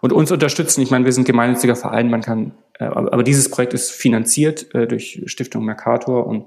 und 0.00 0.12
uns 0.12 0.30
unterstützen. 0.30 0.82
Ich 0.82 0.90
meine, 0.90 1.04
wir 1.04 1.12
sind 1.12 1.24
gemeinnütziger 1.24 1.76
Verein, 1.76 2.10
man 2.10 2.20
kann, 2.20 2.52
äh, 2.78 2.84
aber 2.84 3.22
dieses 3.22 3.50
Projekt 3.50 3.74
ist 3.74 3.90
finanziert 3.90 4.74
äh, 4.74 4.86
durch 4.86 5.22
Stiftung 5.26 5.64
Mercator 5.64 6.26
und 6.26 6.46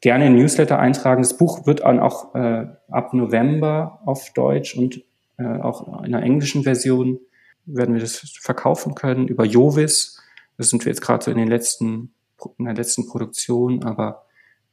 gerne 0.00 0.26
in 0.26 0.36
Newsletter 0.36 0.78
eintragen. 0.78 1.22
Das 1.22 1.36
Buch 1.36 1.66
wird 1.66 1.80
dann 1.80 2.00
auch 2.00 2.34
äh, 2.34 2.66
ab 2.88 3.12
November 3.14 4.00
auf 4.04 4.32
Deutsch 4.32 4.76
und 4.76 5.02
äh, 5.38 5.44
auch 5.44 6.04
in 6.04 6.14
einer 6.14 6.22
englischen 6.22 6.62
Version 6.62 7.20
werden 7.66 7.94
wir 7.94 8.00
das 8.00 8.16
verkaufen 8.40 8.94
können 8.94 9.28
über 9.28 9.44
Jovis. 9.44 10.20
Das 10.56 10.70
sind 10.70 10.84
wir 10.84 10.90
jetzt 10.90 11.02
gerade 11.02 11.24
so 11.24 11.30
in 11.30 11.38
den 11.38 11.48
letzten, 11.48 12.14
in 12.58 12.64
der 12.64 12.74
letzten 12.74 13.06
Produktion, 13.06 13.84
aber 13.84 14.26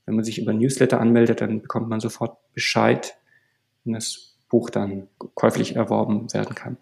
wenn 0.06 0.16
man 0.16 0.24
sich 0.24 0.42
über 0.42 0.54
Newsletter 0.54 1.00
anmeldet, 1.02 1.42
dann 1.42 1.62
bekommt 1.62 1.90
man 1.90 2.00
sofort 2.00 2.38
Bescheid, 2.54 3.18
wenn 3.84 3.94
das 3.94 4.38
Buch 4.50 4.70
dann 4.70 5.10
käuflich 5.36 5.76
erworben 5.76 6.34
werden 6.34 6.56
kann 6.56 6.78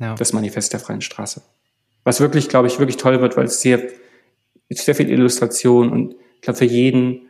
ja. 0.00 0.14
das 0.14 0.32
Manifest 0.32 0.72
der 0.72 0.80
Freien 0.80 1.00
Straße. 1.00 1.42
Was 2.02 2.20
wirklich, 2.20 2.48
glaube 2.48 2.66
ich, 2.66 2.78
wirklich 2.78 2.96
toll 2.96 3.20
wird, 3.20 3.36
weil 3.36 3.44
es 3.44 3.60
sehr, 3.60 3.80
sehr 4.68 4.94
viel 4.94 5.08
Illustration 5.08 5.90
und 5.90 6.16
ich 6.36 6.40
glaube 6.40 6.58
für 6.58 6.64
jeden 6.64 7.28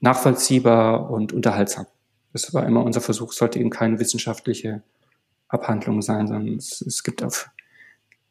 nachvollziehbar 0.00 1.10
und 1.10 1.32
unterhaltsam. 1.32 1.86
Das 2.32 2.54
war 2.54 2.66
immer 2.66 2.84
unser 2.84 3.00
Versuch, 3.00 3.32
sollte 3.32 3.58
eben 3.58 3.70
keine 3.70 3.98
wissenschaftliche 3.98 4.82
Abhandlung 5.48 6.02
sein, 6.02 6.26
sondern 6.26 6.56
es, 6.56 6.80
es 6.80 7.02
gibt 7.02 7.22
auf 7.22 7.50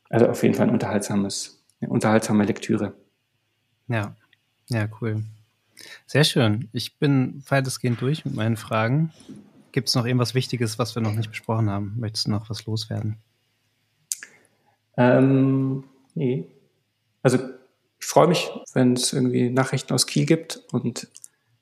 also 0.09 0.28
auf 0.28 0.43
jeden 0.43 0.55
Fall 0.55 0.67
ein 0.67 0.73
unterhaltsames, 0.73 1.63
eine 1.82 1.89
unterhaltsame 1.89 2.45
Lektüre. 2.45 2.93
Ja, 3.88 4.15
ja, 4.69 4.88
cool. 5.01 5.23
Sehr 6.07 6.23
schön. 6.23 6.69
Ich 6.71 6.97
bin 6.97 7.43
weitestgehend 7.49 8.01
durch 8.01 8.26
mit 8.26 8.36
meinen 8.36 8.57
Fragen. 8.57 9.11
Gibt 9.71 9.89
es 9.89 9.95
noch 9.95 10.05
irgendwas 10.05 10.34
Wichtiges, 10.34 10.80
was 10.80 10.95
wir 10.95 11.01
noch 11.01 11.13
nicht 11.13 11.30
besprochen 11.30 11.69
haben? 11.69 11.95
Möchtest 11.97 12.28
du 12.28 12.32
noch 12.32 12.49
was 12.49 12.65
loswerden? 12.65 13.17
Ähm, 14.98 15.84
nee. 16.14 16.48
Also 17.22 17.39
ich 18.00 18.06
freue 18.06 18.28
mich, 18.28 18.50
wenn 18.74 18.93
es 18.93 19.14
irgendwie 19.14 19.50
Nachrichten 19.50 19.93
aus 19.93 20.08
Kiel 20.08 20.26
gibt. 20.26 20.62
Und 20.72 21.08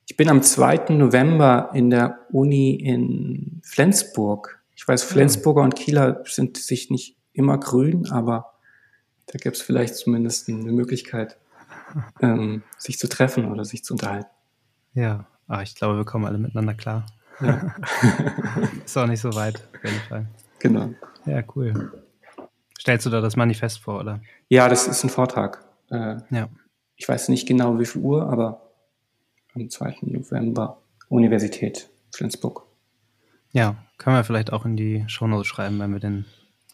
ich 0.08 0.18
bin 0.18 0.30
am 0.30 0.42
2. 0.42 0.94
November 0.94 1.70
in 1.74 1.90
der 1.90 2.20
Uni 2.32 2.76
in 2.76 3.62
Flensburg. 3.64 4.62
Ich 4.76 4.88
weiß, 4.88 5.04
Flensburger 5.04 5.62
und 5.62 5.76
Kieler 5.76 6.24
sind 6.26 6.58
sich 6.58 6.90
nicht 6.90 7.18
immer 7.32 7.58
grün, 7.58 8.10
aber 8.12 8.54
da 9.28 9.40
gibt 9.40 9.56
es 9.56 9.62
vielleicht 9.62 9.96
zumindest 9.96 10.50
eine 10.50 10.72
Möglichkeit, 10.72 11.38
ähm, 12.22 12.64
sich 12.78 13.00
zu 13.00 13.08
treffen 13.08 13.50
oder 13.52 13.66
sich 13.66 13.84
zu 13.84 13.94
unterhalten. 13.94 14.30
Ja, 14.94 15.26
ah, 15.48 15.62
ich 15.62 15.76
glaube, 15.76 15.98
wir 15.98 16.06
kommen 16.06 16.26
alle 16.26 16.38
miteinander 16.38 16.74
klar. 16.74 17.06
Ja. 17.40 17.76
Ist 18.86 18.98
auch 18.98 19.08
nicht 19.08 19.22
so 19.22 19.34
weit, 19.34 19.56
auf 19.76 19.84
jeden 19.84 20.02
Fall. 20.08 20.28
Genau. 20.60 20.94
Ja, 21.26 21.42
cool. 21.56 22.04
Stellst 22.80 23.06
du 23.06 23.10
da 23.10 23.22
das 23.22 23.36
Manifest 23.36 23.80
vor, 23.80 24.00
oder? 24.00 24.20
Ja, 24.50 24.68
das 24.68 24.88
ist 24.88 25.04
ein 25.04 25.10
Vortrag. 25.10 25.64
Äh, 25.90 26.18
ja. 26.32 26.50
Ich 26.96 27.08
weiß 27.08 27.30
nicht 27.30 27.48
genau, 27.48 27.80
wie 27.80 27.86
viel 27.86 28.02
Uhr, 28.02 28.30
aber 28.30 28.72
am 29.56 29.70
2. 29.70 29.98
November 30.02 30.82
Universität 31.10 31.90
Flensburg. 32.12 32.64
Ja, 33.52 33.76
können 33.98 34.16
wir 34.16 34.24
vielleicht 34.24 34.52
auch 34.52 34.66
in 34.66 34.76
die 34.76 35.04
Shownotes 35.08 35.48
schreiben, 35.48 35.80
wenn 35.80 35.92
wir 35.92 36.00
den, 36.00 36.26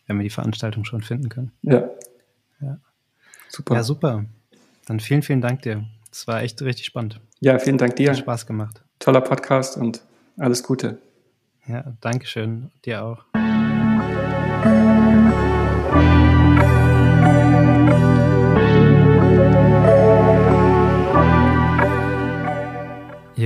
wenn 0.08 0.18
wir 0.18 0.24
die 0.24 0.30
Veranstaltung 0.30 0.86
schon 0.86 1.02
finden 1.02 1.30
können. 1.30 1.52
Ja. 1.62 1.90
Ja. 2.62 2.78
Super. 3.50 3.76
Ja, 3.76 3.84
super. 3.84 4.26
Dann 4.88 5.00
vielen, 5.00 5.22
vielen 5.22 5.42
Dank 5.42 5.62
dir. 5.62 5.86
Es 6.12 6.28
war 6.28 6.42
echt 6.42 6.62
richtig 6.62 6.86
spannend. 6.86 7.20
Ja, 7.40 7.60
vielen 7.60 7.78
Dank 7.78 7.96
dir. 7.96 8.12
Hat 8.12 8.18
Spaß 8.18 8.48
gemacht. 8.48 8.82
Toller 9.00 9.22
Podcast 9.22 9.78
und 9.78 10.02
alles 10.38 10.64
Gute. 10.64 11.00
Ja, 11.68 11.94
danke 12.02 12.26
schön. 12.26 12.72
Dir 12.86 13.04
auch. 13.04 13.26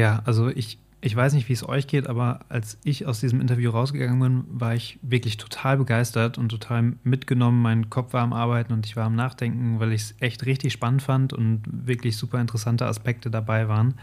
Ja, 0.04 0.22
also 0.26 0.50
ich, 0.50 0.80
ich 1.00 1.16
weiß 1.16 1.32
nicht, 1.32 1.48
wie 1.48 1.54
es 1.54 1.66
euch 1.66 1.88
geht, 1.88 2.08
aber 2.08 2.42
als 2.50 2.78
ich 2.84 3.06
aus 3.06 3.22
diesem 3.22 3.40
Interview 3.40 3.72
rausgegangen 3.72 4.20
bin, 4.20 4.60
war 4.60 4.76
ich 4.76 5.00
wirklich 5.02 5.38
total 5.38 5.78
begeistert 5.78 6.38
und 6.38 6.50
total 6.50 6.98
mitgenommen. 7.06 7.62
Mein 7.62 7.90
Kopf 7.90 8.12
war 8.12 8.22
am 8.22 8.34
Arbeiten 8.34 8.74
und 8.74 8.86
ich 8.86 8.98
war 8.98 9.06
am 9.06 9.16
Nachdenken, 9.16 9.80
weil 9.80 9.94
ich 9.94 10.02
es 10.02 10.16
echt 10.20 10.46
richtig 10.46 10.74
spannend 10.74 11.04
fand 11.04 11.32
und 11.32 11.62
wirklich 11.66 12.18
super 12.18 12.42
interessante 12.42 12.86
Aspekte 12.86 13.32
dabei 13.32 13.70
waren. 13.70 13.94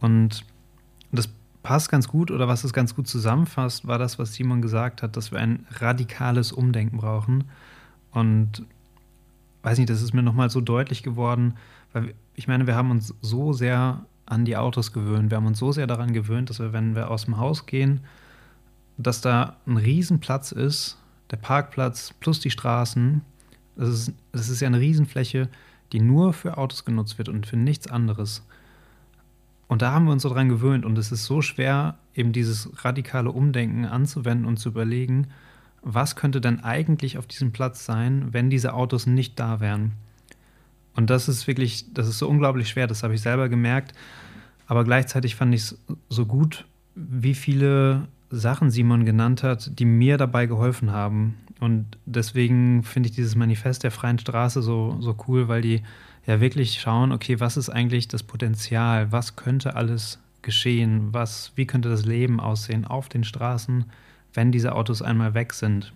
Und 0.00 0.44
das 1.12 1.28
passt 1.62 1.88
ganz 1.88 2.08
gut 2.08 2.32
oder 2.32 2.48
was 2.48 2.64
es 2.64 2.72
ganz 2.72 2.96
gut 2.96 3.06
zusammenfasst, 3.06 3.86
war 3.86 4.00
das, 4.00 4.18
was 4.18 4.34
Simon 4.34 4.60
gesagt 4.60 5.04
hat, 5.04 5.16
dass 5.16 5.30
wir 5.30 5.38
ein 5.38 5.66
radikales 5.70 6.50
Umdenken 6.50 6.96
brauchen. 6.96 7.44
Und 8.10 8.64
weiß 9.62 9.78
nicht, 9.78 9.88
das 9.88 10.02
ist 10.02 10.14
mir 10.14 10.24
nochmal 10.24 10.50
so 10.50 10.60
deutlich 10.60 11.04
geworden, 11.04 11.54
weil 11.92 12.14
ich 12.34 12.48
meine, 12.48 12.66
wir 12.66 12.74
haben 12.74 12.90
uns 12.90 13.14
so 13.20 13.52
sehr 13.52 14.04
an 14.28 14.44
die 14.44 14.56
Autos 14.56 14.92
gewöhnt. 14.92 15.30
Wir 15.30 15.36
haben 15.36 15.46
uns 15.46 15.58
so 15.58 15.72
sehr 15.72 15.86
daran 15.86 16.12
gewöhnt, 16.12 16.50
dass 16.50 16.60
wir, 16.60 16.72
wenn 16.72 16.94
wir 16.94 17.10
aus 17.10 17.24
dem 17.24 17.38
Haus 17.38 17.66
gehen, 17.66 18.00
dass 18.96 19.20
da 19.20 19.56
ein 19.66 19.76
Riesenplatz 19.76 20.52
ist, 20.52 20.98
der 21.30 21.36
Parkplatz 21.36 22.14
plus 22.20 22.40
die 22.40 22.50
Straßen. 22.50 23.22
Das 23.76 23.88
ist, 23.88 24.12
das 24.32 24.48
ist 24.48 24.60
ja 24.60 24.66
eine 24.66 24.80
Riesenfläche, 24.80 25.48
die 25.92 26.00
nur 26.00 26.32
für 26.32 26.58
Autos 26.58 26.84
genutzt 26.84 27.18
wird 27.18 27.28
und 27.28 27.46
für 27.46 27.56
nichts 27.56 27.86
anderes. 27.86 28.46
Und 29.68 29.82
da 29.82 29.92
haben 29.92 30.06
wir 30.06 30.12
uns 30.12 30.22
so 30.22 30.30
dran 30.30 30.48
gewöhnt 30.48 30.84
und 30.84 30.98
es 30.98 31.12
ist 31.12 31.24
so 31.24 31.42
schwer, 31.42 31.98
eben 32.14 32.32
dieses 32.32 32.84
radikale 32.84 33.30
Umdenken 33.30 33.84
anzuwenden 33.84 34.46
und 34.46 34.58
zu 34.58 34.70
überlegen, 34.70 35.28
was 35.82 36.16
könnte 36.16 36.40
denn 36.40 36.60
eigentlich 36.60 37.18
auf 37.18 37.26
diesem 37.26 37.52
Platz 37.52 37.84
sein, 37.84 38.32
wenn 38.32 38.50
diese 38.50 38.74
Autos 38.74 39.06
nicht 39.06 39.38
da 39.38 39.60
wären. 39.60 39.92
Und 40.98 41.10
das 41.10 41.28
ist 41.28 41.46
wirklich, 41.46 41.94
das 41.94 42.08
ist 42.08 42.18
so 42.18 42.28
unglaublich 42.28 42.68
schwer, 42.68 42.88
das 42.88 43.04
habe 43.04 43.14
ich 43.14 43.20
selber 43.20 43.48
gemerkt. 43.48 43.92
Aber 44.66 44.82
gleichzeitig 44.82 45.36
fand 45.36 45.54
ich 45.54 45.60
es 45.60 45.78
so 46.08 46.26
gut, 46.26 46.64
wie 46.96 47.34
viele 47.34 48.08
Sachen 48.30 48.72
Simon 48.72 49.04
genannt 49.04 49.44
hat, 49.44 49.78
die 49.78 49.84
mir 49.84 50.16
dabei 50.16 50.46
geholfen 50.46 50.90
haben. 50.90 51.36
Und 51.60 51.86
deswegen 52.04 52.82
finde 52.82 53.08
ich 53.10 53.14
dieses 53.14 53.36
Manifest 53.36 53.84
der 53.84 53.92
freien 53.92 54.18
Straße 54.18 54.60
so, 54.60 54.96
so 54.98 55.16
cool, 55.28 55.46
weil 55.46 55.62
die 55.62 55.82
ja 56.26 56.40
wirklich 56.40 56.80
schauen, 56.80 57.12
okay, 57.12 57.38
was 57.38 57.56
ist 57.56 57.70
eigentlich 57.70 58.08
das 58.08 58.24
Potenzial? 58.24 59.12
Was 59.12 59.36
könnte 59.36 59.76
alles 59.76 60.18
geschehen? 60.42 61.14
Was, 61.14 61.52
wie 61.54 61.68
könnte 61.68 61.90
das 61.90 62.06
Leben 62.06 62.40
aussehen 62.40 62.84
auf 62.84 63.08
den 63.08 63.22
Straßen, 63.22 63.84
wenn 64.34 64.50
diese 64.50 64.74
Autos 64.74 65.00
einmal 65.00 65.34
weg 65.34 65.52
sind? 65.52 65.92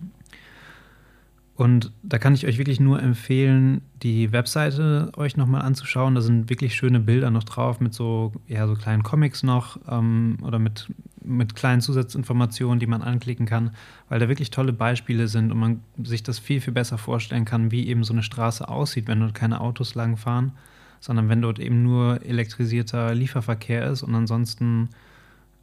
Und 1.55 1.91
da 2.01 2.17
kann 2.17 2.33
ich 2.33 2.47
euch 2.47 2.57
wirklich 2.57 2.79
nur 2.79 3.01
empfehlen, 3.01 3.81
die 4.01 4.31
Webseite 4.31 5.11
euch 5.17 5.37
nochmal 5.37 5.61
anzuschauen. 5.61 6.15
Da 6.15 6.21
sind 6.21 6.49
wirklich 6.49 6.73
schöne 6.73 6.99
Bilder 6.99 7.29
noch 7.29 7.43
drauf 7.43 7.79
mit 7.79 7.93
so, 7.93 8.31
ja, 8.47 8.65
so 8.67 8.73
kleinen 8.73 9.03
Comics 9.03 9.43
noch 9.43 9.77
ähm, 9.87 10.37
oder 10.41 10.57
mit, 10.57 10.87
mit 11.23 11.53
kleinen 11.53 11.81
Zusatzinformationen, 11.81 12.79
die 12.79 12.87
man 12.87 13.03
anklicken 13.03 13.45
kann, 13.45 13.71
weil 14.09 14.19
da 14.19 14.29
wirklich 14.29 14.49
tolle 14.49 14.73
Beispiele 14.73 15.27
sind 15.27 15.51
und 15.51 15.59
man 15.59 15.81
sich 16.03 16.23
das 16.23 16.39
viel, 16.39 16.59
viel 16.59 16.73
besser 16.73 16.97
vorstellen 16.97 17.45
kann, 17.45 17.69
wie 17.69 17.87
eben 17.87 18.03
so 18.03 18.13
eine 18.13 18.23
Straße 18.23 18.67
aussieht, 18.67 19.07
wenn 19.07 19.19
dort 19.19 19.35
keine 19.35 19.61
Autos 19.61 19.93
langfahren, 19.93 20.53
sondern 21.01 21.29
wenn 21.29 21.43
dort 21.43 21.59
eben 21.59 21.83
nur 21.83 22.25
elektrisierter 22.25 23.13
Lieferverkehr 23.13 23.85
ist 23.91 24.01
und 24.01 24.15
ansonsten 24.15 24.89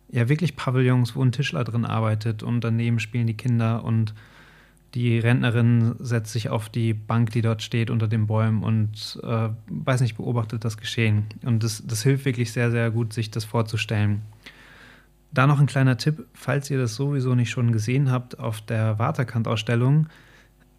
ja 0.09 0.28
wirklich 0.28 0.55
Pavillons, 0.55 1.16
wo 1.16 1.22
ein 1.24 1.32
Tischler 1.32 1.64
drin 1.64 1.84
arbeitet 1.84 2.45
und 2.45 2.62
daneben 2.62 3.01
spielen 3.01 3.26
die 3.26 3.36
Kinder 3.36 3.82
und 3.82 4.14
die 4.95 5.18
Rentnerin 5.18 5.95
setzt 5.99 6.32
sich 6.32 6.49
auf 6.49 6.68
die 6.68 6.95
Bank, 6.95 7.30
die 7.30 7.43
dort 7.43 7.62
steht 7.62 7.91
unter 7.91 8.09
den 8.09 8.26
Bäumen 8.26 8.62
und 8.62 9.20
äh, 9.22 9.49
weiß 9.68 10.01
nicht, 10.01 10.16
beobachtet 10.16 10.64
das 10.64 10.76
Geschehen. 10.76 11.26
Und 11.45 11.62
das, 11.62 11.86
das 11.86 12.03
hilft 12.03 12.24
wirklich 12.24 12.53
sehr, 12.53 12.70
sehr 12.70 12.91
gut, 12.91 13.12
sich 13.12 13.30
das 13.30 13.45
vorzustellen. 13.45 14.22
Da 15.32 15.47
noch 15.47 15.61
ein 15.61 15.66
kleiner 15.66 15.97
Tipp, 15.97 16.26
falls 16.34 16.70
ihr 16.70 16.78
das 16.78 16.97
sowieso 16.97 17.36
nicht 17.36 17.51
schon 17.51 17.70
gesehen 17.70 18.11
habt 18.11 18.41
auf 18.41 18.61
der 18.61 18.99
Waterkant-Ausstellung. 18.99 20.09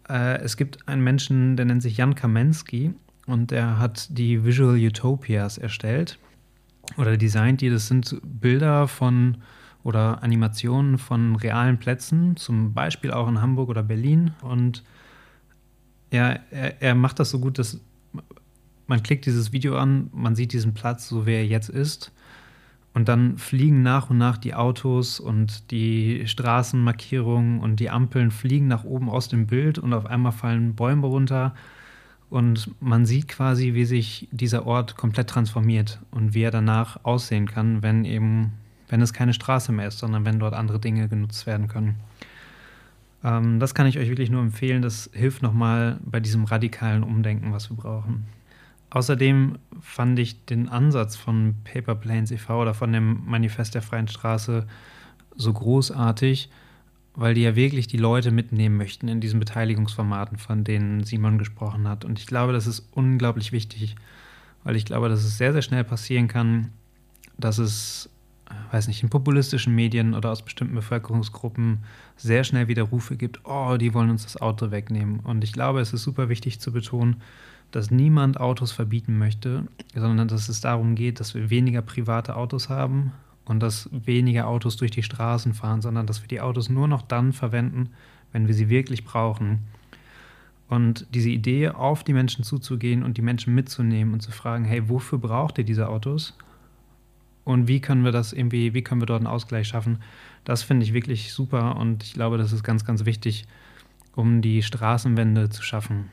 Äh, 0.08 0.40
es 0.42 0.58
gibt 0.58 0.86
einen 0.86 1.02
Menschen, 1.02 1.56
der 1.56 1.64
nennt 1.64 1.82
sich 1.82 1.96
Jan 1.96 2.14
Kamensky 2.14 2.92
und 3.26 3.50
der 3.50 3.78
hat 3.78 4.08
die 4.10 4.44
Visual 4.44 4.76
Utopias 4.76 5.56
erstellt 5.56 6.18
oder 6.98 7.16
designt 7.16 7.62
die. 7.62 7.70
Das 7.70 7.88
sind 7.88 8.20
Bilder 8.22 8.88
von 8.88 9.38
oder 9.84 10.22
Animationen 10.22 10.98
von 10.98 11.36
realen 11.36 11.78
Plätzen, 11.78 12.36
zum 12.36 12.72
Beispiel 12.72 13.10
auch 13.10 13.28
in 13.28 13.40
Hamburg 13.40 13.68
oder 13.68 13.82
Berlin. 13.82 14.32
Und 14.42 14.84
ja, 16.12 16.38
er, 16.50 16.80
er 16.80 16.94
macht 16.94 17.18
das 17.18 17.30
so 17.30 17.38
gut, 17.40 17.58
dass 17.58 17.80
man 18.86 19.02
klickt 19.02 19.26
dieses 19.26 19.52
Video 19.52 19.76
an, 19.78 20.10
man 20.12 20.34
sieht 20.36 20.52
diesen 20.52 20.74
Platz, 20.74 21.08
so 21.08 21.26
wie 21.26 21.32
er 21.32 21.46
jetzt 21.46 21.68
ist. 21.68 22.12
Und 22.94 23.08
dann 23.08 23.38
fliegen 23.38 23.82
nach 23.82 24.10
und 24.10 24.18
nach 24.18 24.36
die 24.36 24.54
Autos 24.54 25.18
und 25.18 25.70
die 25.70 26.26
Straßenmarkierungen 26.26 27.60
und 27.60 27.80
die 27.80 27.88
Ampeln 27.88 28.30
fliegen 28.30 28.68
nach 28.68 28.84
oben 28.84 29.08
aus 29.08 29.28
dem 29.28 29.46
Bild 29.46 29.78
und 29.78 29.94
auf 29.94 30.04
einmal 30.04 30.32
fallen 30.32 30.74
Bäume 30.74 31.06
runter. 31.06 31.54
Und 32.28 32.70
man 32.80 33.06
sieht 33.06 33.28
quasi, 33.28 33.72
wie 33.72 33.86
sich 33.86 34.28
dieser 34.30 34.66
Ort 34.66 34.96
komplett 34.96 35.30
transformiert 35.30 36.00
und 36.10 36.34
wie 36.34 36.42
er 36.42 36.50
danach 36.50 37.02
aussehen 37.02 37.46
kann, 37.46 37.82
wenn 37.82 38.04
eben 38.04 38.52
wenn 38.92 39.00
es 39.00 39.14
keine 39.14 39.32
Straße 39.32 39.72
mehr 39.72 39.88
ist, 39.88 39.98
sondern 39.98 40.26
wenn 40.26 40.38
dort 40.38 40.52
andere 40.52 40.78
Dinge 40.78 41.08
genutzt 41.08 41.46
werden 41.46 41.66
können. 41.66 41.94
Ähm, 43.24 43.58
das 43.58 43.74
kann 43.74 43.86
ich 43.86 43.98
euch 43.98 44.10
wirklich 44.10 44.28
nur 44.28 44.42
empfehlen. 44.42 44.82
Das 44.82 45.08
hilft 45.14 45.40
nochmal 45.40 45.98
bei 46.04 46.20
diesem 46.20 46.44
radikalen 46.44 47.02
Umdenken, 47.02 47.54
was 47.54 47.70
wir 47.70 47.76
brauchen. 47.76 48.26
Außerdem 48.90 49.56
fand 49.80 50.18
ich 50.18 50.44
den 50.44 50.68
Ansatz 50.68 51.16
von 51.16 51.54
Paper 51.64 51.94
Planes 51.94 52.30
e.V. 52.32 52.60
oder 52.60 52.74
von 52.74 52.92
dem 52.92 53.22
Manifest 53.24 53.74
der 53.74 53.80
Freien 53.80 54.08
Straße 54.08 54.66
so 55.34 55.52
großartig, 55.54 56.50
weil 57.14 57.32
die 57.32 57.40
ja 57.40 57.56
wirklich 57.56 57.86
die 57.86 57.96
Leute 57.96 58.30
mitnehmen 58.30 58.76
möchten 58.76 59.08
in 59.08 59.22
diesen 59.22 59.40
Beteiligungsformaten, 59.40 60.36
von 60.36 60.64
denen 60.64 61.04
Simon 61.04 61.38
gesprochen 61.38 61.88
hat. 61.88 62.04
Und 62.04 62.18
ich 62.18 62.26
glaube, 62.26 62.52
das 62.52 62.66
ist 62.66 62.86
unglaublich 62.92 63.52
wichtig, 63.52 63.96
weil 64.64 64.76
ich 64.76 64.84
glaube, 64.84 65.08
dass 65.08 65.24
es 65.24 65.38
sehr, 65.38 65.54
sehr 65.54 65.62
schnell 65.62 65.84
passieren 65.84 66.28
kann, 66.28 66.72
dass 67.38 67.56
es 67.56 68.10
weiß 68.70 68.88
nicht, 68.88 69.02
in 69.02 69.08
populistischen 69.08 69.74
Medien 69.74 70.14
oder 70.14 70.30
aus 70.30 70.42
bestimmten 70.42 70.74
Bevölkerungsgruppen 70.74 71.78
sehr 72.16 72.44
schnell 72.44 72.68
wieder 72.68 72.84
Rufe 72.84 73.16
gibt, 73.16 73.40
oh, 73.44 73.76
die 73.76 73.94
wollen 73.94 74.10
uns 74.10 74.24
das 74.24 74.40
Auto 74.40 74.70
wegnehmen. 74.70 75.20
Und 75.20 75.44
ich 75.44 75.52
glaube, 75.52 75.80
es 75.80 75.92
ist 75.92 76.02
super 76.02 76.28
wichtig 76.28 76.60
zu 76.60 76.72
betonen, 76.72 77.16
dass 77.70 77.90
niemand 77.90 78.38
Autos 78.38 78.72
verbieten 78.72 79.18
möchte, 79.18 79.66
sondern 79.94 80.28
dass 80.28 80.48
es 80.48 80.60
darum 80.60 80.94
geht, 80.94 81.20
dass 81.20 81.34
wir 81.34 81.50
weniger 81.50 81.82
private 81.82 82.36
Autos 82.36 82.68
haben 82.68 83.12
und 83.44 83.60
dass 83.60 83.88
weniger 83.92 84.46
Autos 84.46 84.76
durch 84.76 84.90
die 84.90 85.02
Straßen 85.02 85.54
fahren, 85.54 85.82
sondern 85.82 86.06
dass 86.06 86.22
wir 86.22 86.28
die 86.28 86.40
Autos 86.40 86.68
nur 86.68 86.86
noch 86.86 87.02
dann 87.02 87.32
verwenden, 87.32 87.90
wenn 88.32 88.46
wir 88.46 88.54
sie 88.54 88.68
wirklich 88.68 89.04
brauchen. 89.04 89.60
Und 90.68 91.06
diese 91.12 91.28
Idee, 91.28 91.68
auf 91.68 92.02
die 92.02 92.14
Menschen 92.14 92.44
zuzugehen 92.44 93.02
und 93.02 93.18
die 93.18 93.22
Menschen 93.22 93.54
mitzunehmen 93.54 94.14
und 94.14 94.20
zu 94.20 94.30
fragen, 94.30 94.64
hey, 94.64 94.88
wofür 94.88 95.18
braucht 95.18 95.58
ihr 95.58 95.64
diese 95.64 95.88
Autos? 95.88 96.34
Und 97.44 97.66
wie 97.68 97.80
können 97.80 98.04
wir 98.04 98.12
das 98.12 98.32
irgendwie, 98.32 98.74
wie 98.74 98.82
können 98.82 99.00
wir 99.00 99.06
dort 99.06 99.20
einen 99.20 99.26
Ausgleich 99.26 99.68
schaffen? 99.68 99.98
Das 100.44 100.62
finde 100.62 100.84
ich 100.84 100.92
wirklich 100.92 101.32
super 101.32 101.76
und 101.76 102.02
ich 102.02 102.14
glaube, 102.14 102.38
das 102.38 102.52
ist 102.52 102.62
ganz, 102.62 102.84
ganz 102.84 103.04
wichtig, 103.04 103.46
um 104.14 104.42
die 104.42 104.62
Straßenwende 104.62 105.50
zu 105.50 105.62
schaffen. 105.62 106.10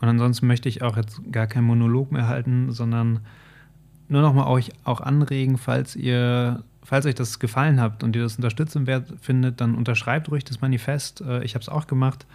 Und 0.00 0.08
ansonsten 0.08 0.46
möchte 0.46 0.68
ich 0.68 0.82
auch 0.82 0.96
jetzt 0.96 1.20
gar 1.32 1.46
keinen 1.46 1.64
Monolog 1.64 2.12
mehr 2.12 2.28
halten, 2.28 2.70
sondern 2.70 3.20
nur 4.08 4.22
noch 4.22 4.34
mal 4.34 4.46
euch 4.46 4.70
auch 4.84 5.00
anregen, 5.00 5.58
falls 5.58 5.96
ihr, 5.96 6.62
falls 6.82 7.06
euch 7.06 7.14
das 7.14 7.38
gefallen 7.38 7.80
habt 7.80 8.04
und 8.04 8.14
ihr 8.14 8.22
das 8.22 8.36
unterstützenswert 8.36 9.14
findet, 9.20 9.60
dann 9.60 9.74
unterschreibt 9.74 10.30
ruhig 10.30 10.44
das 10.44 10.60
Manifest. 10.60 11.22
Äh, 11.22 11.42
ich 11.44 11.54
habe 11.54 11.62
es 11.62 11.68
auch 11.68 11.86
gemacht. 11.86 12.26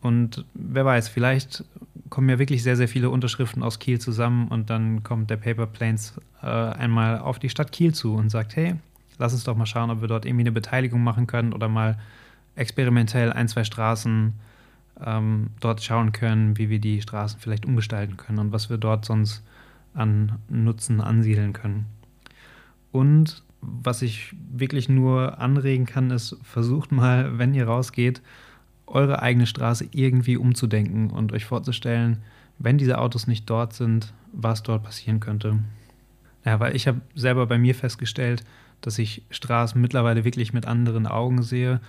Und 0.00 0.44
wer 0.54 0.84
weiß, 0.84 1.08
vielleicht 1.08 1.64
kommen 2.08 2.28
ja 2.28 2.38
wirklich 2.38 2.62
sehr, 2.62 2.76
sehr 2.76 2.88
viele 2.88 3.10
Unterschriften 3.10 3.62
aus 3.62 3.78
Kiel 3.78 4.00
zusammen 4.00 4.48
und 4.48 4.70
dann 4.70 5.02
kommt 5.02 5.30
der 5.30 5.36
Paper 5.36 5.66
Planes 5.66 6.20
äh, 6.42 6.46
einmal 6.46 7.18
auf 7.18 7.38
die 7.38 7.48
Stadt 7.48 7.72
Kiel 7.72 7.92
zu 7.92 8.14
und 8.14 8.30
sagt, 8.30 8.56
hey, 8.56 8.76
lass 9.18 9.32
uns 9.32 9.44
doch 9.44 9.56
mal 9.56 9.66
schauen, 9.66 9.90
ob 9.90 10.00
wir 10.00 10.08
dort 10.08 10.24
irgendwie 10.24 10.44
eine 10.44 10.52
Beteiligung 10.52 11.02
machen 11.02 11.26
können 11.26 11.52
oder 11.52 11.68
mal 11.68 11.98
experimentell 12.54 13.32
ein, 13.32 13.48
zwei 13.48 13.64
Straßen 13.64 14.32
ähm, 15.04 15.50
dort 15.60 15.82
schauen 15.82 16.12
können, 16.12 16.58
wie 16.58 16.70
wir 16.70 16.80
die 16.80 17.02
Straßen 17.02 17.40
vielleicht 17.40 17.66
umgestalten 17.66 18.16
können 18.16 18.38
und 18.38 18.52
was 18.52 18.70
wir 18.70 18.78
dort 18.78 19.04
sonst 19.04 19.42
an 19.94 20.38
Nutzen 20.48 21.00
ansiedeln 21.00 21.52
können. 21.52 21.86
Und 22.92 23.42
was 23.60 24.02
ich 24.02 24.34
wirklich 24.52 24.88
nur 24.88 25.38
anregen 25.40 25.86
kann, 25.86 26.10
ist, 26.10 26.36
versucht 26.42 26.92
mal, 26.92 27.38
wenn 27.38 27.54
ihr 27.54 27.66
rausgeht, 27.66 28.22
eure 28.90 29.22
eigene 29.22 29.46
Straße 29.46 29.88
irgendwie 29.92 30.36
umzudenken 30.36 31.10
und 31.10 31.32
euch 31.32 31.44
vorzustellen, 31.44 32.18
wenn 32.58 32.78
diese 32.78 32.98
Autos 32.98 33.26
nicht 33.26 33.48
dort 33.48 33.72
sind, 33.72 34.12
was 34.32 34.62
dort 34.62 34.82
passieren 34.82 35.20
könnte. 35.20 35.58
Ja, 36.44 36.60
weil 36.60 36.74
ich 36.74 36.88
habe 36.88 37.00
selber 37.14 37.46
bei 37.46 37.58
mir 37.58 37.74
festgestellt, 37.74 38.44
dass 38.80 38.98
ich 38.98 39.22
Straßen 39.30 39.80
mittlerweile 39.80 40.24
wirklich 40.24 40.52
mit 40.52 40.66
anderen 40.66 41.06
Augen 41.06 41.42
sehe 41.42 41.80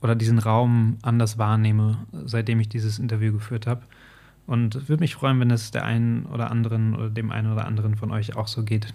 oder 0.00 0.14
diesen 0.14 0.38
Raum 0.38 0.98
anders 1.02 1.38
wahrnehme, 1.38 1.98
seitdem 2.24 2.60
ich 2.60 2.68
dieses 2.68 2.98
Interview 2.98 3.32
geführt 3.32 3.66
habe. 3.66 3.82
Und 4.46 4.88
würde 4.88 5.00
mich 5.00 5.14
freuen, 5.14 5.40
wenn 5.40 5.50
es 5.50 5.70
der 5.70 5.84
einen 5.84 6.26
oder 6.26 6.50
anderen 6.50 6.94
oder 6.94 7.10
dem 7.10 7.30
einen 7.30 7.52
oder 7.52 7.66
anderen 7.66 7.96
von 7.96 8.10
euch 8.10 8.36
auch 8.36 8.48
so 8.48 8.62
geht. 8.62 8.94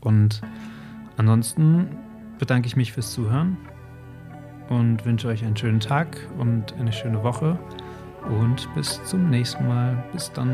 Und 0.00 0.42
ansonsten 1.16 1.86
bedanke 2.38 2.66
ich 2.66 2.76
mich 2.76 2.92
fürs 2.92 3.12
Zuhören 3.12 3.56
und 4.68 5.04
wünsche 5.04 5.28
euch 5.28 5.44
einen 5.44 5.56
schönen 5.56 5.80
Tag 5.80 6.16
und 6.38 6.74
eine 6.78 6.92
schöne 6.92 7.22
Woche. 7.22 7.58
Und 8.40 8.68
bis 8.74 9.02
zum 9.04 9.30
nächsten 9.30 9.66
Mal. 9.68 10.02
Bis 10.12 10.32
dann. 10.32 10.52